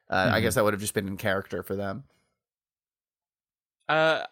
uh, 0.09 0.29
i 0.33 0.41
guess 0.41 0.55
that 0.55 0.65
would 0.65 0.73
have 0.73 0.81
just 0.81 0.93
been 0.93 1.07
in 1.07 1.17
character 1.17 1.63
for 1.63 1.77
them 1.77 2.03
Uh, 3.87 4.25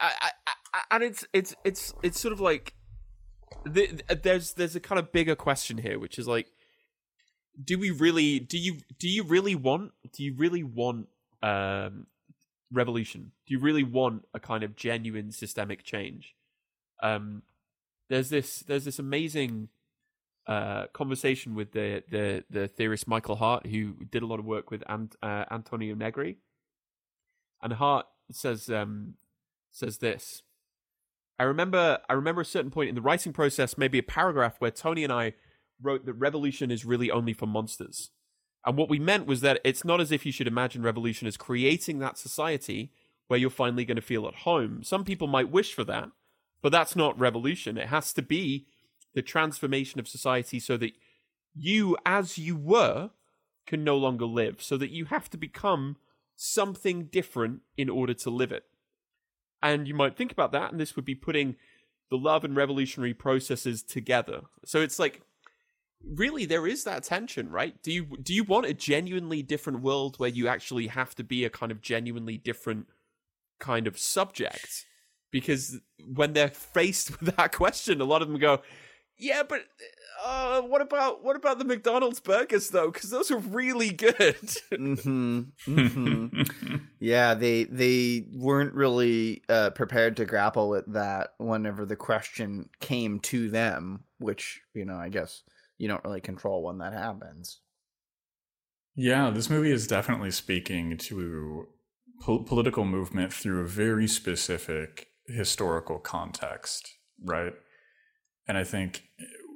I, 0.00 0.30
I, 0.74 0.80
and 0.90 1.02
it's 1.02 1.26
it's 1.32 1.54
it's 1.64 1.94
it's 2.02 2.20
sort 2.20 2.32
of 2.32 2.40
like 2.40 2.74
the, 3.64 4.00
there's 4.22 4.54
there's 4.54 4.76
a 4.76 4.80
kind 4.80 4.98
of 4.98 5.12
bigger 5.12 5.34
question 5.34 5.78
here, 5.78 5.98
which 5.98 6.18
is 6.18 6.26
like, 6.26 6.48
do 7.62 7.78
we 7.78 7.90
really 7.90 8.38
do 8.38 8.58
you 8.58 8.78
do 8.98 9.08
you 9.08 9.22
really 9.22 9.54
want 9.54 9.92
do 10.12 10.22
you 10.22 10.34
really 10.36 10.62
want 10.62 11.08
um 11.42 12.06
revolution? 12.70 13.32
Do 13.46 13.54
you 13.54 13.60
really 13.60 13.82
want 13.84 14.24
a 14.32 14.40
kind 14.40 14.64
of 14.64 14.76
genuine 14.76 15.32
systemic 15.32 15.84
change? 15.84 16.34
Um, 17.02 17.42
there's 18.08 18.30
this 18.30 18.60
there's 18.60 18.84
this 18.84 18.98
amazing 18.98 19.68
uh 20.46 20.86
conversation 20.92 21.54
with 21.54 21.72
the 21.72 22.02
the 22.10 22.44
the 22.50 22.68
theorist 22.68 23.06
Michael 23.06 23.36
Hardt, 23.36 23.66
who 23.66 23.94
did 24.10 24.22
a 24.22 24.26
lot 24.26 24.38
of 24.38 24.44
work 24.44 24.70
with 24.70 24.82
Ant, 24.88 25.14
uh, 25.22 25.44
Antonio 25.50 25.94
Negri, 25.94 26.38
and 27.62 27.74
Hardt 27.74 28.06
says 28.30 28.70
um 28.70 29.14
says 29.72 29.98
this. 29.98 30.42
I 31.38 31.44
remember 31.44 31.98
I 32.08 32.12
remember 32.12 32.42
a 32.42 32.44
certain 32.44 32.70
point 32.70 32.90
in 32.90 32.94
the 32.94 33.00
writing 33.00 33.32
process, 33.32 33.76
maybe 33.76 33.98
a 33.98 34.02
paragraph 34.02 34.56
where 34.60 34.70
Tony 34.70 35.02
and 35.02 35.12
I 35.12 35.34
wrote 35.80 36.06
that 36.06 36.12
revolution 36.14 36.70
is 36.70 36.84
really 36.84 37.10
only 37.10 37.32
for 37.32 37.46
monsters. 37.46 38.10
And 38.64 38.76
what 38.76 38.88
we 38.88 39.00
meant 39.00 39.26
was 39.26 39.40
that 39.40 39.60
it's 39.64 39.84
not 39.84 40.00
as 40.00 40.12
if 40.12 40.24
you 40.24 40.30
should 40.30 40.46
imagine 40.46 40.82
revolution 40.82 41.26
as 41.26 41.36
creating 41.36 41.98
that 41.98 42.16
society 42.16 42.92
where 43.26 43.40
you're 43.40 43.50
finally 43.50 43.84
going 43.84 43.96
to 43.96 44.02
feel 44.02 44.28
at 44.28 44.34
home. 44.34 44.84
Some 44.84 45.04
people 45.04 45.26
might 45.26 45.50
wish 45.50 45.74
for 45.74 45.82
that, 45.84 46.10
but 46.60 46.70
that's 46.70 46.94
not 46.94 47.18
revolution. 47.18 47.76
It 47.76 47.88
has 47.88 48.12
to 48.12 48.22
be 48.22 48.66
the 49.14 49.22
transformation 49.22 49.98
of 49.98 50.06
society 50.06 50.60
so 50.60 50.76
that 50.76 50.92
you, 51.54 51.96
as 52.06 52.38
you 52.38 52.56
were, 52.56 53.10
can 53.66 53.82
no 53.82 53.96
longer 53.96 54.26
live, 54.26 54.62
so 54.62 54.76
that 54.76 54.90
you 54.90 55.06
have 55.06 55.28
to 55.30 55.36
become 55.36 55.96
something 56.36 57.06
different 57.06 57.60
in 57.76 57.88
order 57.88 58.14
to 58.14 58.30
live 58.30 58.52
it. 58.52 58.64
And 59.62 59.86
you 59.86 59.94
might 59.94 60.16
think 60.16 60.32
about 60.32 60.52
that, 60.52 60.72
and 60.72 60.80
this 60.80 60.96
would 60.96 61.04
be 61.04 61.14
putting 61.14 61.56
the 62.10 62.18
love 62.18 62.44
and 62.44 62.56
revolutionary 62.56 63.14
processes 63.14 63.82
together. 63.82 64.42
So 64.64 64.80
it's 64.80 64.98
like 64.98 65.22
really 66.04 66.44
there 66.44 66.66
is 66.66 66.84
that 66.84 67.04
tension, 67.04 67.50
right? 67.50 67.80
Do 67.82 67.92
you 67.92 68.18
do 68.22 68.34
you 68.34 68.44
want 68.44 68.66
a 68.66 68.74
genuinely 68.74 69.42
different 69.42 69.80
world 69.80 70.18
where 70.18 70.28
you 70.28 70.48
actually 70.48 70.88
have 70.88 71.14
to 71.16 71.24
be 71.24 71.44
a 71.44 71.50
kind 71.50 71.72
of 71.72 71.80
genuinely 71.80 72.36
different 72.36 72.86
kind 73.58 73.86
of 73.86 73.98
subject? 73.98 74.86
Because 75.30 75.78
when 76.12 76.32
they're 76.32 76.48
faced 76.48 77.20
with 77.20 77.36
that 77.36 77.52
question, 77.52 78.00
a 78.00 78.04
lot 78.04 78.22
of 78.22 78.28
them 78.28 78.38
go, 78.38 78.62
"Yeah, 79.16 79.42
but 79.48 79.60
uh, 80.22 80.62
what 80.62 80.80
about 80.80 81.24
what 81.24 81.36
about 81.36 81.58
the 81.58 81.64
McDonald's 81.64 82.20
burgers 82.20 82.70
though? 82.70 82.90
Because 82.90 83.10
those 83.10 83.30
are 83.30 83.38
really 83.38 83.90
good." 83.90 84.36
hmm 84.76 85.40
hmm 85.64 86.26
yeah 87.00 87.34
they 87.34 87.64
they 87.64 88.26
weren't 88.32 88.74
really 88.74 89.42
uh 89.48 89.70
prepared 89.70 90.16
to 90.16 90.24
grapple 90.24 90.68
with 90.68 90.90
that 90.92 91.34
whenever 91.38 91.84
the 91.84 91.96
question 91.96 92.68
came 92.80 93.18
to 93.18 93.50
them 93.50 94.04
which 94.18 94.60
you 94.74 94.84
know 94.84 94.96
i 94.96 95.08
guess 95.08 95.42
you 95.78 95.88
don't 95.88 96.04
really 96.04 96.20
control 96.20 96.62
when 96.62 96.78
that 96.78 96.92
happens 96.92 97.60
Yeah, 98.94 99.30
this 99.30 99.50
movie 99.50 99.72
is 99.72 99.86
definitely 99.86 100.30
speaking 100.30 100.96
to 100.98 101.66
po- 102.20 102.44
political 102.44 102.84
movement 102.84 103.32
through 103.32 103.62
a 103.62 103.66
very 103.66 104.06
specific 104.06 105.08
historical 105.26 105.98
context, 105.98 106.94
right? 107.24 107.54
And 108.46 108.58
I 108.58 108.64
think 108.64 109.04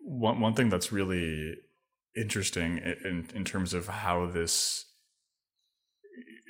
one 0.06 0.40
one 0.40 0.54
thing 0.54 0.68
that's 0.68 0.92
really 0.92 1.56
interesting 2.16 2.78
in 2.78 3.28
in 3.34 3.44
terms 3.44 3.74
of 3.74 3.88
how 3.88 4.26
this 4.26 4.86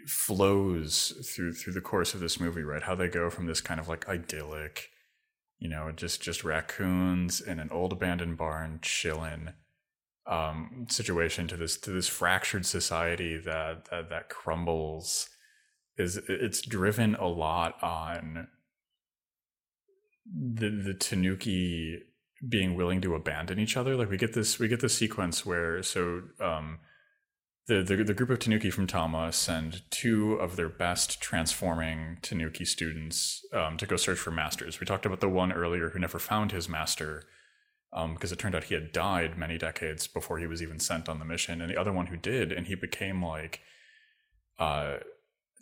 flows 0.06 1.12
through 1.34 1.54
through 1.54 1.72
the 1.72 1.80
course 1.80 2.14
of 2.14 2.20
this 2.20 2.38
movie, 2.38 2.62
right? 2.62 2.82
How 2.82 2.94
they 2.94 3.08
go 3.08 3.30
from 3.30 3.46
this 3.46 3.62
kind 3.62 3.80
of 3.80 3.88
like 3.88 4.08
idyllic, 4.08 4.90
you 5.58 5.68
know, 5.68 5.90
just 5.90 6.20
just 6.20 6.44
raccoons 6.44 7.40
in 7.40 7.58
an 7.58 7.70
old 7.72 7.92
abandoned 7.92 8.36
barn 8.36 8.78
chilling 8.82 9.54
um, 10.26 10.86
situation 10.90 11.48
to 11.48 11.56
this 11.56 11.78
to 11.78 11.90
this 11.90 12.08
fractured 12.08 12.66
society 12.66 13.38
that 13.38 13.86
that, 13.90 14.10
that 14.10 14.28
crumbles 14.28 15.30
is 15.96 16.20
it's 16.28 16.60
driven 16.60 17.14
a 17.14 17.26
lot 17.26 17.82
on 17.82 18.48
the 20.26 20.68
the 20.68 20.94
Tanuki 20.94 22.02
being 22.46 22.74
willing 22.74 23.00
to 23.00 23.14
abandon 23.14 23.58
each 23.58 23.76
other. 23.76 23.96
Like 23.96 24.10
we 24.10 24.16
get 24.16 24.34
this 24.34 24.58
we 24.58 24.68
get 24.68 24.80
this 24.80 24.96
sequence 24.96 25.44
where 25.46 25.82
so 25.82 26.22
um, 26.40 26.80
the, 27.66 27.82
the 27.82 28.04
the 28.04 28.14
group 28.14 28.30
of 28.30 28.38
Tanuki 28.38 28.70
from 28.70 28.86
Tama 28.86 29.32
send 29.32 29.82
two 29.90 30.34
of 30.34 30.56
their 30.56 30.68
best 30.68 31.20
transforming 31.20 32.18
Tanuki 32.22 32.64
students 32.64 33.44
um, 33.52 33.76
to 33.78 33.86
go 33.86 33.96
search 33.96 34.18
for 34.18 34.30
masters. 34.30 34.80
We 34.80 34.86
talked 34.86 35.06
about 35.06 35.20
the 35.20 35.28
one 35.28 35.52
earlier 35.52 35.90
who 35.90 35.98
never 35.98 36.18
found 36.18 36.52
his 36.52 36.68
master 36.68 37.24
um, 37.92 38.14
because 38.14 38.32
it 38.32 38.38
turned 38.38 38.54
out 38.54 38.64
he 38.64 38.74
had 38.74 38.92
died 38.92 39.38
many 39.38 39.56
decades 39.56 40.06
before 40.06 40.38
he 40.38 40.46
was 40.46 40.62
even 40.62 40.78
sent 40.78 41.08
on 41.08 41.18
the 41.18 41.24
mission, 41.24 41.60
and 41.60 41.70
the 41.70 41.80
other 41.80 41.92
one 41.92 42.06
who 42.06 42.16
did, 42.16 42.52
and 42.52 42.66
he 42.66 42.74
became 42.74 43.24
like 43.24 43.60
uh, 44.58 44.96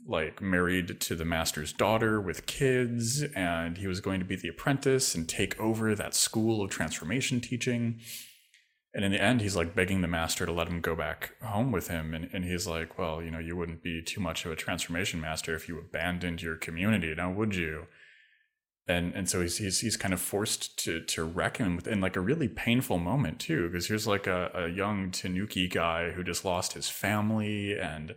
like 0.06 0.42
married 0.42 1.00
to 1.00 1.14
the 1.14 1.24
master's 1.24 1.72
daughter 1.72 2.20
with 2.20 2.46
kids 2.46 3.22
and 3.34 3.78
he 3.78 3.86
was 3.86 4.00
going 4.00 4.20
to 4.20 4.26
be 4.26 4.36
the 4.36 4.48
apprentice 4.48 5.14
and 5.14 5.28
take 5.28 5.58
over 5.58 5.94
that 5.94 6.14
school 6.14 6.62
of 6.62 6.70
transformation 6.70 7.40
teaching. 7.40 8.00
And 8.92 9.04
in 9.04 9.12
the 9.12 9.22
end 9.22 9.40
he's 9.40 9.56
like 9.56 9.74
begging 9.74 10.02
the 10.02 10.08
master 10.08 10.44
to 10.44 10.52
let 10.52 10.68
him 10.68 10.80
go 10.80 10.94
back 10.94 11.32
home 11.42 11.72
with 11.72 11.88
him 11.88 12.12
and, 12.14 12.28
and 12.32 12.44
he's 12.44 12.66
like 12.66 12.98
well 12.98 13.22
you 13.22 13.30
know 13.30 13.38
you 13.38 13.56
wouldn't 13.56 13.82
be 13.82 14.02
too 14.02 14.20
much 14.20 14.44
of 14.44 14.52
a 14.52 14.56
transformation 14.56 15.20
master 15.20 15.54
if 15.54 15.68
you 15.68 15.78
abandoned 15.78 16.42
your 16.42 16.56
community 16.56 17.14
now 17.14 17.30
would 17.30 17.56
you? 17.56 17.86
And 18.86 19.14
and 19.14 19.28
so 19.28 19.40
he's 19.40 19.56
he's, 19.56 19.80
he's 19.80 19.96
kind 19.96 20.12
of 20.12 20.20
forced 20.20 20.78
to 20.84 21.00
to 21.00 21.24
reckon 21.24 21.76
with 21.76 21.88
in 21.88 22.02
like 22.02 22.16
a 22.16 22.20
really 22.20 22.48
painful 22.48 22.98
moment 22.98 23.40
too 23.40 23.68
because 23.68 23.86
here's 23.86 24.06
like 24.06 24.26
a, 24.26 24.50
a 24.54 24.68
young 24.68 25.10
tanuki 25.10 25.66
guy 25.66 26.10
who 26.10 26.22
just 26.22 26.44
lost 26.44 26.74
his 26.74 26.90
family 26.90 27.78
and 27.78 28.14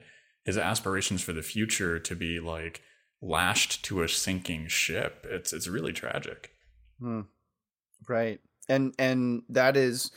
his 0.47 0.57
aspirations 0.57 1.21
for 1.21 1.33
the 1.33 1.43
future 1.43 1.99
to 1.99 2.15
be 2.15 2.39
like 2.39 2.81
lashed 3.21 3.85
to 3.85 4.01
a 4.01 4.09
sinking 4.09 4.67
ship 4.67 5.27
it's 5.29 5.53
it's 5.53 5.67
really 5.67 5.93
tragic 5.93 6.51
Hmm. 6.99 7.21
Right. 8.07 8.39
And 8.69 8.93
and 8.99 9.43
that 9.49 9.77
is 9.77 10.11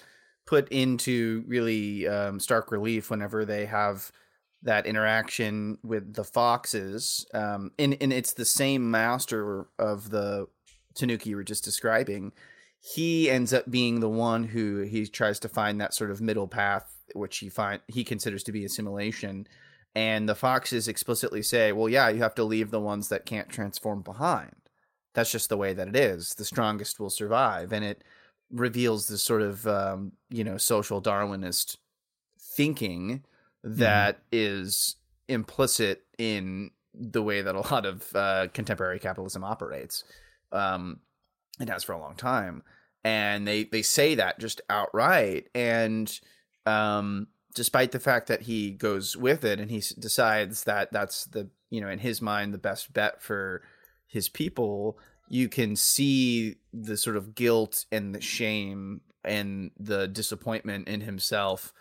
put 0.46 0.68
into 0.68 1.44
really 1.46 2.08
um, 2.08 2.40
stark 2.40 2.72
relief 2.72 3.10
whenever 3.10 3.44
they 3.44 3.66
have 3.66 4.10
that 4.62 4.86
interaction 4.86 5.78
with 5.82 6.14
the 6.14 6.24
foxes. 6.24 7.26
Um, 7.32 7.70
and, 7.78 7.96
and 8.00 8.12
it's 8.12 8.34
the 8.34 8.44
same 8.44 8.90
master 8.90 9.68
of 9.78 10.10
the 10.10 10.48
Tanuki 10.94 11.30
you 11.30 11.36
were 11.36 11.44
just 11.44 11.64
describing. 11.64 12.32
He 12.80 13.30
ends 13.30 13.52
up 13.54 13.70
being 13.70 14.00
the 14.00 14.08
one 14.08 14.44
who 14.44 14.80
he 14.80 15.06
tries 15.06 15.38
to 15.40 15.48
find 15.48 15.80
that 15.80 15.94
sort 15.94 16.10
of 16.10 16.20
middle 16.20 16.48
path, 16.48 16.94
which 17.14 17.38
he 17.38 17.48
find 17.48 17.80
he 17.86 18.04
considers 18.04 18.42
to 18.44 18.52
be 18.52 18.64
assimilation. 18.64 19.46
And 19.94 20.28
the 20.28 20.34
foxes 20.34 20.86
explicitly 20.86 21.42
say, 21.42 21.72
"Well, 21.72 21.88
yeah, 21.88 22.08
you 22.08 22.20
have 22.22 22.34
to 22.36 22.44
leave 22.44 22.70
the 22.70 22.80
ones 22.80 23.08
that 23.08 23.26
can't 23.26 23.48
transform 23.48 24.02
behind." 24.02 24.54
that's 25.14 25.32
just 25.32 25.48
the 25.48 25.56
way 25.56 25.72
that 25.72 25.88
it 25.88 25.96
is. 25.96 26.34
The 26.34 26.44
strongest 26.44 27.00
will 27.00 27.10
survive, 27.10 27.72
and 27.72 27.84
it 27.84 28.04
reveals 28.50 29.08
this 29.08 29.22
sort 29.22 29.42
of 29.42 29.66
um, 29.66 30.12
you 30.28 30.44
know 30.44 30.56
social 30.56 31.02
Darwinist 31.02 31.76
thinking 32.38 33.24
that 33.62 34.20
is 34.32 34.96
implicit 35.28 36.04
in 36.18 36.70
the 36.94 37.22
way 37.22 37.42
that 37.42 37.54
a 37.54 37.60
lot 37.72 37.86
of 37.86 38.14
uh, 38.14 38.48
contemporary 38.52 38.98
capitalism 38.98 39.44
operates. 39.44 40.04
Um, 40.52 41.00
it 41.60 41.68
has 41.68 41.84
for 41.84 41.92
a 41.92 42.00
long 42.00 42.14
time, 42.14 42.62
and 43.04 43.46
they 43.46 43.64
they 43.64 43.82
say 43.82 44.14
that 44.14 44.38
just 44.38 44.60
outright. 44.70 45.48
And 45.54 46.20
um, 46.66 47.28
despite 47.54 47.92
the 47.92 48.00
fact 48.00 48.28
that 48.28 48.42
he 48.42 48.70
goes 48.70 49.16
with 49.16 49.44
it 49.44 49.58
and 49.60 49.70
he 49.70 49.82
decides 49.98 50.64
that 50.64 50.92
that's 50.92 51.24
the 51.26 51.48
you 51.70 51.80
know 51.80 51.88
in 51.88 51.98
his 51.98 52.22
mind 52.22 52.54
the 52.54 52.58
best 52.58 52.92
bet 52.92 53.22
for 53.22 53.62
his 54.10 54.28
people, 54.28 54.98
you 55.28 55.48
can 55.48 55.76
see 55.76 56.56
the 56.72 56.96
sort 56.96 57.16
of 57.16 57.34
guilt 57.34 57.84
and 57.92 58.14
the 58.14 58.20
shame 58.20 59.00
and 59.24 59.70
the 59.78 60.08
disappointment 60.08 60.88
in 60.88 61.00
himself 61.00 61.72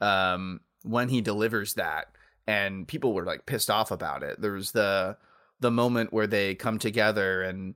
um, 0.00 0.60
when 0.82 1.08
he 1.08 1.20
delivers 1.20 1.74
that. 1.74 2.08
And 2.46 2.86
people 2.86 3.14
were 3.14 3.24
like 3.24 3.46
pissed 3.46 3.70
off 3.70 3.90
about 3.90 4.22
it. 4.22 4.40
There 4.40 4.52
was 4.52 4.72
the 4.72 5.16
the 5.60 5.70
moment 5.70 6.12
where 6.12 6.26
they 6.26 6.54
come 6.54 6.78
together 6.78 7.42
and 7.42 7.74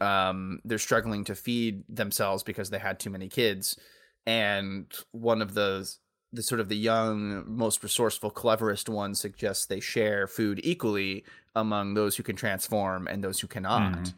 um, 0.00 0.60
they're 0.64 0.78
struggling 0.78 1.24
to 1.24 1.34
feed 1.34 1.82
themselves 1.88 2.42
because 2.42 2.70
they 2.70 2.78
had 2.78 2.98
too 2.98 3.10
many 3.10 3.28
kids, 3.28 3.78
and 4.26 4.86
one 5.10 5.42
of 5.42 5.54
the 5.54 5.92
the 6.32 6.42
sort 6.42 6.60
of 6.60 6.68
the 6.68 6.76
young, 6.76 7.44
most 7.46 7.82
resourceful, 7.82 8.30
cleverest 8.30 8.88
one 8.88 9.14
suggests 9.14 9.66
they 9.66 9.80
share 9.80 10.26
food 10.26 10.60
equally 10.62 11.24
among 11.56 11.94
those 11.94 12.16
who 12.16 12.22
can 12.22 12.36
transform 12.36 13.06
and 13.08 13.24
those 13.24 13.40
who 13.40 13.46
cannot. 13.46 13.92
Mhm. 13.92 14.14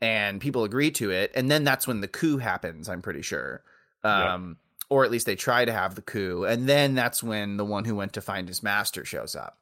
And 0.00 0.40
people 0.40 0.64
agree 0.64 0.90
to 0.92 1.10
it. 1.10 1.30
And 1.34 1.50
then 1.50 1.62
that's 1.62 1.86
when 1.86 2.00
the 2.00 2.08
coup 2.08 2.38
happens, 2.38 2.88
I'm 2.88 3.02
pretty 3.02 3.22
sure. 3.22 3.62
Yeah. 4.04 4.34
Um, 4.34 4.56
Or 4.88 5.04
at 5.04 5.10
least 5.12 5.26
they 5.26 5.36
try 5.36 5.64
to 5.64 5.72
have 5.72 5.94
the 5.94 6.02
coup. 6.02 6.44
And 6.44 6.68
then 6.68 6.96
that's 6.96 7.22
when 7.22 7.58
the 7.58 7.64
one 7.64 7.84
who 7.84 7.94
went 7.94 8.12
to 8.14 8.20
find 8.20 8.48
his 8.48 8.60
master 8.60 9.04
shows 9.04 9.36
up. 9.36 9.58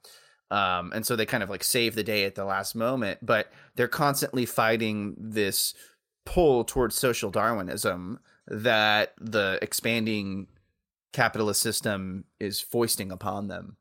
Um, 0.51 0.91
and 0.95 1.05
so 1.05 1.17
they 1.17 1.27
kind 1.27 1.43
of 1.43 1.51
like 1.51 1.63
save 1.63 1.95
the 1.95 2.03
day 2.03 2.25
at 2.25 2.35
the 2.35 2.47
last 2.47 2.75
moment, 2.75 3.19
but 3.21 3.53
they're 3.75 3.89
constantly 3.89 4.47
fighting 4.47 5.15
this 5.19 5.75
pull 6.25 6.65
towards 6.65 6.95
social 6.95 7.31
Darwinism 7.31 8.21
that 8.47 9.13
the 9.21 9.59
expanding 9.61 10.47
capitalist 11.13 11.61
system 11.63 12.25
is 12.41 12.61
foisting 12.61 13.11
upon 13.13 13.49
them. 13.49 13.77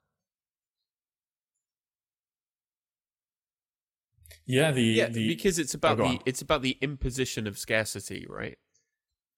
Yeah, 4.46 4.72
the 4.72 4.82
yeah, 4.84 5.10
the 5.10 5.28
because 5.28 5.60
it's 5.60 5.74
about 5.74 6.00
Oh, 6.00 6.04
the 6.04 6.22
it's 6.26 6.42
about 6.42 6.62
the 6.62 6.78
imposition 6.82 7.48
of 7.48 7.58
scarcity, 7.58 8.26
right? 8.30 8.58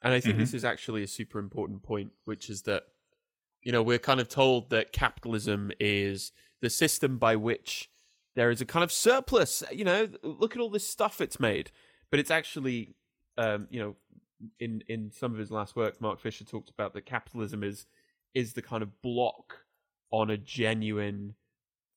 And 0.02 0.14
I 0.14 0.20
think 0.20 0.38
Mhm. 0.38 0.40
this 0.40 0.54
is 0.54 0.66
actually 0.66 1.04
a 1.04 1.08
super 1.08 1.40
important 1.40 1.84
point, 1.84 2.12
which 2.26 2.50
is 2.50 2.64
that 2.64 2.84
you 3.64 3.72
know 3.72 3.84
we're 3.84 4.00
kind 4.00 4.20
of 4.20 4.30
told 4.30 4.70
that 4.72 4.94
capitalism 4.94 5.72
is 5.80 6.32
the 6.62 6.70
system 6.70 7.18
by 7.18 7.36
which 7.36 7.90
there 8.36 8.52
is 8.52 8.62
a 8.62 8.66
kind 8.66 8.84
of 8.84 8.92
surplus. 8.92 9.64
You 9.72 9.86
know, 9.86 10.10
look 10.24 10.56
at 10.56 10.62
all 10.62 10.70
this 10.70 10.88
stuff 10.88 11.22
it's 11.22 11.40
made, 11.40 11.72
but 12.12 12.20
it's 12.20 12.32
actually, 12.32 12.96
um, 13.38 13.68
you 13.72 13.80
know, 13.82 13.96
in 14.60 14.84
in 14.88 15.12
some 15.12 15.34
of 15.34 15.40
his 15.40 15.52
last 15.52 15.76
work, 15.76 16.00
Mark 16.02 16.20
Fisher 16.20 16.44
talked 16.44 16.70
about 16.70 16.94
that 16.94 17.06
capitalism 17.06 17.64
is 17.64 17.86
is 18.34 18.54
the 18.54 18.62
kind 18.62 18.84
of 18.84 19.02
block 19.02 19.66
on 20.12 20.30
a 20.30 20.38
genuine 20.38 21.36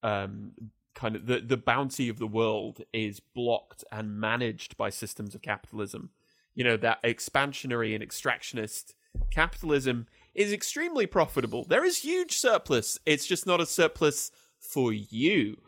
um, 0.03 0.53
kind 0.95 1.17
of 1.17 1.27
the 1.27 1.41
the 1.41 1.57
bounty 1.57 2.09
of 2.09 2.19
the 2.19 2.27
world 2.27 2.83
is 2.93 3.21
blocked 3.21 3.85
and 3.91 4.19
managed 4.19 4.77
by 4.77 4.91
systems 4.91 5.35
of 5.35 5.43
capitalism. 5.43 6.11
You 6.55 6.65
know 6.65 6.77
that 6.79 7.03
expansionary 7.03 7.95
and 7.95 8.05
extractionist 8.05 8.95
capitalism 9.31 10.07
is 10.35 10.53
extremely 10.53 11.07
profitable. 11.07 11.65
There 11.65 11.85
is 11.85 11.99
huge 11.99 12.37
surplus. 12.37 12.99
It's 13.07 13.27
just 13.27 13.47
not 13.47 13.61
a 13.61 13.67
surplus 13.67 14.31
for 14.59 14.93
you. 14.93 15.59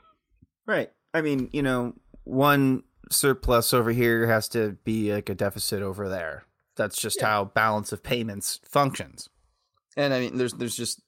Right. 0.67 0.91
I 1.13 1.21
mean, 1.21 1.51
you 1.53 1.63
know, 1.63 1.95
one 2.25 2.85
surplus 3.11 3.75
over 3.75 3.93
here 3.93 4.27
has 4.27 4.49
to 4.51 4.79
be 4.85 5.13
like 5.13 5.29
a 5.29 5.35
deficit 5.35 5.83
over 5.83 6.09
there. 6.09 6.45
That's 6.77 7.01
just 7.01 7.21
Yeah. 7.21 7.27
how 7.27 7.45
balance 7.47 7.93
of 7.93 8.03
payments 8.03 8.61
functions. 8.69 9.29
And 9.97 10.13
I 10.13 10.21
mean, 10.21 10.39
there's 10.39 10.55
there's 10.55 10.77
just 10.77 11.01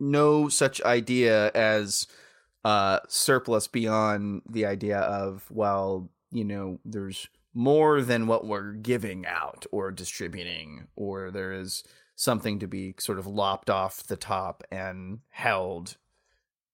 no 0.00 0.48
such 0.48 0.80
idea 0.82 1.50
as 1.52 2.06
uh, 2.64 3.00
surplus 3.08 3.66
beyond 3.68 4.42
the 4.48 4.66
idea 4.66 4.98
of 4.98 5.50
well, 5.50 6.10
you 6.30 6.44
know, 6.44 6.80
there's 6.84 7.28
more 7.52 8.02
than 8.02 8.26
what 8.26 8.46
we're 8.46 8.72
giving 8.72 9.26
out 9.26 9.66
or 9.70 9.90
distributing, 9.92 10.88
or 10.96 11.30
there 11.30 11.52
is 11.52 11.84
something 12.16 12.58
to 12.60 12.66
be 12.66 12.94
sort 12.98 13.18
of 13.18 13.26
lopped 13.26 13.70
off 13.70 14.02
the 14.04 14.16
top 14.16 14.62
and 14.70 15.20
held 15.30 15.96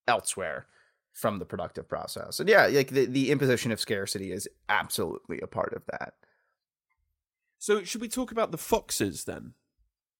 elsewhere 0.08 0.66
from 1.12 1.38
the 1.38 1.44
productive 1.44 1.88
process. 1.88 2.40
And 2.40 2.48
yeah, 2.48 2.66
like 2.66 2.90
the, 2.90 3.06
the 3.06 3.30
imposition 3.30 3.72
of 3.72 3.80
scarcity 3.80 4.32
is 4.32 4.48
absolutely 4.68 5.40
a 5.40 5.46
part 5.46 5.72
of 5.74 5.82
that. 5.90 6.14
So 7.60 7.84
should 7.84 8.00
we 8.00 8.08
talk 8.08 8.32
about 8.32 8.52
the 8.52 8.58
foxes 8.58 9.24
then? 9.24 9.52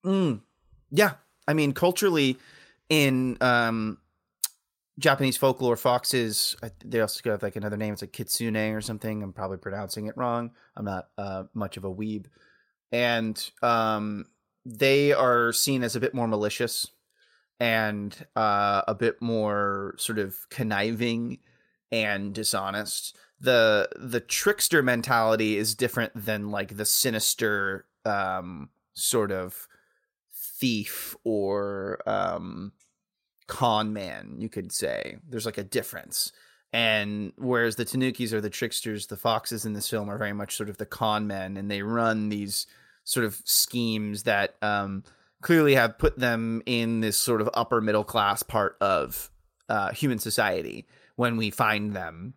Mm. 0.05 0.43
Yeah. 0.91 1.13
I 1.49 1.55
mean, 1.55 1.73
culturally, 1.73 2.37
in 2.91 3.39
um, 3.41 3.97
Japanese 4.99 5.39
folklore, 5.39 5.77
foxes, 5.77 6.55
they 6.85 7.01
also 7.01 7.31
have 7.31 7.43
like 7.43 7.57
another 7.57 7.79
name. 7.79 7.95
It's 7.95 8.03
like 8.03 8.13
kitsune 8.13 8.75
or 8.75 8.83
something. 8.83 9.23
I'm 9.23 9.33
probably 9.33 9.57
pronouncing 9.57 10.07
it 10.07 10.17
wrong. 10.19 10.51
I'm 10.77 10.85
not 10.85 11.09
uh, 11.17 11.45
much 11.55 11.79
of 11.79 11.85
a 11.85 11.93
weeb. 11.93 12.27
And 12.93 13.51
um, 13.63 14.27
they 14.67 15.13
are 15.13 15.53
seen 15.55 15.83
as 15.83 15.97
a 15.97 16.01
bit 16.01 16.13
more 16.13 16.29
malicious 16.29 16.89
and 17.59 18.15
uh, 18.37 18.83
a 18.87 18.95
bit 18.95 19.23
more 19.23 19.95
sort 19.97 20.19
of 20.19 20.37
conniving 20.51 21.39
and 21.93 22.35
dishonest. 22.35 23.17
The 23.41 23.89
the 23.97 24.21
trickster 24.21 24.83
mentality 24.83 25.57
is 25.57 25.75
different 25.75 26.13
than 26.15 26.51
like 26.51 26.77
the 26.77 26.85
sinister 26.85 27.87
um, 28.05 28.71
sort 28.93 29.33
of 29.33 29.67
thief 30.35 31.17
or 31.25 32.01
um, 32.07 32.73
con 33.47 33.93
man, 33.93 34.37
you 34.39 34.49
could 34.49 34.73
say. 34.73 35.17
There's 35.29 35.47
like 35.47 35.59
a 35.59 35.65
difference. 35.65 36.33
And 36.73 37.33
whereas 37.37 37.75
the 37.75 37.85
Tanukis 37.85 38.33
are 38.33 38.41
the 38.41 38.51
tricksters, 38.51 39.09
the 39.09 39.17
foxes 39.17 39.65
in 39.65 39.73
this 39.73 39.91
film 39.91 40.09
are 40.09 40.19
very 40.19 40.33
much 40.33 40.55
sort 40.55 40.69
of 40.69 40.77
the 40.77 40.87
con 40.87 41.27
men, 41.27 41.57
and 41.57 41.69
they 41.69 41.83
run 41.83 42.29
these 42.29 42.67
sort 43.03 43.27
of 43.27 43.41
schemes 43.45 44.23
that 44.23 44.55
um, 44.63 45.03
clearly 45.43 45.75
have 45.75 45.99
put 45.99 46.19
them 46.19 46.63
in 46.67 47.01
this 47.01 47.17
sort 47.17 47.41
of 47.41 47.51
upper 47.55 47.81
middle 47.81 48.05
class 48.05 48.45
part 48.45 48.77
of 48.81 49.31
uh, 49.69 49.91
human 49.93 50.21
society 50.21 50.87
when 51.21 51.37
we 51.37 51.51
find 51.51 51.93
them 51.93 52.33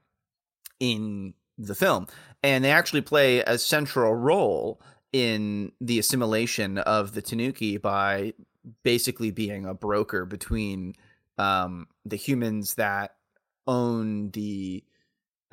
in 0.77 1.33
the 1.57 1.73
film. 1.73 2.05
And 2.43 2.65
they 2.65 2.71
actually 2.71 2.99
play 2.99 3.39
a 3.39 3.57
central 3.57 4.13
role 4.13 4.81
in 5.13 5.71
the 5.79 5.99
assimilation 5.99 6.79
of 6.79 7.13
the 7.13 7.21
Tanuki 7.21 7.77
by 7.77 8.33
basically 8.83 9.31
being 9.31 9.65
a 9.65 9.73
broker 9.73 10.25
between 10.25 10.95
um, 11.37 11.87
the 12.03 12.17
humans 12.17 12.73
that 12.73 13.15
own 13.67 14.31
the 14.31 14.83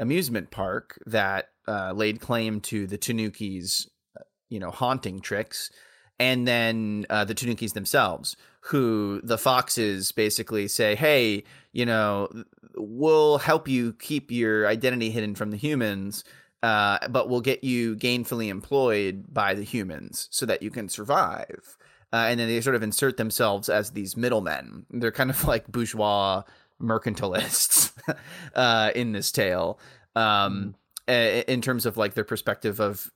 amusement 0.00 0.50
park 0.50 0.98
that 1.06 1.50
uh, 1.68 1.92
laid 1.94 2.20
claim 2.20 2.60
to 2.62 2.88
the 2.88 2.98
Tanukis, 2.98 3.86
uh, 4.18 4.24
you 4.48 4.58
know, 4.58 4.72
haunting 4.72 5.20
tricks, 5.20 5.70
and 6.18 6.48
then 6.48 7.06
uh, 7.08 7.24
the 7.24 7.36
Tanukis 7.36 7.74
themselves, 7.74 8.34
who 8.61 9.20
the 9.22 9.38
foxes 9.38 10.12
basically 10.12 10.68
say, 10.68 10.94
"Hey, 10.94 11.44
you 11.72 11.86
know, 11.86 12.28
we'll 12.74 13.38
help 13.38 13.68
you 13.68 13.94
keep 13.94 14.30
your 14.30 14.66
identity 14.66 15.11
hidden 15.11 15.34
from 15.34 15.50
the 15.50 15.56
humans." 15.56 16.24
Uh, 16.62 16.98
but 17.08 17.30
we'll 17.30 17.40
get 17.40 17.64
you 17.64 17.96
gainfully 17.96 18.48
employed 18.48 19.24
by 19.32 19.54
the 19.54 19.62
humans 19.62 20.28
so 20.30 20.44
that 20.44 20.62
you 20.62 20.70
can 20.70 20.90
survive. 20.90 21.78
Uh, 22.12 22.26
and 22.28 22.40
then 22.40 22.48
they 22.48 22.61
sort 22.61 22.76
of 22.76 22.82
insert 22.82 23.16
themselves 23.16 23.68
as 23.68 23.92
these 23.92 24.16
middlemen. 24.16 24.84
They're 24.90 25.12
kind 25.12 25.30
of 25.30 25.42
like 25.48 25.68
bourgeois 25.68 26.42
mercantilists 26.80 27.92
uh, 28.54 28.90
in 28.94 29.12
this 29.12 29.32
tale, 29.32 29.78
um, 30.16 30.74
in 31.06 31.61
terms 31.61 31.86
of 31.86 31.96
like 31.96 32.14
their 32.14 32.24
perspective 32.24 32.80
of 32.80 33.11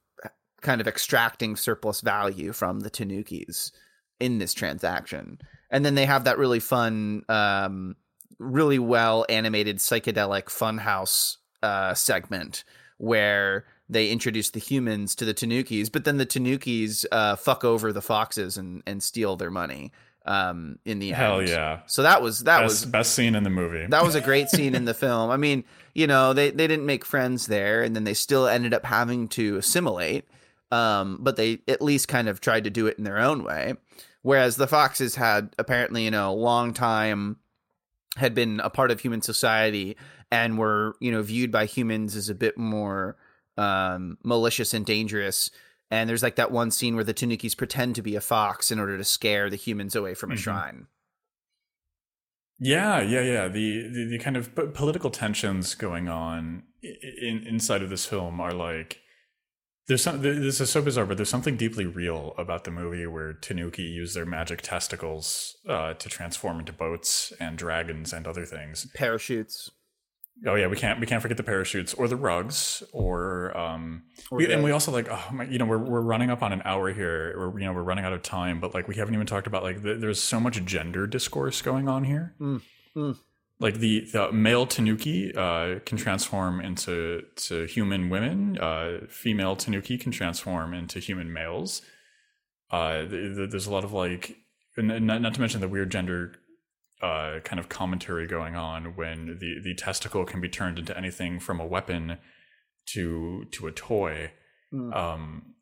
kind 0.60 0.80
of 0.80 0.88
extracting 0.88 1.56
surplus 1.56 2.00
value 2.00 2.52
from 2.52 2.80
the 2.80 2.90
Tanukis 2.90 3.70
in 4.20 4.38
this 4.38 4.54
transaction. 4.54 5.38
And 5.70 5.84
then 5.84 5.94
they 5.94 6.06
have 6.06 6.24
that 6.24 6.38
really 6.38 6.60
fun, 6.60 7.24
um, 7.28 7.96
really 8.38 8.78
well 8.78 9.26
animated 9.28 9.78
psychedelic 9.78 10.44
funhouse 10.44 11.36
uh, 11.62 11.94
segment 11.94 12.64
where 12.98 13.64
they 13.88 14.08
introduce 14.10 14.50
the 14.50 14.60
humans 14.60 15.14
to 15.16 15.24
the 15.24 15.34
Tanukis, 15.34 15.90
but 15.92 16.04
then 16.04 16.16
the 16.16 16.26
Tanukis 16.26 17.04
uh, 17.12 17.36
fuck 17.36 17.64
over 17.64 17.92
the 17.92 18.00
foxes 18.02 18.56
and, 18.56 18.82
and 18.86 19.02
steal 19.02 19.36
their 19.36 19.50
money 19.50 19.92
um, 20.26 20.78
in 20.86 21.00
the 21.00 21.10
Hell 21.10 21.40
end. 21.40 21.48
yeah. 21.50 21.80
So 21.86 22.02
that 22.02 22.22
was 22.22 22.44
that 22.44 22.60
Best, 22.60 22.84
was 22.84 22.90
best 22.90 23.14
scene 23.14 23.34
in 23.34 23.42
the 23.44 23.50
movie. 23.50 23.86
that 23.88 24.02
was 24.04 24.14
a 24.14 24.20
great 24.30 24.48
scene 24.48 24.74
in 24.74 24.86
the 24.86 24.94
film. 24.94 25.30
I 25.30 25.36
mean, 25.36 25.64
you 25.94 26.06
know, 26.06 26.32
they 26.32 26.50
they 26.50 26.66
didn't 26.66 26.86
make 26.86 27.04
friends 27.04 27.46
there, 27.46 27.82
and 27.82 27.94
then 27.94 28.04
they 28.04 28.14
still 28.14 28.46
ended 28.46 28.72
up 28.72 28.86
having 28.86 29.28
to 29.28 29.56
assimilate. 29.58 30.24
Um, 30.74 31.18
but 31.20 31.36
they 31.36 31.60
at 31.68 31.80
least 31.82 32.08
kind 32.08 32.28
of 32.28 32.40
tried 32.40 32.64
to 32.64 32.70
do 32.70 32.86
it 32.86 32.98
in 32.98 33.04
their 33.04 33.18
own 33.18 33.44
way. 33.44 33.74
Whereas 34.22 34.56
the 34.56 34.66
foxes 34.66 35.14
had 35.14 35.54
apparently, 35.58 36.04
you 36.04 36.10
know, 36.10 36.30
a 36.30 36.34
long 36.50 36.72
time 36.74 37.36
had 38.16 38.34
been 38.34 38.60
a 38.60 38.70
part 38.70 38.90
of 38.90 38.98
human 39.00 39.22
society 39.22 39.96
and 40.32 40.58
were, 40.58 40.96
you 41.00 41.12
know, 41.12 41.22
viewed 41.22 41.52
by 41.52 41.66
humans 41.66 42.16
as 42.16 42.28
a 42.28 42.34
bit 42.34 42.56
more 42.58 43.16
um, 43.56 44.18
malicious 44.24 44.74
and 44.74 44.84
dangerous. 44.86 45.50
And 45.90 46.08
there's 46.08 46.22
like 46.22 46.36
that 46.36 46.50
one 46.50 46.70
scene 46.70 46.94
where 46.96 47.04
the 47.04 47.14
Tanukis 47.14 47.56
pretend 47.56 47.94
to 47.96 48.02
be 48.02 48.16
a 48.16 48.20
fox 48.20 48.70
in 48.72 48.78
order 48.80 48.96
to 48.98 49.04
scare 49.04 49.50
the 49.50 49.56
humans 49.56 49.94
away 49.94 50.14
from 50.14 50.32
a 50.32 50.34
Mhm. 50.34 50.38
shrine. 50.38 50.86
Yeah, 52.58 53.00
yeah, 53.00 53.20
yeah. 53.20 53.48
The, 53.48 53.88
the 53.88 54.04
the 54.10 54.18
kind 54.18 54.36
of 54.36 54.54
political 54.74 55.10
tensions 55.10 55.74
going 55.74 56.08
on 56.08 56.62
in, 56.82 57.44
inside 57.46 57.82
of 57.82 57.90
this 57.90 58.06
film 58.06 58.40
are 58.40 58.52
like 58.52 59.00
there's 59.86 60.02
some. 60.02 60.22
This 60.22 60.60
is 60.60 60.70
so 60.70 60.80
bizarre, 60.80 61.06
but 61.06 61.16
there's 61.16 61.28
something 61.28 61.56
deeply 61.56 61.86
real 61.86 62.34
about 62.38 62.64
the 62.64 62.70
movie 62.70 63.06
where 63.06 63.34
Tanuki 63.34 63.82
use 63.82 64.14
their 64.14 64.26
magic 64.26 64.62
testicles 64.62 65.56
uh, 65.68 65.94
to 65.94 66.08
transform 66.08 66.60
into 66.60 66.72
boats 66.72 67.32
and 67.38 67.58
dragons 67.58 68.12
and 68.12 68.26
other 68.26 68.44
things. 68.46 68.86
Parachutes. 68.94 69.70
Oh 70.46 70.56
yeah, 70.56 70.66
we 70.66 70.76
can't 70.76 70.98
we 70.98 71.06
can't 71.06 71.22
forget 71.22 71.36
the 71.36 71.44
parachutes 71.44 71.94
or 71.94 72.08
the 72.08 72.16
rugs 72.16 72.82
or 72.92 73.56
um 73.56 74.02
Or 74.32 74.38
we, 74.38 74.52
and 74.52 74.64
we 74.64 74.72
also 74.72 74.90
like 74.90 75.06
oh 75.08 75.22
my 75.32 75.44
you 75.44 75.58
know 75.58 75.64
we're 75.64 75.78
we're 75.78 76.00
running 76.00 76.28
up 76.28 76.42
on 76.42 76.52
an 76.52 76.60
hour 76.64 76.92
here 76.92 77.34
we're 77.38 77.60
you 77.60 77.66
know 77.66 77.72
we're 77.72 77.84
running 77.84 78.04
out 78.04 78.12
of 78.12 78.22
time 78.22 78.58
but 78.58 78.74
like 78.74 78.88
we 78.88 78.96
haven't 78.96 79.14
even 79.14 79.28
talked 79.28 79.46
about 79.46 79.62
like 79.62 79.82
the, 79.82 79.94
there's 79.94 80.20
so 80.20 80.40
much 80.40 80.62
gender 80.64 81.06
discourse 81.06 81.62
going 81.62 81.88
on 81.88 82.02
here 82.02 82.34
Mm, 82.40 82.62
mm. 82.96 83.16
Like 83.64 83.78
the 83.78 84.06
the 84.12 84.30
male 84.30 84.66
tanuki 84.66 85.34
uh 85.34 85.80
can 85.86 85.98
transform 85.98 86.60
into 86.60 87.22
to 87.36 87.64
human 87.66 88.10
women 88.10 88.58
uh 88.58 89.00
female 89.08 89.56
tanuki 89.56 89.98
can 89.98 90.12
transform 90.12 90.74
into 90.74 91.00
human 91.00 91.32
males 91.32 91.82
uh 92.70 92.98
th- 92.98 93.36
th- 93.36 93.50
there's 93.50 93.66
a 93.66 93.72
lot 93.72 93.84
of 93.84 93.92
like 93.92 94.36
not, 94.76 95.20
not 95.20 95.34
to 95.34 95.40
mention 95.40 95.60
the 95.60 95.68
weird 95.68 95.90
gender 95.90 96.34
uh, 97.02 97.40
kind 97.40 97.60
of 97.60 97.68
commentary 97.68 98.26
going 98.26 98.56
on 98.56 98.96
when 98.96 99.38
the, 99.38 99.60
the 99.62 99.74
testicle 99.74 100.24
can 100.24 100.40
be 100.40 100.48
turned 100.48 100.78
into 100.78 100.96
anything 100.96 101.38
from 101.38 101.60
a 101.60 101.66
weapon 101.66 102.18
to 102.86 103.44
to 103.52 103.66
a 103.66 103.72
toy. 103.72 104.32
Mm. 104.72 104.94
Um, 104.94 105.53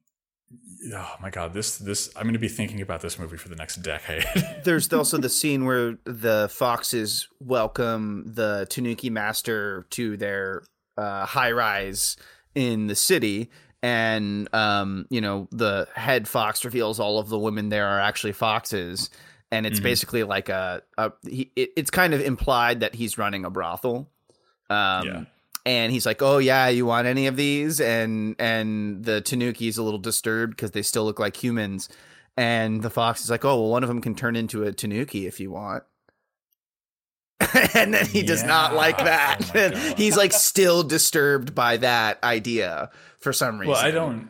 oh 0.95 1.15
my 1.21 1.31
god, 1.31 1.53
this 1.55 1.79
this 1.79 2.11
I'm 2.17 2.23
going 2.25 2.33
to 2.35 2.39
be 2.39 2.49
thinking 2.49 2.81
about 2.81 3.01
this 3.01 3.19
movie 3.19 3.37
for 3.37 3.49
the 3.49 3.57
next 3.57 3.77
decade. 3.77 4.25
There's 4.65 4.93
also 4.93 5.19
the 5.19 5.29
scene 5.29 5.65
where 5.65 5.99
the 6.05 6.49
foxes 6.53 7.29
welcome 7.41 8.25
the 8.27 8.67
Tanuki 8.71 9.11
master 9.11 9.87
to 9.91 10.17
their 10.17 10.63
uh, 10.97 11.25
high 11.27 11.53
rise 11.53 12.17
in 12.55 12.87
the 12.87 12.95
city. 12.95 13.51
And, 13.85 14.49
um, 14.55 15.07
you 15.11 15.21
know, 15.21 15.49
the 15.51 15.89
head 15.97 16.29
fox 16.29 16.65
reveals 16.65 17.01
all 17.01 17.19
of 17.19 17.29
the 17.29 17.39
women 17.39 17.69
there 17.69 17.87
are 17.89 17.99
actually 18.01 18.33
foxes. 18.33 19.11
And 19.51 19.67
it's 19.67 19.81
Mhm. 19.81 19.83
basically 19.83 20.23
like 20.23 20.49
a, 20.49 20.83
a 20.97 21.13
he, 21.29 21.51
it, 21.57 21.71
it's 21.77 21.91
kind 21.91 22.15
of 22.15 22.21
implied 22.21 22.81
that 22.81 22.95
he's 22.95 23.19
running 23.19 23.45
a 23.45 23.51
brothel. 23.51 24.09
Um, 24.71 25.07
Yeah. 25.09 25.25
And 25.65 25.93
he's 25.93 26.07
like, 26.07 26.23
"Oh 26.23 26.39
yeah, 26.39 26.69
you 26.69 26.87
want 26.87 27.07
any 27.07 27.27
of 27.27 27.37
these?" 27.37 27.81
And 27.81 28.37
and 28.39 29.05
the 29.05 29.21
Tanuki's 29.21 29.79
a 29.79 29.83
little 29.83 29.99
disturbed 29.99 30.57
because 30.57 30.73
they 30.73 30.83
still 30.83 31.05
look 31.05 31.19
like 31.19 31.37
humans. 31.43 31.89
And 32.37 32.83
the 32.83 32.91
fox 32.91 33.23
is 33.23 33.31
like, 33.31 33.45
"Oh 33.45 33.61
well, 33.61 33.71
one 33.71 33.83
of 33.83 33.89
them 33.89 34.01
can 34.01 34.15
turn 34.15 34.37
into 34.37 34.65
a 34.65 34.73
Tanuki 34.73 35.27
if 35.27 35.41
you 35.41 35.51
want." 35.51 35.85
and 37.75 37.93
then 37.93 38.07
he 38.07 38.23
does 38.23 38.45
not 38.45 38.75
like 38.75 38.99
that. 38.99 39.51
Oh 39.55 39.95
he's 39.97 40.17
like 40.17 40.33
still 40.33 40.83
disturbed 40.83 41.55
by 41.55 41.77
that 41.79 42.23
idea 42.23 42.91
for 43.19 43.33
some 43.33 43.59
reason. 43.59 43.73
well, 43.73 43.85
I 43.85 43.91
don't. 43.91 44.29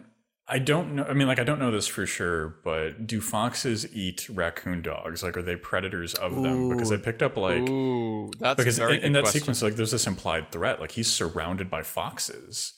I 0.49 0.59
don't 0.59 0.97
know. 0.97 1.05
I 1.05 1.15
mean, 1.15 1.29
like, 1.29 1.39
I 1.39 1.45
don't 1.45 1.59
know 1.59 1.71
this 1.71 1.87
for 1.87 2.05
sure, 2.05 2.57
but 2.65 3.07
do 3.07 3.21
foxes 3.21 3.87
eat 3.95 4.29
raccoon 4.29 4.83
dogs? 4.83 5.23
Like, 5.23 5.37
are 5.37 5.43
they 5.43 5.57
predators 5.57 6.15
of 6.15 6.43
them? 6.43 6.69
Because 6.69 6.91
I 6.91 6.97
picked 6.97 7.23
up 7.23 7.37
like 7.37 7.69
Ooh, 7.69 8.31
that's 8.39 8.57
because 8.57 8.79
in, 8.79 8.91
in 8.91 9.13
that 9.13 9.23
question. 9.23 9.41
sequence 9.41 9.63
like 9.63 9.77
there's 9.77 9.93
this 9.93 10.07
implied 10.07 10.51
threat 10.51 10.81
like 10.81 10.93
he's 10.93 11.11
surrounded 11.11 11.71
by 11.71 11.83
foxes 11.83 12.75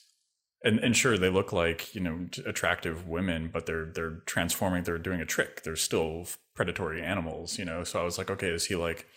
and 0.65 0.79
and 0.79 0.97
sure 0.97 1.17
they 1.17 1.29
look 1.29 1.53
like 1.53 1.93
you 1.95 2.01
know 2.01 2.27
attractive 2.45 3.07
women 3.07 3.49
but 3.53 3.65
they're 3.65 3.85
they're 3.85 4.21
transforming 4.25 4.83
they're 4.83 4.97
doing 4.97 5.21
a 5.21 5.25
trick 5.25 5.63
they're 5.63 5.75
still 5.75 6.25
predatory 6.55 7.01
animals 7.01 7.57
you 7.57 7.63
know 7.63 7.83
so 7.83 8.01
i 8.01 8.03
was 8.03 8.17
like 8.17 8.29
okay 8.29 8.49
is 8.49 8.65
he 8.65 8.75
like 8.75 9.07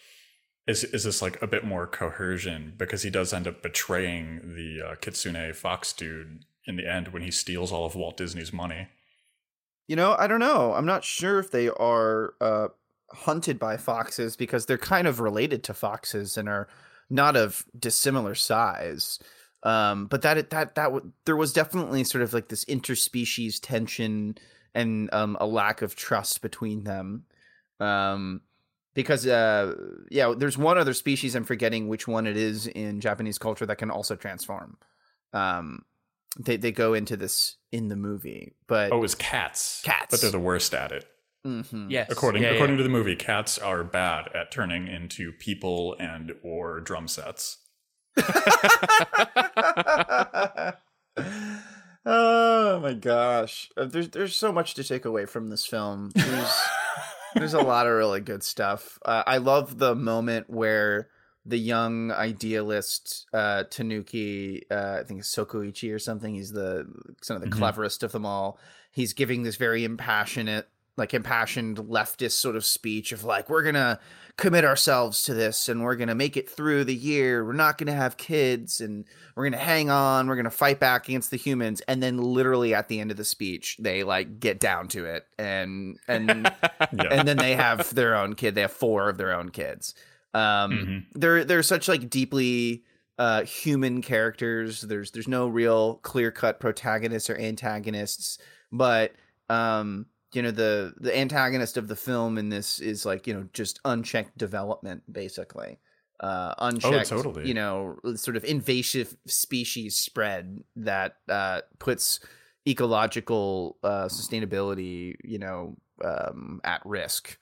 is 0.69 0.85
is 0.85 1.05
this 1.05 1.23
like 1.23 1.41
a 1.43 1.47
bit 1.47 1.65
more 1.65 1.87
coercion 1.87 2.75
because 2.77 3.03
he 3.03 3.11
does 3.11 3.33
end 3.33 3.49
up 3.49 3.63
betraying 3.63 4.55
the 4.55 4.91
uh, 4.91 4.95
kitsune 4.97 5.53
fox 5.55 5.93
dude 5.93 6.45
in 6.69 6.77
the 6.77 6.87
end 6.89 7.09
when 7.09 7.23
he 7.23 7.31
steals 7.33 7.73
all 7.73 7.85
of 7.87 7.97
walt 7.97 8.17
disney's 8.17 8.53
money 8.53 8.89
You 9.89 9.97
know, 9.97 10.15
I 10.19 10.27
don't 10.27 10.41
know. 10.41 10.75
I'm 10.75 10.87
not 10.87 11.03
sure 11.05 11.39
if 11.39 11.51
they 11.51 11.69
are 11.69 12.35
uh, 12.41 12.69
hunted 13.11 13.59
by 13.59 13.77
foxes 13.79 14.37
because 14.37 14.67
they're 14.67 14.77
kind 14.79 15.07
of 15.07 15.19
related 15.21 15.65
to 15.65 15.75
foxes 15.75 16.37
and 16.37 16.49
are 16.49 16.69
not 17.09 17.37
of 17.37 17.65
dissimilar 17.79 18.35
size. 18.35 19.19
Um, 19.63 20.07
but 20.07 20.23
that 20.23 20.51
that 20.51 20.75
that 20.75 20.85
w- 20.85 21.13
there 21.25 21.37
was 21.37 21.53
definitely 21.53 22.05
sort 22.05 22.23
of 22.23 22.33
like 22.35 22.49
this 22.49 22.65
interspecies 22.67 23.59
tension 23.61 24.37
and 24.75 25.13
um, 25.13 25.37
a 25.41 25.47
lack 25.47 25.83
of 25.83 25.97
trust 25.97 26.43
between 26.43 26.85
them. 26.85 27.25
Um, 27.81 28.43
because 28.95 29.27
uh, 29.27 29.75
yeah, 30.11 30.35
there's 30.37 30.59
one 30.59 30.79
other 30.79 30.95
species 30.95 31.35
I'm 31.35 31.45
forgetting 31.45 31.89
which 31.89 32.07
one 32.07 32.27
it 32.27 32.37
is 32.37 32.67
in 32.67 33.01
Japanese 33.01 33.39
culture 33.39 33.67
that 33.67 33.79
can 33.79 33.91
also 33.91 34.17
transform. 34.17 34.77
Um, 35.33 35.85
they 36.39 36.57
they 36.57 36.73
go 36.73 36.95
into 36.95 37.17
this 37.17 37.57
in 37.73 37.89
the 37.89 37.97
movie, 37.97 38.55
but 38.67 38.93
oh 38.93 38.99
it 38.99 39.01
was 39.01 39.15
cats 39.15 39.83
Cats. 39.85 40.07
but 40.11 40.21
they're 40.21 40.31
the 40.31 40.39
worst 40.39 40.75
at 40.75 40.93
it 40.93 41.05
Mhm. 41.47 41.87
yes, 41.91 42.11
According 42.11 42.43
yeah, 42.43 42.51
according 42.51 42.75
yeah. 42.77 42.79
to 42.79 42.83
the 42.83 42.89
movie, 42.89 43.15
cats 43.17 43.59
are 43.59 43.85
bad 43.85 44.29
at 44.35 44.51
turning 44.51 44.89
into 44.89 45.33
people 45.33 45.95
and 46.01 46.33
or 46.43 46.81
drum 46.81 47.07
sets. 47.09 47.59
oh 52.05 52.81
my 52.81 52.95
gosh, 52.95 53.69
Uh, 53.77 53.85
there's 53.85 54.09
there's 54.11 54.35
so 54.37 54.53
much 54.53 54.75
to 54.75 54.85
take 54.85 55.05
away 55.05 55.27
from 55.27 55.49
this 55.49 55.65
film. 55.67 56.11
There's 56.15 56.61
there's 57.35 57.55
a 57.55 57.61
lot 57.61 57.87
of 57.87 57.93
really 57.93 58.21
good 58.21 58.43
stuff. 58.43 58.99
Uh, 59.05 59.23
I 59.27 59.37
love 59.39 59.79
the 59.79 59.95
moment 59.95 60.49
where 60.51 61.09
the 61.47 61.59
young 61.59 62.11
idealist 62.13 63.27
uh, 63.33 63.65
Tanuki, 63.71 64.65
uh, 64.71 64.99
I 65.01 65.05
think 65.05 65.21
it's 65.21 65.35
Sokoichi 65.35 65.93
or 65.95 65.99
something. 65.99 66.35
He's 66.35 66.53
the 66.53 66.87
some 67.23 67.37
of 67.37 67.43
the 67.43 67.49
Mhm. 67.49 67.59
cleverest 67.59 68.03
of 68.03 68.13
them 68.13 68.27
all. 68.27 68.59
He's 68.91 69.13
giving 69.13 69.43
this 69.45 69.57
very 69.57 69.85
impassionate, 69.85 70.69
like 70.97 71.15
impassioned 71.15 71.79
leftist 71.79 72.33
sort 72.33 72.57
of 72.57 72.65
speech 72.65 73.13
of 73.13 73.25
like, 73.25 73.49
we're 73.49 73.63
gonna 73.63 73.99
commit 74.37 74.65
ourselves 74.65 75.23
to 75.25 75.35
this 75.35 75.69
and 75.69 75.83
we're 75.83 75.95
gonna 75.97 76.15
make 76.15 76.37
it 76.37 76.49
through 76.51 76.85
the 76.85 76.95
year. 76.95 77.45
We're 77.45 77.53
not 77.53 77.79
gonna 77.79 77.93
have 77.95 78.17
kids 78.17 78.81
and 78.81 79.05
we're 79.35 79.45
gonna 79.45 79.57
hang 79.63 79.91
on. 79.91 80.27
We're 80.29 80.37
gonna 80.37 80.51
fight 80.51 80.79
back 80.81 81.09
against 81.09 81.31
the 81.31 81.37
humans. 81.37 81.81
And 81.89 82.03
then 82.03 82.19
literally 82.19 82.75
at 82.75 82.89
the 82.89 83.01
end 83.01 83.11
of 83.11 83.17
the 83.17 83.25
speech, 83.25 83.77
they 83.81 84.03
like 84.03 84.39
get 84.41 84.59
down 84.61 84.89
to 84.89 85.05
it 85.07 85.27
and 85.39 85.99
and 86.09 86.29
Yeah. 86.93 87.05
and 87.11 87.27
then 87.29 87.37
they 87.39 87.55
have 87.55 87.95
their 87.95 88.15
own 88.17 88.35
kid. 88.35 88.55
They 88.55 88.63
have 88.63 88.73
four 88.73 89.09
of 89.09 89.17
their 89.19 89.33
own 89.33 89.49
kids. 89.51 89.95
Um, 90.35 90.73
Mhm. 90.73 91.21
they're 91.21 91.45
they're 91.45 91.63
such 91.63 91.89
like 91.89 92.11
deeply 92.11 92.85
uh, 93.19 93.43
human 93.45 94.03
characters. 94.03 94.83
There's 94.83 95.11
there's 95.11 95.29
no 95.29 95.49
real 95.49 95.97
clear 95.97 96.31
cut 96.31 96.61
protagonists 96.61 97.29
or 97.31 97.37
antagonists, 97.37 98.39
but 98.71 99.13
um, 99.49 100.07
you 100.33 100.43
know 100.43 100.51
the 100.51 100.95
the 100.99 101.17
antagonist 101.17 101.77
of 101.77 101.89
the 101.89 101.97
film 101.97 102.39
in 102.39 102.49
this 102.51 102.81
is 102.81 103.07
like 103.07 103.27
you 103.27 103.35
know 103.35 103.49
just 103.53 103.81
unchecked 103.85 104.37
development 104.37 105.03
basically 105.11 105.79
uh 106.21 106.53
unchecked 106.59 107.09
totally. 107.09 107.47
you 107.49 107.55
know 107.55 107.97
sort 108.17 108.37
of 108.37 108.45
invasive 108.45 109.17
species 109.27 109.97
spread 109.97 110.63
that 110.77 111.17
uh 111.29 111.61
puts 111.79 112.21
ecological 112.67 113.79
uh 113.83 114.05
sustainability 114.07 115.15
you 115.25 115.39
know 115.39 115.77
um 116.05 116.61
at 116.65 116.83
risk 116.85 117.39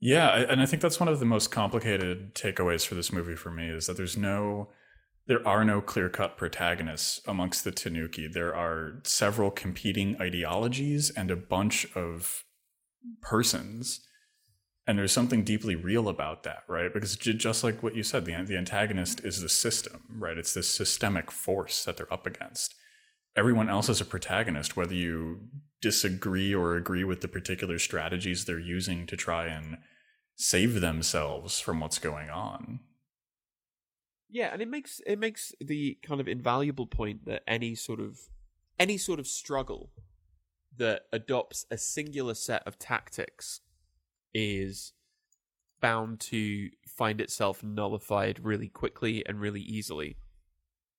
Yeah, 0.00 0.28
and 0.48 0.60
I 0.60 0.66
think 0.66 0.80
that's 0.80 1.00
one 1.00 1.08
of 1.08 1.18
the 1.18 1.26
most 1.26 1.50
complicated 1.50 2.34
takeaways 2.34 2.86
for 2.86 2.94
this 2.94 3.12
movie 3.12 3.34
for 3.34 3.50
me 3.50 3.68
is 3.68 3.86
that 3.86 3.96
there's 3.96 4.16
no 4.16 4.68
there 5.26 5.46
are 5.46 5.62
no 5.62 5.82
clear-cut 5.82 6.38
protagonists 6.38 7.20
amongst 7.26 7.62
the 7.62 7.70
Tanuki. 7.70 8.26
There 8.26 8.54
are 8.54 9.00
several 9.04 9.50
competing 9.50 10.18
ideologies 10.18 11.10
and 11.10 11.30
a 11.30 11.36
bunch 11.36 11.86
of 11.94 12.44
persons. 13.20 14.00
And 14.86 14.98
there's 14.98 15.12
something 15.12 15.44
deeply 15.44 15.76
real 15.76 16.08
about 16.08 16.44
that, 16.44 16.62
right? 16.66 16.90
Because 16.90 17.14
just 17.14 17.62
like 17.62 17.82
what 17.82 17.94
you 17.94 18.02
said, 18.02 18.24
the 18.24 18.42
the 18.42 18.56
antagonist 18.56 19.22
is 19.22 19.42
the 19.42 19.48
system, 19.50 20.02
right? 20.18 20.38
It's 20.38 20.54
this 20.54 20.70
systemic 20.70 21.30
force 21.30 21.84
that 21.84 21.98
they're 21.98 22.12
up 22.12 22.26
against. 22.26 22.74
Everyone 23.36 23.68
else 23.68 23.90
is 23.90 24.00
a 24.00 24.06
protagonist, 24.06 24.78
whether 24.78 24.94
you 24.94 25.40
disagree 25.80 26.54
or 26.54 26.76
agree 26.76 27.04
with 27.04 27.20
the 27.20 27.28
particular 27.28 27.78
strategies 27.78 28.44
they're 28.44 28.58
using 28.58 29.06
to 29.06 29.16
try 29.16 29.46
and 29.46 29.78
save 30.36 30.80
themselves 30.80 31.60
from 31.60 31.80
what's 31.80 31.98
going 31.98 32.30
on. 32.30 32.80
Yeah, 34.30 34.50
and 34.52 34.60
it 34.60 34.68
makes 34.68 35.00
it 35.06 35.18
makes 35.18 35.52
the 35.60 35.98
kind 36.02 36.20
of 36.20 36.28
invaluable 36.28 36.86
point 36.86 37.24
that 37.24 37.42
any 37.46 37.74
sort 37.74 38.00
of 38.00 38.18
any 38.78 38.98
sort 38.98 39.18
of 39.18 39.26
struggle 39.26 39.90
that 40.76 41.02
adopts 41.12 41.66
a 41.70 41.78
singular 41.78 42.34
set 42.34 42.66
of 42.66 42.78
tactics 42.78 43.60
is 44.34 44.92
bound 45.80 46.20
to 46.20 46.70
find 46.86 47.20
itself 47.20 47.62
nullified 47.62 48.40
really 48.42 48.68
quickly 48.68 49.24
and 49.26 49.40
really 49.40 49.60
easily. 49.60 50.16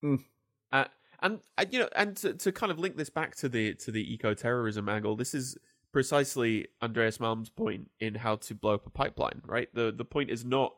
Mm. 0.03 0.23
Uh, 0.71 0.85
and 1.21 1.39
uh, 1.57 1.65
you 1.69 1.79
know, 1.79 1.89
and 1.95 2.15
to, 2.17 2.33
to 2.33 2.51
kind 2.51 2.71
of 2.71 2.79
link 2.79 2.97
this 2.97 3.09
back 3.09 3.35
to 3.37 3.49
the 3.49 3.73
to 3.75 3.91
the 3.91 4.13
eco 4.13 4.33
terrorism 4.33 4.87
angle, 4.89 5.15
this 5.15 5.33
is 5.33 5.57
precisely 5.91 6.67
Andreas 6.81 7.19
Malm's 7.19 7.49
point 7.49 7.89
in 7.99 8.15
how 8.15 8.35
to 8.37 8.53
blow 8.55 8.75
up 8.75 8.85
a 8.85 8.89
pipeline. 8.89 9.41
Right. 9.45 9.73
the 9.73 9.91
The 9.95 10.05
point 10.05 10.29
is 10.29 10.45
not 10.45 10.73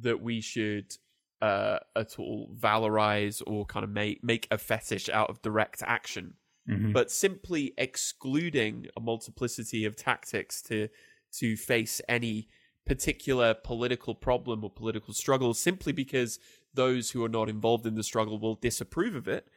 that 0.00 0.20
we 0.22 0.40
should 0.40 0.96
uh, 1.42 1.78
at 1.94 2.18
all 2.18 2.50
valorize 2.58 3.42
or 3.46 3.66
kind 3.66 3.84
of 3.84 3.90
make 3.90 4.22
make 4.24 4.46
a 4.50 4.58
fetish 4.58 5.08
out 5.10 5.28
of 5.30 5.42
direct 5.42 5.82
action, 5.82 6.34
Mhm. 6.68 6.92
but 6.92 7.10
simply 7.10 7.74
excluding 7.76 8.86
a 8.96 9.00
multiplicity 9.00 9.84
of 9.84 9.96
tactics 9.96 10.62
to 10.62 10.88
to 11.38 11.56
face 11.56 12.00
any 12.08 12.48
particular 12.86 13.52
political 13.52 14.14
problem 14.14 14.62
or 14.64 14.70
political 14.70 15.12
struggle 15.12 15.52
simply 15.52 15.92
because 15.92 16.38
those 16.72 17.10
who 17.10 17.24
are 17.24 17.28
not 17.28 17.48
involved 17.48 17.84
in 17.84 17.94
the 17.96 18.02
struggle 18.04 18.38
will 18.38 18.54
disapprove 18.54 19.14
of 19.16 19.26
it 19.26 19.48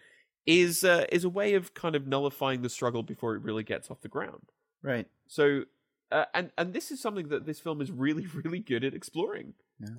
is 0.45 0.83
uh, 0.83 1.05
is 1.11 1.23
a 1.23 1.29
way 1.29 1.53
of 1.53 1.73
kind 1.73 1.95
of 1.95 2.07
nullifying 2.07 2.61
the 2.61 2.69
struggle 2.69 3.03
before 3.03 3.35
it 3.35 3.43
really 3.43 3.63
gets 3.63 3.89
off 3.91 4.01
the 4.01 4.07
ground. 4.07 4.51
right 4.81 5.07
So 5.27 5.63
uh, 6.11 6.25
and 6.33 6.51
and 6.57 6.73
this 6.73 6.91
is 6.91 6.99
something 6.99 7.27
that 7.29 7.45
this 7.45 7.59
film 7.59 7.81
is 7.81 7.91
really 7.91 8.25
really 8.43 8.59
good 8.59 8.83
at 8.83 8.93
exploring. 8.93 9.53
Yeah. 9.79 9.95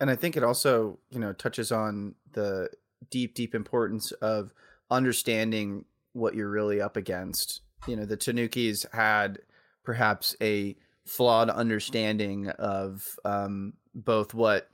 And 0.00 0.10
i 0.10 0.16
think 0.16 0.36
it 0.36 0.44
also 0.44 0.98
you 1.10 1.18
know 1.18 1.32
touches 1.32 1.70
on 1.70 2.14
the 2.32 2.70
deep 3.10 3.34
deep 3.34 3.54
importance 3.54 4.12
of 4.12 4.52
understanding 4.90 5.84
what 6.12 6.34
you're 6.34 6.50
really 6.50 6.80
up 6.80 6.96
against 6.96 7.60
you 7.86 7.96
know 7.96 8.04
the 8.04 8.16
tanukis 8.16 8.90
had 8.92 9.38
perhaps 9.84 10.36
a 10.40 10.76
flawed 11.06 11.50
understanding 11.50 12.48
of 12.50 13.18
um, 13.24 13.72
both 13.94 14.34
what 14.34 14.68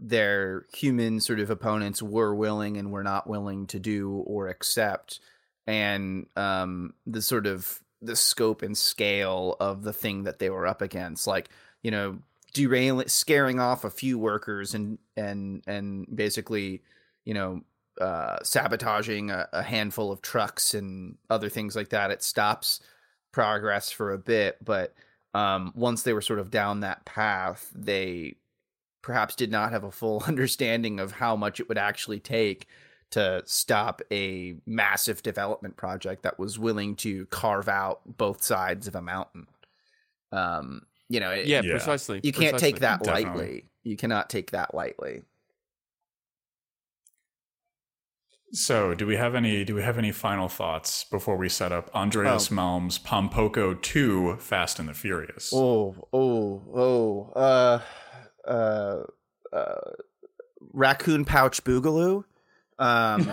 their 0.00 0.66
human 0.74 1.20
sort 1.20 1.40
of 1.40 1.50
opponents 1.50 2.02
were 2.02 2.34
willing 2.34 2.78
and 2.78 2.90
were 2.90 3.04
not 3.04 3.28
willing 3.28 3.66
to 3.68 3.78
do 3.78 4.10
or 4.26 4.48
accept. 4.48 5.20
And 5.66 6.26
um, 6.36 6.94
the 7.06 7.22
sort 7.22 7.46
of 7.46 7.80
the 8.02 8.16
scope 8.16 8.62
and 8.62 8.76
scale 8.76 9.56
of 9.60 9.82
the 9.82 9.92
thing 9.92 10.24
that 10.24 10.38
they 10.38 10.50
were 10.50 10.66
up 10.66 10.80
against 10.80 11.26
like 11.26 11.50
you 11.82 11.90
know 11.90 12.18
derailing 12.54 13.08
scaring 13.08 13.60
off 13.60 13.84
a 13.84 13.90
few 13.90 14.18
workers 14.18 14.74
and 14.74 14.98
and 15.16 15.62
and 15.66 16.06
basically 16.14 16.82
you 17.24 17.34
know 17.34 17.62
uh, 18.00 18.38
sabotaging 18.42 19.30
a, 19.30 19.46
a 19.52 19.62
handful 19.62 20.10
of 20.10 20.22
trucks 20.22 20.72
and 20.72 21.18
other 21.28 21.50
things 21.50 21.76
like 21.76 21.90
that 21.90 22.10
it 22.10 22.22
stops 22.22 22.80
progress 23.30 23.90
for 23.90 24.12
a 24.12 24.18
bit. 24.18 24.56
But 24.64 24.94
um, 25.34 25.72
once 25.76 26.02
they 26.02 26.14
were 26.14 26.22
sort 26.22 26.38
of 26.38 26.50
down 26.50 26.80
that 26.80 27.04
path 27.04 27.70
they 27.74 28.36
perhaps 29.02 29.34
did 29.34 29.50
not 29.50 29.72
have 29.72 29.84
a 29.84 29.90
full 29.90 30.22
understanding 30.26 31.00
of 31.00 31.12
how 31.12 31.36
much 31.36 31.60
it 31.60 31.68
would 31.68 31.78
actually 31.78 32.20
take 32.20 32.66
to 33.10 33.42
stop 33.44 34.00
a 34.12 34.54
massive 34.66 35.22
development 35.22 35.76
project 35.76 36.22
that 36.22 36.38
was 36.38 36.58
willing 36.58 36.94
to 36.94 37.26
carve 37.26 37.68
out 37.68 38.00
both 38.06 38.42
sides 38.42 38.86
of 38.86 38.94
a 38.94 39.02
mountain 39.02 39.46
um, 40.32 40.82
you 41.08 41.18
know 41.18 41.30
it, 41.30 41.46
Yeah, 41.46 41.60
Yeah. 41.64 41.72
precisely. 41.72 42.20
you 42.22 42.32
can't 42.32 42.56
take 42.58 42.76
precisely. 42.76 42.80
that 42.80 43.02
Definitely. 43.02 43.40
lightly. 43.40 43.64
You 43.82 43.96
cannot 43.96 44.30
take 44.30 44.52
that 44.52 44.74
lightly. 44.74 45.22
So, 48.52 48.94
do 48.94 49.06
we 49.06 49.16
have 49.16 49.34
any 49.36 49.64
do 49.64 49.74
we 49.76 49.82
have 49.82 49.96
any 49.96 50.10
final 50.10 50.48
thoughts 50.48 51.04
before 51.04 51.36
we 51.36 51.48
set 51.48 51.70
up 51.70 51.88
Andreas 51.94 52.50
Oh. 52.50 52.54
Malm's 52.56 52.98
Pompoko 52.98 53.80
2 53.80 54.36
Fast 54.38 54.80
and 54.80 54.88
the 54.88 54.94
Furious? 54.94 55.52
Oh, 55.54 55.94
oh, 56.12 56.62
oh. 56.74 57.32
Uh, 57.34 57.80
uh, 58.46 59.02
uh, 59.52 59.74
raccoon 60.72 61.24
pouch 61.24 61.62
boogaloo. 61.64 62.24
Um, 62.78 63.30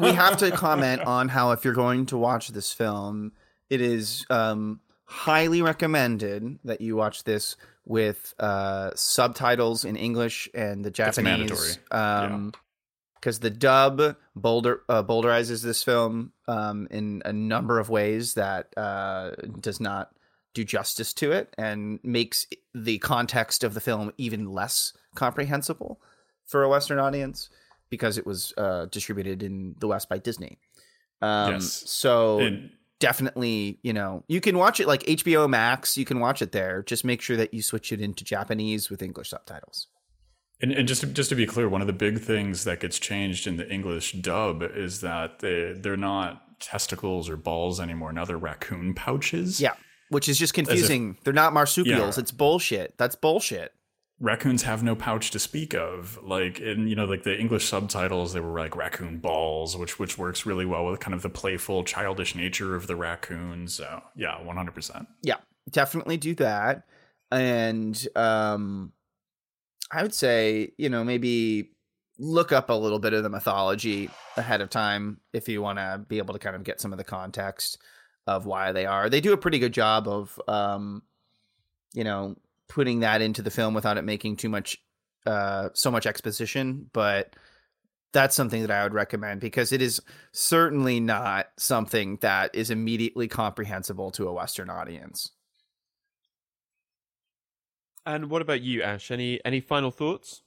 we 0.00 0.12
have 0.12 0.38
to 0.38 0.50
comment 0.50 1.02
on 1.06 1.28
how 1.28 1.52
if 1.52 1.64
you're 1.64 1.74
going 1.74 2.06
to 2.06 2.16
watch 2.16 2.48
this 2.48 2.72
film, 2.72 3.32
it 3.68 3.80
is 3.80 4.24
um, 4.30 4.80
highly 5.04 5.62
recommended 5.62 6.58
that 6.64 6.80
you 6.80 6.96
watch 6.96 7.24
this 7.24 7.56
with 7.84 8.34
uh, 8.38 8.90
subtitles 8.94 9.84
in 9.84 9.96
English 9.96 10.48
and 10.54 10.84
the 10.84 10.90
Japanese. 10.90 11.24
mandatory. 11.24 11.72
Um, 11.90 12.52
because 13.14 13.40
the 13.40 13.50
dub 13.50 14.16
boulder 14.36 14.82
uh, 14.88 15.02
bowdlerizes 15.02 15.60
this 15.60 15.82
film 15.82 16.32
um, 16.46 16.86
in 16.92 17.22
a 17.24 17.32
number 17.32 17.80
of 17.80 17.88
ways 17.88 18.34
that 18.34 18.68
uh, 18.76 19.32
does 19.58 19.80
not 19.80 20.12
do 20.56 20.64
justice 20.64 21.12
to 21.12 21.32
it 21.32 21.52
and 21.58 22.00
makes 22.02 22.46
the 22.74 22.98
context 22.98 23.62
of 23.62 23.74
the 23.74 23.80
film 23.80 24.10
even 24.16 24.50
less 24.50 24.92
comprehensible 25.14 26.00
for 26.46 26.62
a 26.62 26.68
Western 26.68 26.98
audience 26.98 27.50
because 27.90 28.16
it 28.18 28.26
was 28.26 28.52
uh, 28.56 28.86
distributed 28.86 29.42
in 29.42 29.74
the 29.80 29.86
West 29.86 30.08
by 30.08 30.18
Disney. 30.18 30.58
Um, 31.22 31.52
Yes. 31.54 31.84
So 31.86 32.40
And- 32.40 32.70
definitely, 32.98 33.78
you 33.82 33.92
know, 33.92 34.24
you 34.28 34.40
can 34.40 34.56
watch 34.56 34.80
it 34.80 34.86
like 34.86 35.02
HBO 35.04 35.48
Max. 35.48 35.96
You 35.98 36.04
can 36.06 36.18
watch 36.20 36.40
it 36.40 36.52
there. 36.52 36.82
Just 36.82 37.04
make 37.04 37.20
sure 37.20 37.36
that 37.36 37.52
you 37.52 37.60
switch 37.62 37.92
it 37.92 38.00
into 38.00 38.24
Japanese 38.24 38.88
with 38.90 39.02
English 39.02 39.28
subtitles. 39.30 39.88
And, 40.62 40.72
and 40.72 40.88
just 40.88 41.02
to, 41.02 41.06
just 41.08 41.28
to 41.28 41.34
be 41.36 41.44
clear, 41.46 41.68
one 41.68 41.82
of 41.82 41.86
the 41.86 41.92
big 41.92 42.18
things 42.20 42.64
that 42.64 42.80
gets 42.80 42.98
changed 42.98 43.46
in 43.46 43.56
the 43.58 43.70
English 43.70 44.12
dub 44.12 44.62
is 44.62 45.02
that 45.02 45.40
they 45.40 45.74
they're 45.76 45.98
not 45.98 46.42
testicles 46.60 47.28
or 47.28 47.36
balls 47.36 47.78
anymore. 47.78 48.10
Now 48.14 48.24
they're 48.24 48.38
raccoon 48.38 48.94
pouches. 48.94 49.60
Yeah, 49.60 49.74
which 50.08 50.28
is 50.28 50.38
just 50.38 50.54
confusing. 50.54 51.18
They're 51.24 51.32
not 51.32 51.52
marsupials. 51.52 52.16
Yeah. 52.16 52.22
It's 52.22 52.30
bullshit. 52.30 52.94
That's 52.98 53.16
bullshit. 53.16 53.72
Raccoons 54.18 54.62
have 54.62 54.82
no 54.82 54.96
pouch 54.96 55.30
to 55.32 55.38
speak 55.38 55.74
of. 55.74 56.18
Like 56.22 56.58
in 56.58 56.88
you 56.88 56.96
know 56.96 57.04
like 57.04 57.24
the 57.24 57.38
English 57.38 57.66
subtitles, 57.66 58.32
they 58.32 58.40
were 58.40 58.58
like 58.58 58.74
raccoon 58.74 59.18
balls, 59.18 59.76
which 59.76 59.98
which 59.98 60.16
works 60.16 60.46
really 60.46 60.64
well 60.64 60.86
with 60.86 61.00
kind 61.00 61.14
of 61.14 61.22
the 61.22 61.28
playful, 61.28 61.84
childish 61.84 62.34
nature 62.34 62.74
of 62.74 62.86
the 62.86 62.96
raccoons. 62.96 63.74
So 63.74 64.02
yeah, 64.14 64.42
one 64.42 64.56
hundred 64.56 64.74
percent. 64.74 65.06
Yeah, 65.22 65.36
definitely 65.70 66.16
do 66.16 66.34
that. 66.36 66.84
And 67.30 68.06
um 68.16 68.92
I 69.92 70.02
would 70.02 70.14
say, 70.14 70.72
you 70.78 70.88
know, 70.88 71.04
maybe 71.04 71.72
look 72.18 72.52
up 72.52 72.70
a 72.70 72.74
little 72.74 72.98
bit 72.98 73.12
of 73.12 73.22
the 73.22 73.28
mythology 73.28 74.08
ahead 74.36 74.62
of 74.62 74.70
time 74.70 75.20
if 75.34 75.48
you 75.48 75.60
want 75.60 75.78
to 75.78 76.02
be 76.08 76.18
able 76.18 76.32
to 76.32 76.40
kind 76.40 76.56
of 76.56 76.64
get 76.64 76.80
some 76.80 76.92
of 76.92 76.96
the 76.96 77.04
context 77.04 77.78
of 78.26 78.46
why 78.46 78.72
they 78.72 78.86
are. 78.86 79.08
They 79.08 79.20
do 79.20 79.32
a 79.32 79.38
pretty 79.38 79.58
good 79.58 79.72
job 79.72 80.08
of 80.08 80.40
um 80.48 81.02
you 81.92 82.04
know, 82.04 82.36
putting 82.68 83.00
that 83.00 83.22
into 83.22 83.42
the 83.42 83.50
film 83.50 83.72
without 83.72 83.96
it 83.96 84.02
making 84.02 84.36
too 84.36 84.48
much 84.48 84.78
uh 85.26 85.70
so 85.74 85.90
much 85.90 86.06
exposition, 86.06 86.90
but 86.92 87.34
that's 88.12 88.34
something 88.34 88.62
that 88.62 88.70
I 88.70 88.82
would 88.82 88.94
recommend 88.94 89.40
because 89.40 89.72
it 89.72 89.82
is 89.82 90.00
certainly 90.32 91.00
not 91.00 91.48
something 91.58 92.18
that 92.22 92.54
is 92.54 92.70
immediately 92.70 93.28
comprehensible 93.28 94.10
to 94.12 94.28
a 94.28 94.32
Western 94.32 94.70
audience. 94.70 95.32
And 98.06 98.30
what 98.30 98.40
about 98.40 98.62
you, 98.62 98.82
Ash? 98.82 99.10
Any 99.10 99.40
any 99.44 99.60
final 99.60 99.90
thoughts? 99.90 100.42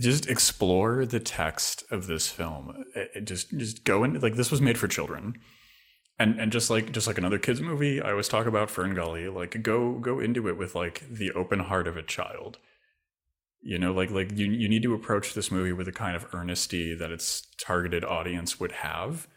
just 0.00 0.28
explore 0.28 1.04
the 1.04 1.20
text 1.20 1.84
of 1.90 2.06
this 2.06 2.28
film. 2.28 2.84
It, 2.94 3.10
it 3.14 3.24
just 3.24 3.50
just 3.50 3.84
go 3.84 4.04
into 4.04 4.20
like 4.20 4.34
this 4.34 4.50
was 4.50 4.60
made 4.60 4.78
for 4.78 4.88
children. 4.88 5.34
And 6.18 6.38
and 6.40 6.52
just 6.52 6.70
like 6.70 6.92
just 6.92 7.06
like 7.06 7.18
another 7.18 7.38
kids 7.38 7.60
movie, 7.60 8.00
I 8.00 8.10
always 8.10 8.28
talk 8.28 8.46
about 8.46 8.70
Fern 8.70 8.94
Gully, 8.94 9.28
like 9.28 9.62
go 9.62 9.94
go 9.98 10.20
into 10.20 10.48
it 10.48 10.56
with 10.56 10.74
like 10.74 11.02
the 11.10 11.32
open 11.32 11.60
heart 11.60 11.88
of 11.88 11.96
a 11.96 12.02
child. 12.02 12.58
You 13.60 13.78
know, 13.78 13.92
like 13.92 14.10
like 14.10 14.36
you 14.36 14.46
you 14.46 14.68
need 14.68 14.82
to 14.82 14.94
approach 14.94 15.34
this 15.34 15.50
movie 15.50 15.72
with 15.72 15.86
the 15.86 15.92
kind 15.92 16.16
of 16.16 16.26
earnesty 16.34 16.94
that 16.94 17.10
its 17.10 17.46
targeted 17.58 18.04
audience 18.04 18.60
would 18.60 18.72
have 18.72 19.28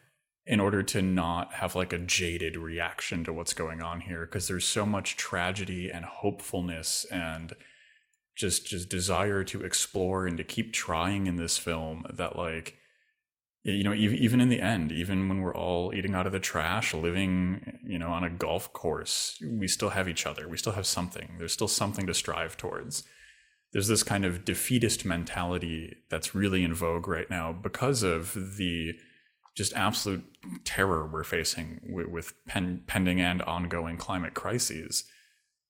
in 0.46 0.60
order 0.60 0.84
to 0.84 1.02
not 1.02 1.54
have 1.54 1.76
like 1.76 1.92
a 1.92 1.98
jaded 1.98 2.56
reaction 2.56 3.24
to 3.24 3.34
what's 3.34 3.54
going 3.54 3.82
on 3.82 4.02
here 4.02 4.26
because 4.26 4.48
there's 4.48 4.66
so 4.66 4.86
much 4.86 5.18
tragedy 5.18 5.90
and 5.90 6.06
hopefulness 6.06 7.06
and 7.12 7.54
just 8.36 8.68
just 8.68 8.90
desire 8.90 9.44
to 9.44 9.64
explore 9.64 10.28
and 10.28 10.38
to 10.38 10.44
keep 10.44 10.74
trying 10.74 11.26
in 11.26 11.38
this 11.38 11.58
film 11.58 12.06
that 12.14 12.36
like 12.36 12.78
you 13.66 13.84
know 13.84 13.94
even, 13.94 14.40
in 14.40 14.50
the 14.50 14.62
end 14.62 14.92
even 14.92 15.28
when 15.28 15.42
we're 15.42 15.56
all 15.56 15.94
eating 15.94 16.14
out 16.14 16.28
of 16.28 16.32
the 16.32 16.40
trash 16.40 16.94
living 16.94 17.80
you 17.84 17.98
know 17.98 18.10
on 18.10 18.24
a 18.24 18.30
golf 18.30 18.72
course 18.74 19.42
we 19.52 19.68
still 19.68 19.90
have 19.90 20.08
each 20.08 20.26
other 20.26 20.48
we 20.48 20.58
still 20.58 20.74
have 20.74 20.86
something 20.86 21.36
there's 21.40 21.52
still 21.52 21.68
something 21.68 22.06
to 22.06 22.14
strive 22.14 22.56
towards 22.56 23.04
there's 23.74 23.88
this 23.88 24.04
kind 24.04 24.24
of 24.24 24.46
defeatist 24.46 25.04
mentality 25.04 25.96
that's 26.10 26.36
really 26.36 26.64
in 26.64 26.74
vogue 26.74 27.08
right 27.08 27.30
now 27.30 27.52
because 27.52 28.04
of 28.04 28.56
the 28.58 28.94
just 29.56 29.74
absolute 29.74 30.24
terror 30.64 31.08
we're 31.08 31.24
facing 31.24 31.80
with, 31.90 32.08
with 32.08 32.34
pen, 32.46 32.84
pending 32.88 33.20
and 33.20 33.42
ongoing 33.42 33.98
climate 33.98 34.36
crises 34.36 35.06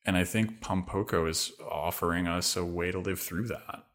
and 0.06 0.16
I 0.16 0.24
think 0.24 0.62
Pompoko 0.62 1.28
is 1.28 1.52
offering 1.68 2.28
us 2.28 2.56
a 2.56 2.64
way 2.64 2.92
to 2.92 3.00
live 3.00 3.20
through 3.20 3.48
that. 3.48 3.86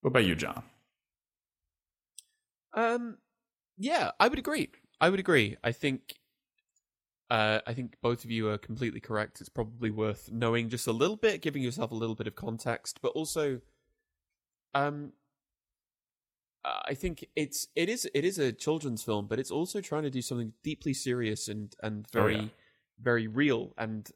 What 0.00 0.10
about 0.10 0.24
you, 0.24 0.36
John? 0.36 0.62
Um, 2.74 3.18
yeah, 3.78 4.10
I 4.20 4.28
would 4.28 4.38
agree. 4.38 4.70
I 5.00 5.10
would 5.10 5.20
agree. 5.20 5.56
I 5.62 5.72
think, 5.72 6.14
uh, 7.30 7.60
I 7.66 7.74
think 7.74 7.96
both 8.02 8.24
of 8.24 8.30
you 8.30 8.48
are 8.48 8.58
completely 8.58 9.00
correct. 9.00 9.40
It's 9.40 9.48
probably 9.48 9.90
worth 9.90 10.30
knowing 10.32 10.68
just 10.68 10.86
a 10.86 10.92
little 10.92 11.16
bit, 11.16 11.42
giving 11.42 11.62
yourself 11.62 11.90
a 11.90 11.94
little 11.94 12.14
bit 12.14 12.26
of 12.26 12.34
context, 12.34 13.00
but 13.02 13.08
also, 13.08 13.60
um, 14.74 15.12
I 16.64 16.94
think 16.94 17.26
it's 17.36 17.68
it 17.76 17.90
is 17.90 18.08
it 18.14 18.24
is 18.24 18.38
a 18.38 18.50
children's 18.50 19.02
film, 19.02 19.26
but 19.26 19.38
it's 19.38 19.50
also 19.50 19.82
trying 19.82 20.04
to 20.04 20.10
do 20.10 20.22
something 20.22 20.54
deeply 20.62 20.94
serious 20.94 21.46
and 21.46 21.74
and 21.82 22.10
very 22.10 22.36
oh, 22.36 22.40
yeah. 22.40 22.48
very 22.98 23.26
real 23.26 23.74
and 23.76 24.10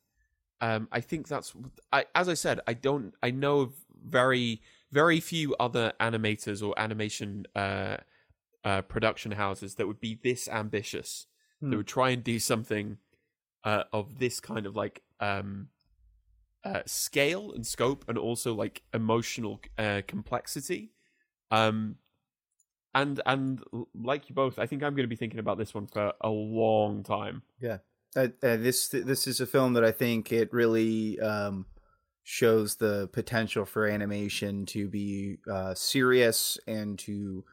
um, 0.60 0.88
I 0.90 1.00
think 1.00 1.28
that's 1.28 1.52
I, 1.92 2.06
as 2.14 2.28
I 2.28 2.34
said. 2.34 2.60
I 2.66 2.74
don't. 2.74 3.14
I 3.22 3.30
know 3.30 3.60
of 3.60 3.74
very 4.04 4.60
very 4.90 5.20
few 5.20 5.54
other 5.60 5.92
animators 6.00 6.66
or 6.66 6.78
animation 6.78 7.46
uh, 7.54 7.98
uh, 8.68 8.82
production 8.82 9.32
houses 9.32 9.76
that 9.76 9.86
would 9.86 10.00
be 10.00 10.20
this 10.22 10.46
ambitious. 10.46 11.26
Hmm. 11.60 11.70
That 11.70 11.76
would 11.78 11.86
try 11.86 12.10
and 12.10 12.22
do 12.22 12.38
something 12.38 12.98
uh, 13.64 13.84
of 13.94 14.18
this 14.18 14.40
kind 14.40 14.66
of 14.66 14.76
like 14.76 15.02
um, 15.20 15.68
uh, 16.64 16.82
scale 16.84 17.52
and 17.52 17.66
scope, 17.66 18.04
and 18.08 18.18
also 18.18 18.54
like 18.54 18.82
emotional 18.92 19.60
uh, 19.78 20.02
complexity. 20.06 20.92
Um, 21.50 21.96
and 22.94 23.22
and 23.24 23.62
like 23.94 24.28
you 24.28 24.34
both, 24.34 24.58
I 24.58 24.66
think 24.66 24.82
I'm 24.82 24.94
going 24.94 25.04
to 25.04 25.08
be 25.08 25.16
thinking 25.16 25.40
about 25.40 25.56
this 25.56 25.72
one 25.72 25.86
for 25.86 26.12
a 26.20 26.28
long 26.28 27.02
time. 27.02 27.42
Yeah. 27.60 27.78
Uh, 28.14 28.28
uh, 28.42 28.56
this 28.56 28.88
this 28.88 29.26
is 29.26 29.40
a 29.40 29.46
film 29.46 29.72
that 29.74 29.84
I 29.84 29.92
think 29.92 30.30
it 30.30 30.52
really 30.52 31.18
um, 31.20 31.64
shows 32.22 32.76
the 32.76 33.08
potential 33.14 33.64
for 33.64 33.86
animation 33.86 34.66
to 34.66 34.88
be 34.88 35.38
uh, 35.50 35.74
serious 35.74 36.58
and 36.66 36.98
to 36.98 37.44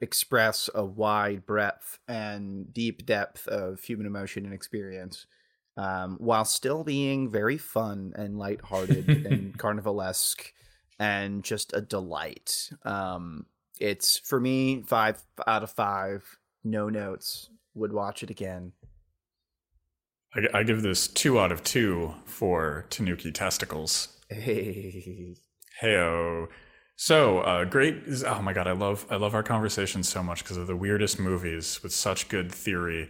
express 0.00 0.70
a 0.74 0.84
wide 0.84 1.46
breadth 1.46 1.98
and 2.06 2.72
deep 2.72 3.06
depth 3.06 3.46
of 3.48 3.80
human 3.80 4.06
emotion 4.06 4.44
and 4.44 4.54
experience, 4.54 5.26
um, 5.76 6.16
while 6.18 6.44
still 6.44 6.84
being 6.84 7.30
very 7.30 7.58
fun 7.58 8.12
and 8.16 8.38
lighthearted 8.38 9.08
and 9.08 9.58
carnivalesque 9.58 10.52
and 10.98 11.44
just 11.44 11.72
a 11.72 11.80
delight. 11.80 12.70
Um, 12.84 13.46
it's 13.80 14.18
for 14.18 14.40
me 14.40 14.82
five 14.86 15.22
out 15.46 15.62
of 15.62 15.70
five. 15.70 16.24
No 16.64 16.88
notes. 16.88 17.50
Would 17.74 17.92
watch 17.92 18.22
it 18.22 18.30
again. 18.30 18.72
I, 20.34 20.58
I 20.58 20.62
give 20.64 20.82
this 20.82 21.06
two 21.06 21.38
out 21.38 21.52
of 21.52 21.62
two 21.62 22.14
for 22.24 22.86
Tanuki 22.90 23.30
testicles. 23.30 24.18
Hey. 24.28 25.36
Heyo. 25.80 26.48
So 27.00 27.38
uh, 27.42 27.64
great! 27.64 28.02
Oh 28.26 28.42
my 28.42 28.52
god, 28.52 28.66
I 28.66 28.72
love 28.72 29.06
I 29.08 29.14
love 29.14 29.32
our 29.32 29.44
conversation 29.44 30.02
so 30.02 30.20
much 30.20 30.42
because 30.42 30.56
of 30.56 30.66
the 30.66 30.74
weirdest 30.74 31.20
movies 31.20 31.80
with 31.80 31.92
such 31.92 32.28
good 32.28 32.50
theory. 32.50 33.08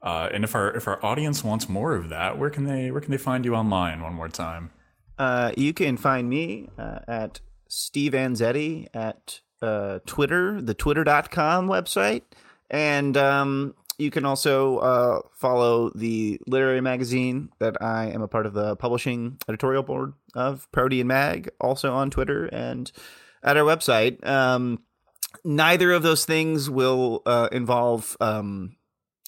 Uh, 0.00 0.28
and 0.32 0.44
if 0.44 0.54
our 0.54 0.70
if 0.76 0.86
our 0.86 1.04
audience 1.04 1.42
wants 1.42 1.68
more 1.68 1.96
of 1.96 2.08
that, 2.08 2.38
where 2.38 2.50
can 2.50 2.64
they 2.64 2.92
where 2.92 3.00
can 3.00 3.10
they 3.10 3.18
find 3.18 3.44
you 3.44 3.56
online? 3.56 4.00
One 4.00 4.14
more 4.14 4.28
time. 4.28 4.70
Uh, 5.18 5.50
you 5.56 5.74
can 5.74 5.96
find 5.96 6.30
me 6.30 6.68
uh, 6.78 7.00
at 7.08 7.40
Steve 7.66 8.12
Anzetti 8.12 8.86
at 8.94 9.40
uh, 9.60 9.98
Twitter, 10.06 10.62
the 10.62 10.74
Twitter.com 10.74 11.66
website, 11.66 12.22
and 12.70 13.16
um, 13.16 13.74
you 13.98 14.10
can 14.10 14.24
also 14.24 14.78
uh, 14.78 15.20
follow 15.32 15.90
the 15.94 16.40
literary 16.46 16.80
magazine 16.80 17.50
that 17.58 17.80
I 17.82 18.06
am 18.06 18.22
a 18.22 18.28
part 18.28 18.46
of 18.46 18.52
the 18.52 18.76
publishing 18.76 19.38
editorial 19.48 19.82
board 19.82 20.12
of 20.34 20.70
Protean 20.72 21.06
Mag, 21.06 21.50
also 21.60 21.94
on 21.94 22.10
Twitter 22.10 22.46
and 22.46 22.90
at 23.42 23.56
our 23.56 23.64
website. 23.64 24.24
Um, 24.26 24.80
neither 25.44 25.92
of 25.92 26.02
those 26.02 26.24
things 26.24 26.68
will 26.68 27.22
uh, 27.24 27.48
involve 27.52 28.16
um, 28.20 28.76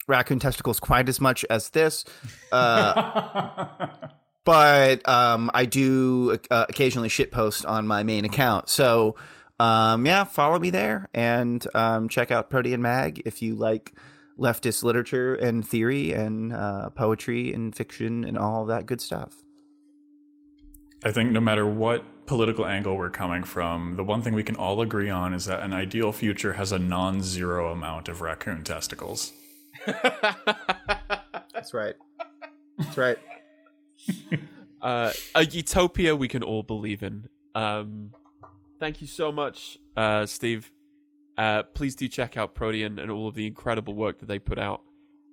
raccoon 0.06 0.38
testicles 0.38 0.80
quite 0.80 1.08
as 1.08 1.20
much 1.20 1.44
as 1.48 1.70
this. 1.70 2.04
Uh, 2.52 3.78
but 4.44 5.08
um, 5.08 5.50
I 5.54 5.64
do 5.64 6.38
uh, 6.50 6.66
occasionally 6.68 7.08
shitpost 7.08 7.66
on 7.66 7.86
my 7.86 8.02
main 8.02 8.26
account. 8.26 8.68
So, 8.68 9.16
um, 9.58 10.04
yeah, 10.04 10.24
follow 10.24 10.58
me 10.58 10.68
there 10.70 11.08
and 11.14 11.66
um, 11.74 12.08
check 12.08 12.30
out 12.30 12.50
Protean 12.50 12.82
Mag 12.82 13.22
if 13.24 13.40
you 13.40 13.54
like 13.54 13.94
leftist 14.38 14.82
literature 14.82 15.34
and 15.34 15.66
theory 15.66 16.12
and 16.12 16.52
uh, 16.52 16.90
poetry 16.90 17.52
and 17.52 17.74
fiction 17.74 18.24
and 18.24 18.38
all 18.38 18.64
that 18.66 18.86
good 18.86 19.00
stuff. 19.00 19.42
I 21.04 21.12
think 21.12 21.30
no 21.30 21.40
matter 21.40 21.66
what 21.66 22.26
political 22.26 22.66
angle 22.66 22.96
we're 22.96 23.10
coming 23.10 23.44
from, 23.44 23.96
the 23.96 24.04
one 24.04 24.22
thing 24.22 24.34
we 24.34 24.42
can 24.42 24.56
all 24.56 24.80
agree 24.80 25.10
on 25.10 25.32
is 25.32 25.44
that 25.46 25.62
an 25.62 25.72
ideal 25.72 26.12
future 26.12 26.54
has 26.54 26.72
a 26.72 26.78
non 26.78 27.22
zero 27.22 27.70
amount 27.72 28.08
of 28.08 28.20
raccoon 28.20 28.64
testicles. 28.64 29.32
That's 29.86 31.72
right. 31.72 31.94
That's 32.78 32.96
right. 32.96 33.18
uh, 34.82 35.12
a 35.34 35.44
utopia 35.44 36.16
we 36.16 36.28
can 36.28 36.42
all 36.42 36.62
believe 36.62 37.02
in. 37.02 37.28
Um, 37.54 38.12
thank 38.78 39.00
you 39.00 39.06
so 39.06 39.32
much, 39.32 39.78
uh, 39.96 40.26
Steve. 40.26 40.70
Uh, 41.38 41.62
please 41.62 41.94
do 41.94 42.08
check 42.08 42.36
out 42.36 42.54
Protean 42.54 42.98
and 42.98 43.10
all 43.10 43.28
of 43.28 43.34
the 43.36 43.46
incredible 43.46 43.94
work 43.94 44.18
that 44.18 44.26
they 44.26 44.40
put 44.40 44.58
out. 44.58 44.82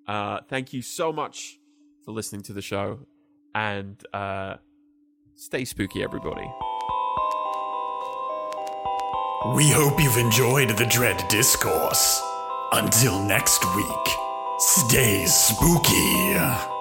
Uh, 0.08 0.40
thank 0.48 0.72
you 0.72 0.84
so 0.84 1.12
much 1.12 1.60
for 2.04 2.12
listening 2.12 2.44
to 2.44 2.54
the 2.54 2.62
show, 2.62 3.00
and 3.56 4.04
uh, 4.14 4.58
stay 5.34 5.66
spooky, 5.66 6.04
everybody. 6.04 6.48
We 9.56 9.70
hope 9.72 10.00
you've 10.00 10.18
enjoyed 10.18 10.70
the 10.78 10.86
Dread 10.86 11.24
Discourse. 11.28 12.22
Until 12.72 13.24
next 13.24 13.64
week, 13.76 14.08
stay 14.60 15.26
spooky. 15.26 16.75